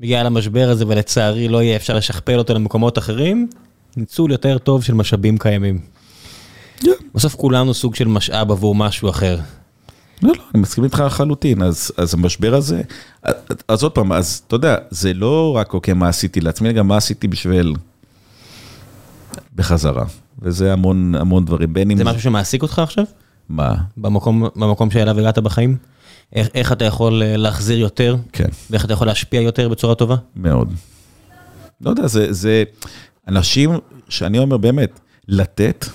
[0.00, 3.48] בגלל המשבר הזה, ולצערי לא יהיה אפשר לשכפל אותו למקומות אחרים,
[3.96, 5.78] ניצול יותר טוב של משאבים קיימים.
[7.14, 9.38] בסוף כולנו סוג של משאב עבור משהו אחר.
[10.22, 12.82] לא, לא, אני מסכים איתך לחלוטין, אז, אז המשבר הזה,
[13.22, 13.34] אז,
[13.68, 16.96] אז עוד פעם, אז אתה יודע, זה לא רק אוקיי, מה עשיתי לעצמי, גם מה
[16.96, 17.74] עשיתי בשביל
[19.54, 20.04] בחזרה,
[20.42, 21.98] וזה המון המון דברים, בין אם...
[21.98, 23.04] זה משהו שמעסיק אותך עכשיו?
[23.48, 23.74] מה?
[23.96, 25.76] במקום, במקום שאליו הגעת בחיים?
[26.32, 28.16] איך, איך אתה יכול אה, להחזיר יותר?
[28.32, 28.48] כן.
[28.70, 30.16] ואיך אתה יכול להשפיע יותר בצורה טובה?
[30.36, 30.74] מאוד.
[31.80, 32.64] לא יודע, זה, זה
[33.28, 33.70] אנשים
[34.08, 35.86] שאני אומר באמת, לתת,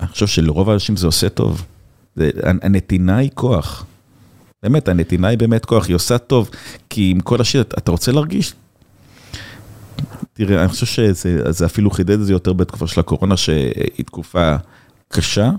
[0.00, 1.64] אני חושב שלרוב האנשים זה עושה טוב.
[2.16, 2.30] זה,
[2.62, 3.84] הנתינה היא כוח.
[4.62, 6.50] באמת, הנתינה היא באמת כוח, היא עושה טוב,
[6.90, 8.54] כי עם כל השיר, אתה רוצה להרגיש?
[10.36, 14.56] תראה, אני חושב שזה זה אפילו חידד את זה יותר בתקופה של הקורונה, שהיא תקופה
[15.08, 15.50] קשה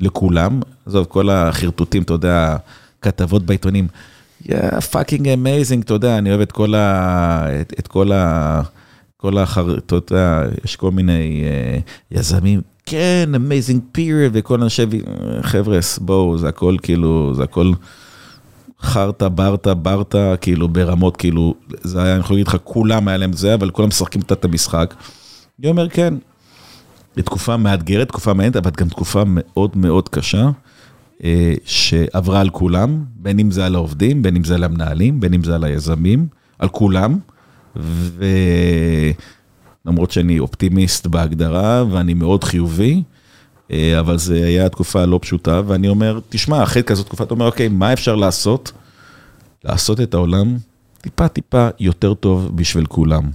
[0.00, 0.60] לכולם.
[0.86, 2.56] עזוב, כל החרטוטים, אתה יודע,
[3.02, 3.88] כתבות בעיתונים.
[4.42, 4.48] Yeah,
[4.92, 7.46] fucking amazing, אתה יודע, אני אוהב את כל ה...
[7.60, 8.62] את, את כל ה...
[9.16, 14.82] כל האחר, אתה יודע, יש כל מיני uh, יזמים, כן, amazing period, וכל אנשי,
[15.42, 17.72] חבר'ה, בואו, זה הכל כאילו, זה הכל
[18.84, 23.32] חרטה, ברטה, ברטה, כאילו ברמות, כאילו, זה היה, אני יכול להגיד לך, כולם היה להם
[23.32, 24.94] זה, אבל כולם משחקים את המשחק.
[25.60, 26.14] אני אומר, כן,
[27.14, 30.50] תקופה מאתגרת, תקופה מעניינת, אבל גם תקופה מאוד מאוד קשה,
[31.24, 35.34] אה, שעברה על כולם, בין אם זה על העובדים, בין אם זה על המנהלים, בין
[35.34, 36.26] אם זה על היזמים,
[36.58, 37.18] על כולם.
[39.86, 43.02] ולמרות שאני אופטימיסט בהגדרה ואני מאוד חיובי,
[43.72, 47.68] אבל זו הייתה תקופה לא פשוטה, ואני אומר, תשמע, אחרי כזאת תקופה, אתה אומר, אוקיי,
[47.68, 48.72] מה אפשר לעשות?
[49.64, 50.56] לעשות את העולם
[51.00, 53.30] טיפה טיפה יותר טוב בשביל כולם.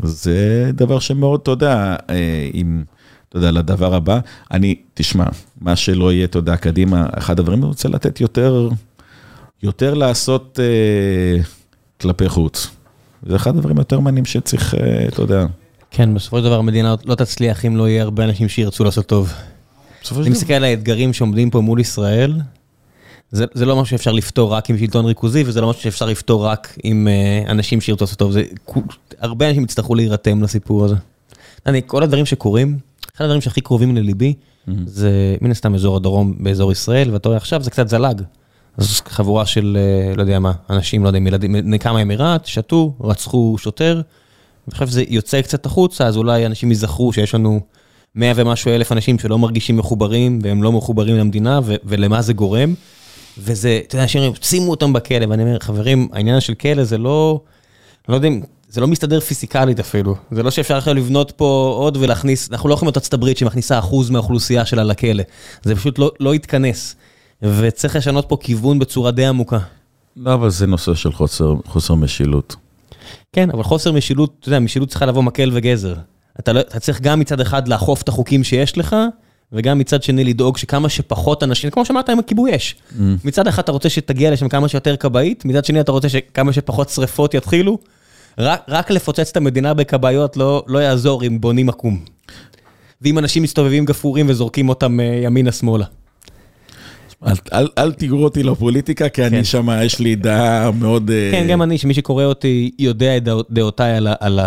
[0.00, 2.82] וזה דבר שמאוד, אתה יודע, אה, אם,
[3.28, 4.18] אתה יודע, לדבר הבא,
[4.50, 5.24] אני, תשמע,
[5.60, 8.68] מה שלא יהיה, אתה יודע, קדימה, אחד הדברים, אני רוצה לתת יותר,
[9.62, 11.42] יותר לעשות אה,
[12.00, 12.70] כלפי חוץ.
[13.26, 15.46] זה אחד הדברים היותר מעניינים שצריך, אה, אתה יודע.
[15.90, 19.32] כן, בסופו של דבר המדינה לא תצליח אם לא יהיה הרבה אנשים שירצו לעשות טוב.
[20.02, 22.34] בסופו אני של דבר, מסתכל על האתגרים שעומדים פה מול ישראל,
[23.30, 26.46] זה, זה לא משהו שאפשר לפתור רק עם שלטון ריכוזי, וזה לא משהו שאפשר לפתור
[26.46, 27.08] רק עם
[27.46, 28.32] uh, אנשים שירצו לעשות טוב.
[28.32, 28.44] זה,
[29.20, 30.94] הרבה אנשים יצטרכו להירתם לסיפור הזה.
[31.66, 32.78] אני, כל הדברים שקורים,
[33.16, 34.34] אחד הדברים שהכי קרובים לליבי,
[34.86, 38.22] זה מן הסתם אזור הדרום באזור ישראל, ואתה רואה עכשיו זה קצת זלג.
[38.76, 43.56] אז חבורה של, אה, לא יודע מה, אנשים, לא יודע, ילדים, מכמה אמיראת, שתו, רצחו
[43.58, 44.00] שוטר,
[44.68, 47.60] ועכשיו זה יוצא קצת החוצה, אז אולי אנשים ייזכרו שיש לנו
[48.14, 52.74] 100 ומשהו אלף אנשים שלא מרגישים מחוברים, והם לא מחוברים למדינה, ו- ולמה זה גורם.
[53.38, 56.98] וזה, אתה יודע, אנשים אומרים, שימו אותם בכלא, ואני אומר, חברים, העניין של כלא זה
[56.98, 57.40] לא,
[58.08, 60.14] לא יודע אם, זה לא מסתדר פיזיקלית אפילו.
[60.30, 63.78] זה לא שאפשר עכשיו לבנות פה עוד ולהכניס, אנחנו לא יכולים להיות ארצות הברית שמכניסה
[63.78, 65.22] אחוז מהאוכלוסייה שלה לכלא.
[65.62, 66.96] זה פשוט לא, לא יתכנס.
[67.42, 69.58] וצריך לשנות פה כיוון בצורה די עמוקה.
[70.16, 72.56] לא, אבל זה נושא של חוסר, חוסר משילות.
[73.32, 75.94] כן, אבל חוסר משילות, אתה יודע, משילות צריכה לבוא מקל וגזר.
[76.40, 78.96] אתה, לא, אתה צריך גם מצד אחד לאכוף את החוקים שיש לך,
[79.52, 82.74] וגם מצד שני לדאוג שכמה שפחות אנשים, כמו שאמרת עם הכיבוי אש.
[82.74, 83.02] Mm.
[83.24, 86.88] מצד אחד אתה רוצה שתגיע לשם כמה שיותר כבאית, מצד שני אתה רוצה שכמה שפחות
[86.88, 87.78] שריפות יתחילו.
[88.38, 92.00] רק, רק לפוצץ את המדינה בכבאיות לא, לא יעזור אם בונים עקום.
[93.02, 95.84] ואם אנשים מסתובבים גפרורים וזורקים אותם אה, ימינה-שמאלה.
[97.26, 101.10] אל, אל, אל תגרו אותי לפוליטיקה, כי אני שם, יש לי דעה מאוד...
[101.10, 104.40] אה, כן, גם אני, שמי שקורא אותי יודע את דעו- דעותיי על, על,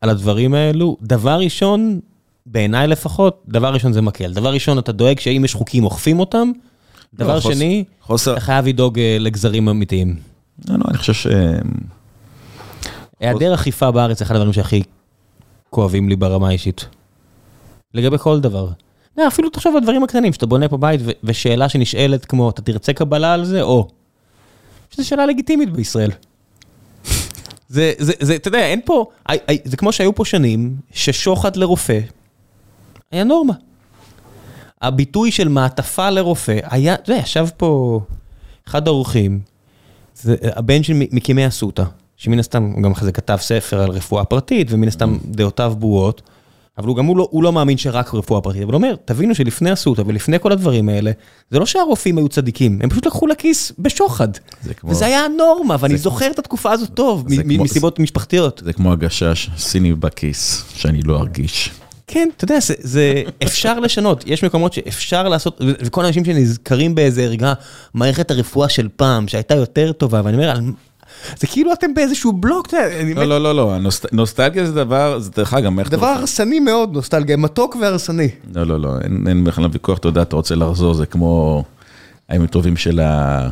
[0.00, 0.96] על הדברים האלו.
[1.02, 2.00] דבר ראשון,
[2.46, 4.32] בעיניי לפחות, דבר ראשון זה מקל.
[4.32, 6.50] דבר ראשון, אתה דואג שאם יש חוקים, אוכפים אותם.
[7.14, 8.32] דבר לא, חוס- שני, חוסר...
[8.32, 10.16] אתה חייב לדאוג אה, לגזרים אמיתיים.
[10.68, 11.26] לא, לא, אני חושב ש...
[13.20, 14.82] היעדר אכיפה בארץ זה אחד הדברים שהכי
[15.70, 16.86] כואבים לי ברמה האישית.
[17.94, 18.68] לגבי כל דבר.
[19.18, 22.92] לא, אפילו תחשוב על הדברים הקטנים, שאתה בונה פה בית ושאלה שנשאלת כמו, אתה תרצה
[22.92, 23.88] קבלה על זה, או...
[24.90, 26.10] שזו שאלה לגיטימית בישראל.
[27.68, 31.56] זה, זה, זה, אתה יודע, אין פה, הי- הי- זה כמו שהיו פה שנים, ששוחד
[31.56, 32.00] לרופא
[33.10, 33.52] היה נורמה.
[34.82, 38.00] הביטוי של מעטפה לרופא היה, אתה יודע, ישב פה
[38.68, 39.40] אחד האורחים,
[40.14, 41.84] זה הבן של מקימי אסותא,
[42.16, 46.22] שמן הסתם הוא גם אחרי זה כתב ספר על רפואה פרטית, ומן הסתם דעותיו ברורות.
[46.78, 49.34] אבל הוא גם הוא לא, הוא לא מאמין שרק רפואה פרטית, אבל הוא אומר, תבינו
[49.34, 51.10] שלפני אסותא ולפני כל הדברים האלה,
[51.50, 54.28] זה לא שהרופאים היו צדיקים, הם פשוט לקחו לכיס בשוחד.
[54.62, 57.64] זה כמו- וזה היה הנורמה, ואני זה זוכר את התקופה הזאת טוב, זה מ- כמו-
[57.64, 58.62] מסיבות משפחתיות.
[58.64, 61.70] זה כמו הגשש סיני בכיס, שאני לא ארגיש.
[62.06, 67.22] כן, אתה יודע, זה, זה אפשר לשנות, יש מקומות שאפשר לעשות, וכל האנשים שנזכרים באיזה
[67.22, 67.52] ערגה,
[67.94, 70.60] מערכת הרפואה של פעם, שהייתה יותר טובה, ואני אומר, על-
[71.36, 73.76] זה כאילו אתם באיזשהו בלוק, אתה יודע, אני לא, לא, לא, לא,
[74.12, 78.28] נוסטלגיה זה דבר, זה דרך אגב, איך דבר הרסני מאוד, נוסטלגיה, מתוק והרסני.
[78.54, 81.64] לא, לא, לא, אין, בכלל ויכוח, אתה יודע, אתה רוצה לחזור, זה כמו
[82.28, 83.48] הימים הטובים של ה...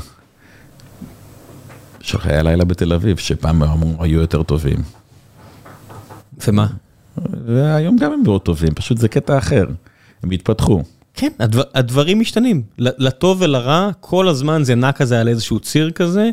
[2.00, 4.76] של חיי הלילה בתל אביב, שפעם אמרו, היו יותר טובים.
[6.48, 6.66] ומה?
[7.46, 9.64] והיום גם הם מאוד טובים, פשוט זה קטע אחר,
[10.22, 10.82] הם התפתחו.
[11.14, 15.90] כן, הדבר, הדברים משתנים, ל- לטוב ולרע, כל הזמן זה נע כזה על איזשהו ציר
[15.90, 16.30] כזה.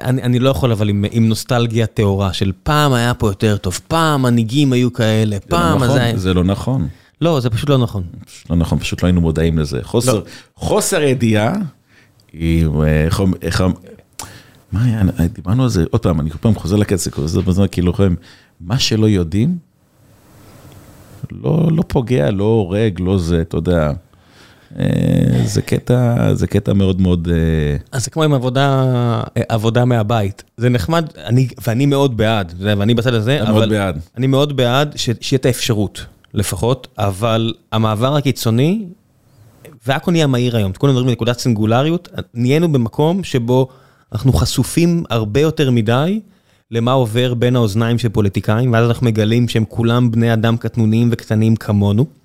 [0.00, 3.80] אני, אני לא יכול אבל עם, עם נוסטלגיה טהורה של פעם היה פה יותר טוב,
[3.88, 6.16] פעם מנהיגים היו כאלה, זה פעם לא אז נכון.
[6.16, 6.88] זה לא נכון.
[7.20, 8.02] לא, זה פשוט לא נכון.
[8.26, 9.78] פשוט לא נכון, פשוט לא היינו מודעים לזה.
[9.82, 10.22] חוסר, לא.
[10.56, 11.54] חוסר ידיעה,
[12.34, 13.08] אה,
[13.42, 13.64] איך,
[14.72, 15.02] מה היה,
[15.32, 17.92] דיברנו על זה, עוד פעם, אני כל פעם חוזר לקצב, זה בזמן כאילו,
[18.60, 19.58] מה שלא יודעים,
[21.32, 23.92] לא, לא פוגע, לא הורג, לא זה, אתה יודע,
[25.44, 28.84] זה קטע, זה קטע מאוד מאוד, אה, אז זה כמו עם עבודה,
[29.48, 30.42] עבודה מהבית.
[30.56, 33.52] זה נחמד, אני, ואני מאוד בעד, ואני בצד הזה, אבל...
[33.52, 34.00] מאוד בעד.
[34.16, 38.84] אני מאוד בעד ש, שיהיה את האפשרות, לפחות, אבל המעבר הקיצוני,
[39.86, 43.68] והכל נהיה מהיר היום, כולם מדברים בנקודת סינגולריות, נהיינו במקום שבו
[44.12, 46.20] אנחנו חשופים הרבה יותר מדי
[46.70, 51.56] למה עובר בין האוזניים של פוליטיקאים, ואז אנחנו מגלים שהם כולם בני אדם קטנוניים וקטנים
[51.56, 52.19] כמונו.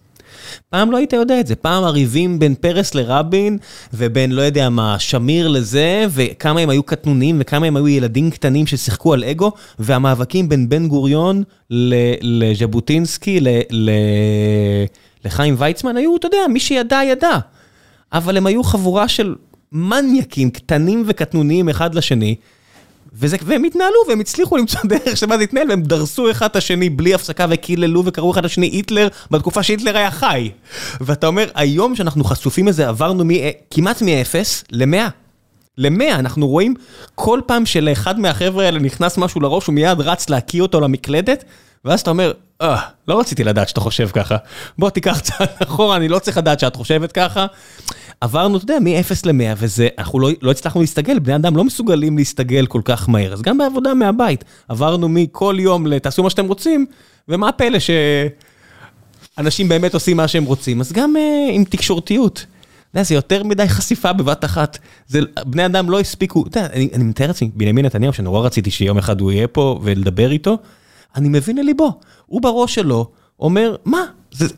[0.69, 3.57] פעם לא היית יודע את זה, פעם הריבים בין פרס לרבין,
[3.93, 8.67] ובין לא יודע מה, שמיר לזה, וכמה הם היו קטנונים, וכמה הם היו ילדים קטנים
[8.67, 11.43] ששיחקו על אגו, והמאבקים בין בן גוריון
[12.21, 13.39] לז'בוטינסקי,
[15.25, 17.37] לחיים ויצמן, היו, אתה יודע, מי שידע, ידע.
[18.13, 19.35] אבל הם היו חבורה של
[19.71, 22.35] מניאקים קטנים וקטנוניים אחד לשני,
[23.15, 27.13] והם התנהלו והם הצליחו למצוא דרך שבה זה התנהל והם דרסו אחד את השני בלי
[27.13, 30.51] הפסקה וקיללו וקראו אחד לשני היטלר בתקופה שהיטלר היה חי.
[31.01, 33.29] ואתה אומר, היום שאנחנו חשופים לזה עברנו מ,
[33.71, 34.35] כמעט מ-0
[34.71, 35.09] ל-100.
[35.77, 36.73] ל-100, אנחנו רואים
[37.15, 41.43] כל פעם שלאחד מהחבר'ה האלה נכנס משהו לראש, הוא מיד רץ להקיא אותו למקלדת,
[41.85, 42.31] ואז אתה אומר,
[42.61, 44.37] אה, לא רציתי לדעת שאתה חושב ככה.
[44.77, 47.45] בוא תיקח צעד אחורה, אני לא צריך לדעת שאת חושבת ככה.
[48.21, 52.17] עברנו, אתה יודע, מ-0 ל-100, וזה, אנחנו לא, לא הצלחנו להסתגל, בני אדם לא מסוגלים
[52.17, 53.33] להסתגל כל כך מהר.
[53.33, 56.85] אז גם בעבודה מהבית, עברנו מכל יום ל"תעשו מה שאתם רוצים",
[57.27, 57.77] ומה הפלא
[59.37, 60.81] שאנשים באמת עושים מה שהם רוצים.
[60.81, 62.45] אז גם uh, עם תקשורתיות.
[62.95, 64.77] אתה יודע, זה יותר מדי חשיפה בבת אחת.
[65.07, 68.71] זה, בני אדם לא הספיקו, אתה יודע, אני, אני מתאר לעצמי, בנימין נתניהו, שנורא רציתי
[68.71, 70.57] שיום אחד הוא יהיה פה ולדבר איתו,
[71.15, 71.99] אני מבין לליבו.
[72.25, 74.05] הוא בראש שלו אומר, מה,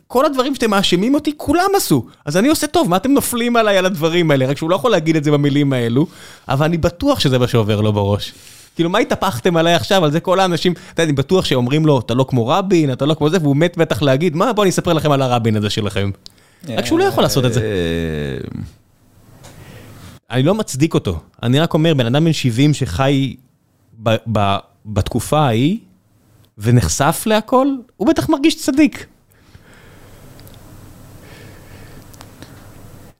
[0.07, 2.05] כל הדברים שאתם מאשימים אותי, כולם עשו.
[2.25, 4.45] אז אני עושה טוב, מה אתם נופלים עליי על הדברים האלה?
[4.45, 6.07] רק שהוא לא יכול להגיד את זה במילים האלו,
[6.49, 8.33] אבל אני בטוח שזה מה שעובר לו בראש.
[8.75, 10.05] כאילו, מה התהפכתם עליי עכשיו?
[10.05, 13.05] על זה כל האנשים, אתה יודע, אני בטוח שאומרים לו, אתה לא כמו רבין, אתה
[13.05, 15.69] לא כמו זה, והוא מת בטח להגיד, מה, בוא אני אספר לכם על הרבין הזה
[15.69, 16.11] שלכם.
[16.69, 17.61] רק שהוא לא יכול לעשות את זה.
[17.61, 18.65] אה,
[20.31, 23.35] אני לא מצדיק אותו, אני רק אומר, בן אדם בן 70 שחי
[24.03, 24.55] ב, ב,
[24.85, 25.77] בתקופה ההיא,
[26.57, 27.67] ונחשף להכל,
[27.97, 29.05] הוא בטח מרגיש צדיק.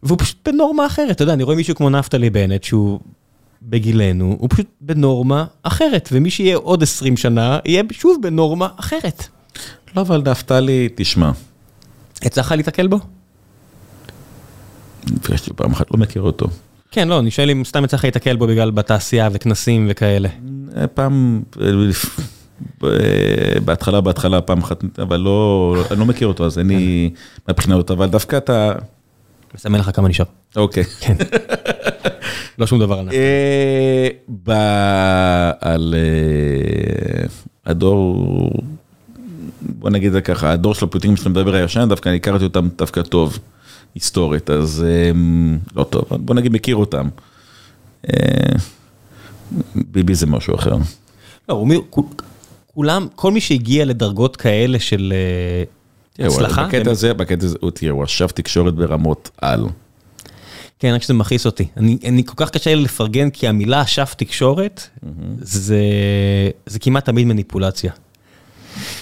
[0.08, 3.00] והוא פשוט בנורמה אחרת, אתה יודע, אני רואה מישהו כמו נפתלי בנט, שהוא
[3.62, 9.24] בגילנו, הוא פשוט בנורמה אחרת, ומי שיהיה עוד 20 שנה, יהיה שוב בנורמה אחרת.
[9.96, 11.32] לא, אבל נפתלי, תשמע,
[12.22, 13.00] הצלחת להתקל בו?
[15.12, 16.48] נפגשתי פעם אחת, לא מכיר אותו.
[16.92, 20.30] כן, לא, אני שואל אם סתם יצא לך להתקל בו בגלל בתעשייה וכנסים וכאלה.
[20.78, 21.72] אה, פעם, אה,
[22.82, 27.10] ב- בהתחלה, בהתחלה, פעם אחת, אבל לא, אני לא מכיר אותו, אז אין לי
[27.48, 28.74] מהבחינה הזאת, אבל דווקא אתה,
[29.58, 30.26] מסמן לך כמה נשאר.
[30.56, 30.84] אוקיי.
[32.60, 33.14] לא שום דבר ענק.
[33.14, 34.10] אה,
[35.62, 37.26] על אה,
[37.66, 38.50] הדור,
[39.62, 43.02] בוא נגיד זה ככה, הדור של הפליטים שאתה מדבר הישן, דווקא אני הכרתי אותם דווקא
[43.02, 43.40] טוב,
[43.96, 45.12] היסטורית, אז אה,
[45.76, 47.08] לא טוב, בוא נגיד מכיר אותם.
[49.76, 50.76] ביבי זה משהו אחר.
[51.50, 52.04] לא, הוא כול-
[52.74, 55.14] כולם, כל מי שהגיע לדרגות כאלה של
[56.20, 59.66] הצלחה, בקטע הזה, בקטע הזה, הוא תראה, הוא עכשיו תקשורת ברמות על.
[60.80, 61.68] כן, רק שזה מכעיס אותי.
[61.78, 64.88] אני, אני כל כך קשה לי לפרגן, כי המילה אשף תקשורת,
[65.42, 65.82] זה,
[66.66, 67.92] זה כמעט תמיד מניפולציה.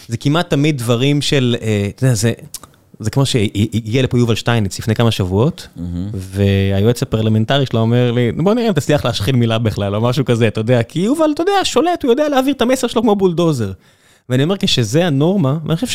[0.07, 2.33] זה כמעט תמיד דברים של, אה, אתה יודע, זה,
[2.99, 5.67] זה כמו שהגיע לפה יובל שטייניץ לפני כמה שבועות,
[6.13, 10.47] והיועץ הפרלמנטרי שלו אומר לי, בוא נראה אם תצליח להשחיל מילה בכלל, או משהו כזה,
[10.47, 13.71] אתה יודע, כי יובל, אתה יודע, שולט, הוא יודע להעביר את המסר שלו כמו בולדוזר.
[14.29, 15.87] ואני אומר, כשזה הנורמה, ואני חושב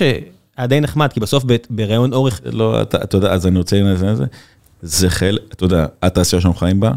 [0.61, 2.41] היה די נחמד, כי בסוף בראיון ארוך...
[2.45, 4.24] לא, אתה, יודע, אז אני רוצה להגיד את זה,
[4.82, 6.93] זה חלק, אתה יודע, התעשייה שאנחנו חיים בה,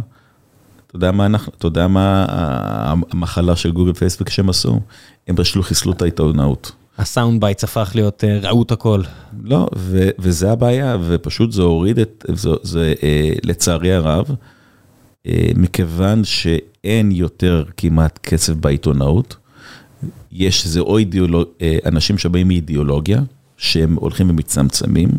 [0.88, 4.80] אתה יודע מה אנחנו, אתה יודע מה המחלה של גוגל פייסבוק שהם עשו?
[5.27, 6.72] הם פשוט חיסלו את העיתונאות.
[6.98, 9.02] ה sound bites הפך להיות uh, חזות הכל.
[9.44, 16.23] לא, ו, וזה הבעיה, ופשוט זה הוריד את, זה, זה uh, לצערי הרב, uh, מכיוון
[16.23, 19.35] שאין יותר כמעט כסף בעיתונאות,
[20.31, 23.22] יש זה או אידיאולוג, uh, אנשים שבאים מאידיאולוגיה,
[23.58, 25.10] שהם הולכים ומצמצמים,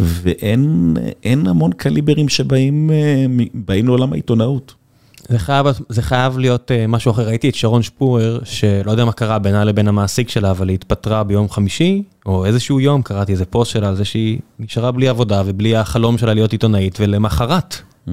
[0.00, 0.96] ואין
[1.46, 2.90] המון קליברים שבאים
[3.68, 4.74] uh, לעולם העיתונאות.
[5.28, 7.26] זה חייב, זה חייב להיות uh, משהו אחר.
[7.26, 11.24] ראיתי את שרון שפורר, שלא יודע מה קרה בינה לבין המעסיק שלה, אבל היא התפטרה
[11.24, 15.42] ביום חמישי, או איזשהו יום, קראתי איזה פוסט שלה על זה שהיא נשארה בלי עבודה
[15.46, 18.10] ובלי החלום שלה להיות עיתונאית, ולמחרת, mm-hmm.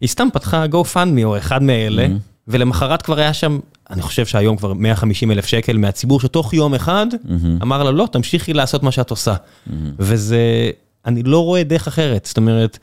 [0.00, 2.33] היא סתם פתחה GoFundMe או אחד מאלה, mm-hmm.
[2.48, 3.58] ולמחרת כבר היה שם,
[3.90, 7.62] אני חושב שהיום כבר 150 אלף שקל מהציבור, שתוך יום אחד mm-hmm.
[7.62, 9.34] אמר לה, לא, תמשיכי לעשות מה שאת עושה.
[9.34, 9.72] Mm-hmm.
[9.98, 10.70] וזה,
[11.06, 12.78] אני לא רואה דרך אחרת, זאת אומרת,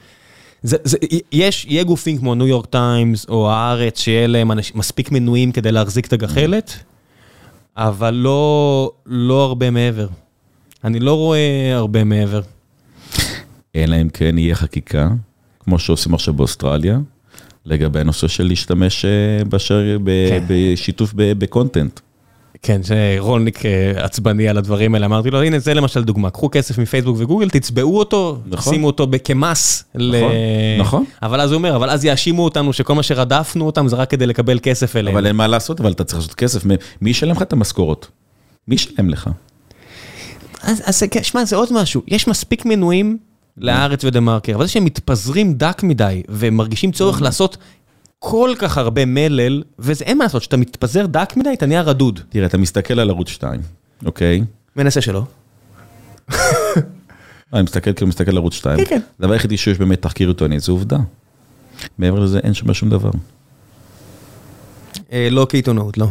[0.63, 0.97] זה, זה,
[1.31, 5.71] יש, יהיה גופים כמו ניו יורק טיימס או הארץ, שיהיה להם אנש, מספיק מנויים כדי
[5.71, 6.73] להחזיק את הגחלת,
[7.77, 10.07] אבל לא, לא הרבה מעבר.
[10.83, 12.41] אני לא רואה הרבה מעבר.
[13.75, 15.09] אלא אם כן יהיה חקיקה,
[15.59, 16.99] כמו שעושים עכשיו באוסטרליה,
[17.65, 19.97] לגבי הנושא של להשתמש אה, בשר,
[20.29, 20.43] כן.
[20.47, 21.99] בשיתוף בקונטנט.
[22.63, 26.77] כן, שרולניק אה, עצבני על הדברים האלה, אמרתי לו, הנה זה למשל דוגמה, קחו כסף
[26.77, 28.73] מפייסבוק וגוגל, תצבעו אותו, נכון.
[28.73, 29.83] שימו אותו כמס.
[29.95, 30.15] נכון, ל...
[30.79, 31.05] נכון.
[31.21, 34.25] אבל אז הוא אומר, אבל אז יאשימו אותנו שכל מה שרדפנו אותם זה רק כדי
[34.25, 35.17] לקבל כסף אליהם.
[35.17, 36.65] אבל אין מה לעשות, אבל אתה צריך לעשות כסף,
[37.01, 38.07] מי ישלם לך את המשכורות?
[38.67, 39.29] מי ישלם לך?
[40.63, 43.17] אז, אז שמע, זה עוד משהו, יש מספיק מנויים
[43.57, 47.57] לארץ ודה מרקר, אבל זה שהם מתפזרים דק מדי, ומרגישים צורך לעשות
[48.19, 52.19] כל כך הרבה מלל, וזה אין מה לעשות, כשאתה מתפזר דק מדי, אתה נהיה רדוד.
[52.29, 53.61] תראה, אתה מסתכל על ערוץ 2,
[54.05, 54.43] אוקיי?
[54.75, 55.23] מנסה שלא.
[57.53, 58.77] אני מסתכל כאילו מסתכל על ערוץ 2.
[58.77, 58.99] כן, כן.
[59.19, 60.97] הדבר היחידי שיש באמת תחקיר עיתוני, זה עובדה.
[61.97, 63.11] מעבר לזה אין שם שום דבר.
[65.11, 66.07] אה, לא כעיתונאות, לא.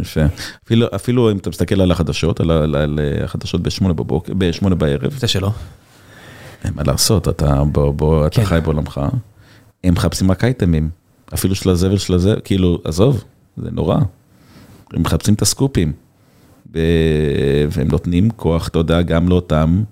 [0.00, 0.20] יפה.
[0.66, 5.12] אפילו, אפילו אם אתה מסתכל על החדשות, על, על, על החדשות בשמונה בבוקר, בשמונה בערב.
[5.18, 5.50] זה שלא.
[6.64, 8.42] אין מה לעשות, אתה, בוא, בוא, כן.
[8.42, 9.00] אתה חי בעולמך.
[9.84, 10.90] הם מחפשים רק אייטמים.
[11.34, 13.24] אפילו של הזבל של הזבל, כאילו, עזוב,
[13.56, 13.96] זה נורא.
[14.92, 15.92] הם מחפשים את הסקופים.
[17.70, 19.82] והם נותנים כוח, יודע, גם לאותם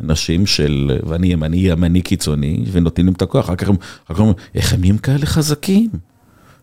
[0.00, 3.44] אנשים של, ואני ימני, ימני קיצוני, ונותנים להם את הכוח.
[3.44, 3.76] אחר כך הם
[4.18, 5.90] אומרים, איך הם נהיים כאלה חזקים?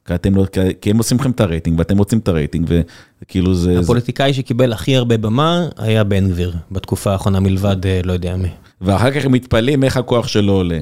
[0.05, 0.45] כי, אתם לא,
[0.81, 2.67] כי הם עושים לכם את הרייטינג, ואתם רוצים את הרייטינג,
[3.21, 3.79] וכאילו זה...
[3.79, 4.37] הפוליטיקאי זה...
[4.37, 8.49] שקיבל הכי הרבה במה היה בן גביר, בתקופה האחרונה מלבד אה, לא יודע מי.
[8.81, 10.79] ואחר כך הם מתפלאים איך הכוח שלו עולה.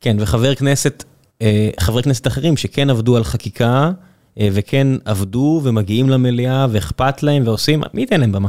[0.00, 1.04] כן, וחבר כנסת
[1.42, 3.90] אה, חברי כנסת אחרים שכן עבדו על חקיקה,
[4.40, 8.48] אה, וכן עבדו ומגיעים למליאה ואכפת להם ועושים, מי ייתן להם במה?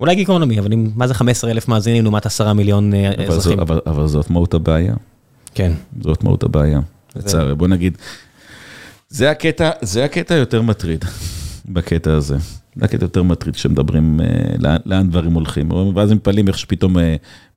[0.00, 3.60] אולי גיקונומי, אבל מה זה 15 אלף מאזינים לעומת 10 מיליון אה, אזרחים?
[3.60, 4.94] אבל, אבל זאת מהות הבעיה.
[5.54, 5.72] כן.
[6.02, 6.80] זאת מהות הבעיה.
[7.16, 7.98] לצערי, בוא נגיד,
[9.08, 11.04] זה הקטע, זה הקטע יותר מטריד
[11.68, 12.36] בקטע הזה.
[12.78, 14.20] זה הקטע יותר מטריד כשמדברים
[14.58, 15.70] לאן, לאן דברים הולכים.
[15.94, 16.96] ואז הם מתפלאים איך שפתאום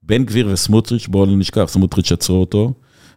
[0.03, 2.73] בן גביר וסמוטריץ', בואו לא נשכח, סמוטריץ' עצרו אותו,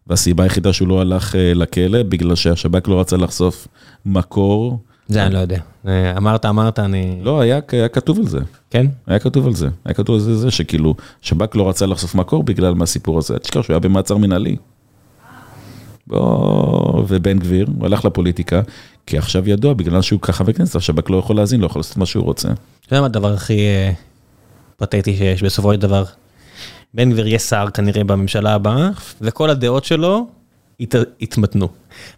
[0.07, 3.69] והסיבה היחידה שהוא לא הלך אה, לכלא, בגלל שהשב"כ לא רצה לחשוף
[4.07, 4.79] מקור.
[5.09, 5.59] זה אני לא יודע.
[5.87, 7.21] אה, אמרת, אמרת, אני...
[7.23, 8.39] לא, היה, היה כתוב על זה.
[8.71, 8.87] כן?
[9.07, 9.69] היה כתוב על זה.
[9.85, 13.39] היה כתוב על זה, זה שכאילו, שב"כ לא רצה לחשוף מקור בגלל מהסיפור הזה.
[13.39, 14.57] תשכח שהוא היה במעצר מנהלי.
[16.07, 18.61] בוא, ובן גביר, הוא הלך לפוליטיקה,
[19.07, 22.07] כי עכשיו ידוע, בגלל שהוא ככה בכנסת, השב"כ לא יכול להאזין, לא יכול לעשות מה
[22.07, 22.49] שהוא רוצה.
[22.91, 23.93] זה הדבר הכי אה,
[24.77, 26.05] פתטי שיש בסופו של דבר.
[26.95, 28.91] בן גביר יהיה שר כנראה בממשלה הבאה,
[29.21, 30.27] וכל הדעות שלו
[30.81, 31.69] ית, יתמתנו.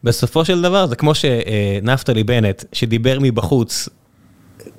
[0.04, 3.88] בסופו של דבר זה כמו שנפתלי בנט, שדיבר מבחוץ,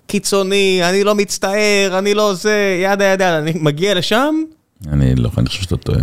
[0.08, 4.36] קיצוני, אני לא מצטער, אני לא זה, ידה, ידה, אני מגיע לשם.
[4.88, 6.00] אני לא, אני חושב שאתה טועה.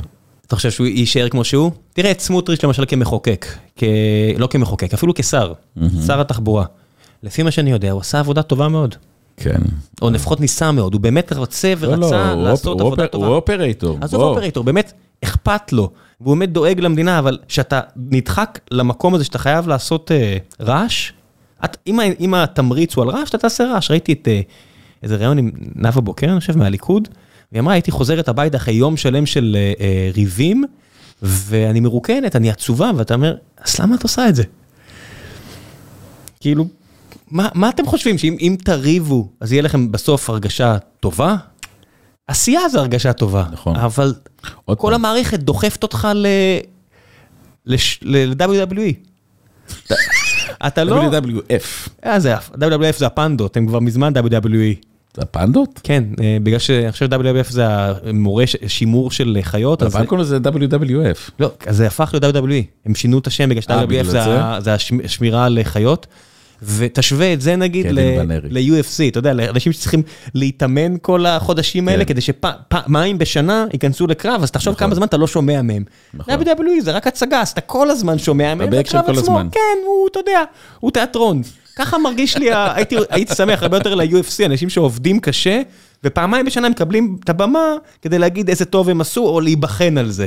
[0.55, 1.71] אתה חושב שהוא יישאר כמו שהוא?
[1.93, 3.83] תראה את סמוטריץ' למשל כמחוקק, כ...
[4.39, 5.83] לא כמחוקק, אפילו כשר, mm-hmm.
[6.07, 6.65] שר התחבורה.
[7.23, 8.95] לפי מה שאני יודע, הוא עשה עבודה טובה מאוד.
[9.37, 9.61] כן.
[10.03, 13.27] או לפחות ניסה מאוד, הוא באמת רוצה ורצה לא, לא, לעשות הוא עבודה טובה.
[13.27, 13.99] הוא אופרייטור.
[14.01, 14.93] אז הוא אופרייטור, באמת
[15.25, 15.91] אכפת לו,
[16.21, 21.13] והוא באמת דואג למדינה, אבל כשאתה נדחק למקום הזה שאתה חייב לעשות אה, רעש,
[21.65, 23.91] את, אם, אם התמריץ הוא על רעש, אתה תעשה רעש.
[23.91, 24.41] ראיתי את אה,
[25.03, 27.09] איזה ראיון עם נאוה בוקר, אני חושב, מהליכוד,
[27.55, 30.65] והיא אמרה, הייתי חוזרת הביתה אחרי יום שלם של אה, אה, ריבים,
[31.23, 34.43] ואני מרוקנת, אני עצובה, ואתה אומר, אז למה את עושה את זה?
[36.41, 36.67] כאילו,
[37.31, 41.37] מה, מה אתם חושבים, שאם תריבו, אז יהיה לכם בסוף הרגשה טובה?
[42.27, 43.45] עשייה זה הרגשה טובה.
[43.53, 43.77] נכון.
[43.77, 44.15] אבל
[44.65, 44.95] כל פעם.
[44.95, 46.27] המערכת דוחפת אותך ל...
[48.03, 48.93] ל-WWE.
[50.67, 51.11] אתה לא...
[51.11, 51.91] WWF.
[52.05, 54.94] אה, זה WWF זה הפנדות, הם כבר מזמן WWE.
[55.19, 55.81] הפנדות?
[55.83, 60.39] כן, אה, בגלל שאני חושב WWF זה המורה שימור של חיות, אז פעם קוראים לזה
[60.39, 61.31] WWF.
[61.41, 64.75] לא, אז זה הפך להיות WWE, הם שינו את השם בגלל אה, ש-WWF זה
[65.05, 66.07] השמירה על חיות.
[66.63, 67.87] ותשווה את זה נגיד.
[68.51, 70.03] ל-UFC, אתה יודע, לאנשים שצריכים
[70.35, 72.09] להתאמן כל החודשים האלה כן.
[72.09, 74.87] כדי שפעמיים בשנה ייכנסו לקרב, אז תחשוב נכון.
[74.87, 75.85] כמה זמן אתה לא שומע מהם.
[76.15, 76.35] נכון.
[76.35, 78.71] WWE זה רק הצגה, אז אתה כל הזמן שומע מהם,
[79.07, 79.39] כל עצמו.
[79.53, 80.43] כן, הוא, אתה יודע,
[80.81, 81.43] הוא תיאטרון.
[81.77, 85.63] ככה מרגיש לי, הייתי, הייתי שמח הרבה יותר ל-UFC, אנשים שעובדים קשה,
[86.05, 90.27] ופעמיים בשנה מקבלים את הבמה כדי להגיד איזה טוב הם עשו, או להיבחן על זה.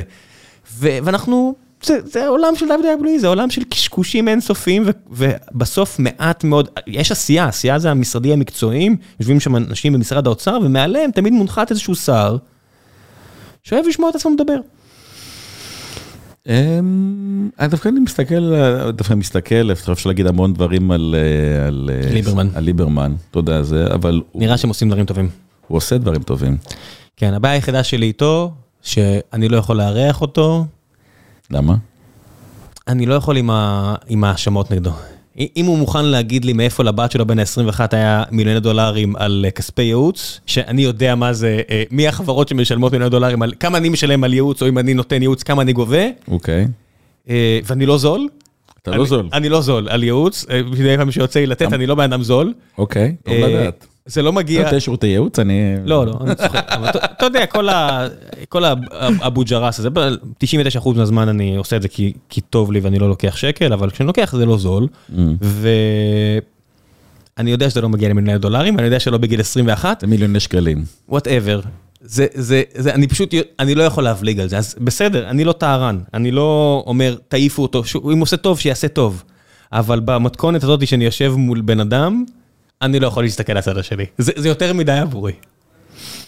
[0.72, 6.44] ו- ואנחנו, זה, זה עולם של WWE, זה עולם של קשקושים אינסופיים, ו- ובסוף מעט
[6.44, 11.70] מאוד, יש עשייה, עשייה זה המשרדים המקצועיים, יושבים שם אנשים במשרד האוצר, ומעליהם תמיד מונחת
[11.70, 12.36] איזשהו שר,
[13.62, 14.58] שאוהב לשמוע את עצמו מדבר.
[16.48, 18.52] אמ, אני דווקא אני מסתכל,
[18.92, 22.48] דווקא מסתכל, אפשר להגיד המון דברים על אה, אה, ליברמן.
[22.54, 25.28] על ליברמן, אתה יודע, זה, אבל נראה שהם עושים דברים טובים.
[25.66, 26.56] הוא עושה דברים טובים.
[27.16, 28.52] כן, הבעיה היחידה שלי איתו,
[28.82, 30.66] שאני לא יכול לארח אותו,
[31.50, 31.74] למה?
[32.88, 33.36] אני לא יכול
[34.08, 34.92] עם ההאשמות נגדו.
[35.56, 39.50] אם הוא מוכן להגיד לי מאיפה לבת שלו בן ה-21 היה מיליוני דולרים על אה,
[39.50, 43.88] כספי ייעוץ, שאני יודע מה זה, אה, מי החברות שמשלמות מיליוני דולרים, על כמה אני
[43.88, 46.66] משלם על ייעוץ, או אם אני נותן ייעוץ, כמה אני גובה, אוקיי.
[47.30, 48.28] אה, ואני לא זול.
[48.82, 49.28] אתה אני- לא זול.
[49.32, 52.52] אני לא זול על ייעוץ, מדי פעם שיוצא לי לתת, אני לא בן אדם זול.
[52.78, 53.86] אוקיי, טוב לדעת.
[54.08, 54.60] זה לא מגיע...
[54.60, 55.60] אתה נותן שירותי ייעוץ, אני...
[55.84, 56.66] לא, לא, אני צוחק.
[56.68, 57.46] אבל אתה- יודע,
[58.48, 60.08] כל האבו ג'רס הזה, ב-
[60.80, 61.88] 99% מהזמן אני עושה את זה
[62.28, 64.86] כי טוב לי ואני לא לוקח שקל, אבל כשאני לוקח זה לא זול.
[65.10, 65.14] Mm.
[67.38, 70.84] ואני יודע שזה לא מגיע למיליוני דולרים, אני יודע שלא בגיל 21, זה מיליוני שקלים.
[71.08, 71.60] whatever.
[72.00, 75.52] זה, זה, זה, אני פשוט, אני לא יכול להבליג על זה, אז בסדר, אני לא
[75.52, 79.22] טהרן, אני לא אומר, תעיפו אותו, שהוא- אם הוא עושה טוב, שיעשה טוב.
[79.72, 82.24] אבל במתכונת הזאת שאני יושב מול בן אדם,
[82.82, 84.04] אני לא יכול להסתכל לצד השני.
[84.18, 85.32] זה, זה יותר מדי עבורי.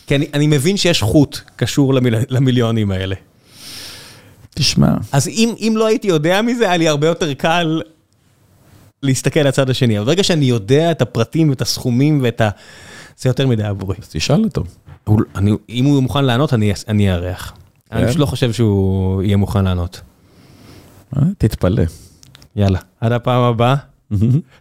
[0.07, 3.15] כי אני, אני מבין שיש חוט קשור למיל, למיליונים האלה.
[4.55, 7.83] תשמע, אז אם, אם לא הייתי יודע מזה, היה לי הרבה יותר קל
[9.03, 9.99] להסתכל לצד השני.
[9.99, 12.51] אבל ברגע שאני יודע את הפרטים ואת הסכומים ואת ה...
[13.19, 13.97] זה יותר מדי עבורי.
[14.03, 14.65] אז תשאל אותו.
[15.05, 17.53] הוא, אני, אם הוא מוכן לענות, אני, אני אארח.
[17.93, 18.07] אני כן?
[18.07, 20.01] פשוט לא חושב שהוא יהיה מוכן לענות.
[21.17, 21.83] אה, תתפלא.
[22.57, 23.75] יאללה, עד הפעם הבאה,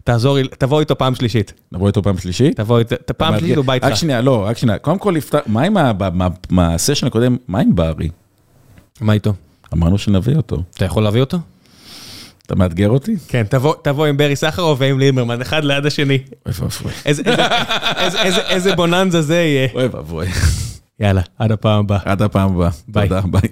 [0.04, 1.54] תעזור, לי- תבוא איתו פעם שלישית.
[1.72, 2.56] נבוא איתו פעם שלישית?
[2.56, 3.86] תבוא איתו, פעם שלישית הוא בא איתך.
[3.88, 4.78] רק שנייה, לא, רק שנייה.
[4.78, 5.14] קודם כל,
[5.48, 5.76] מה עם
[6.50, 8.10] מהסשן הקודם, מה עם ברי?
[9.02, 9.34] מה איתו?
[9.74, 10.64] אמרנו שנביא אותו.
[10.76, 11.38] אתה יכול להביא אותו?
[12.46, 13.16] אתה מאתגר אותי?
[13.28, 16.18] כן, תבוא, תבוא עם ברי סחרוב ועם ליברמן, אחד ליד השני.
[16.46, 16.92] אוי ואבוי.
[17.06, 17.44] איזה, איזה,
[17.98, 19.68] איזה, איזה, איזה בוננזה זה יהיה.
[19.74, 20.28] אוי ואבוי.
[21.00, 22.00] יאללה, עד הפעם הבאה.
[22.06, 22.70] עד הפעם הבאה.
[22.88, 23.08] ביי.
[23.10, 23.50] תודה, ביי.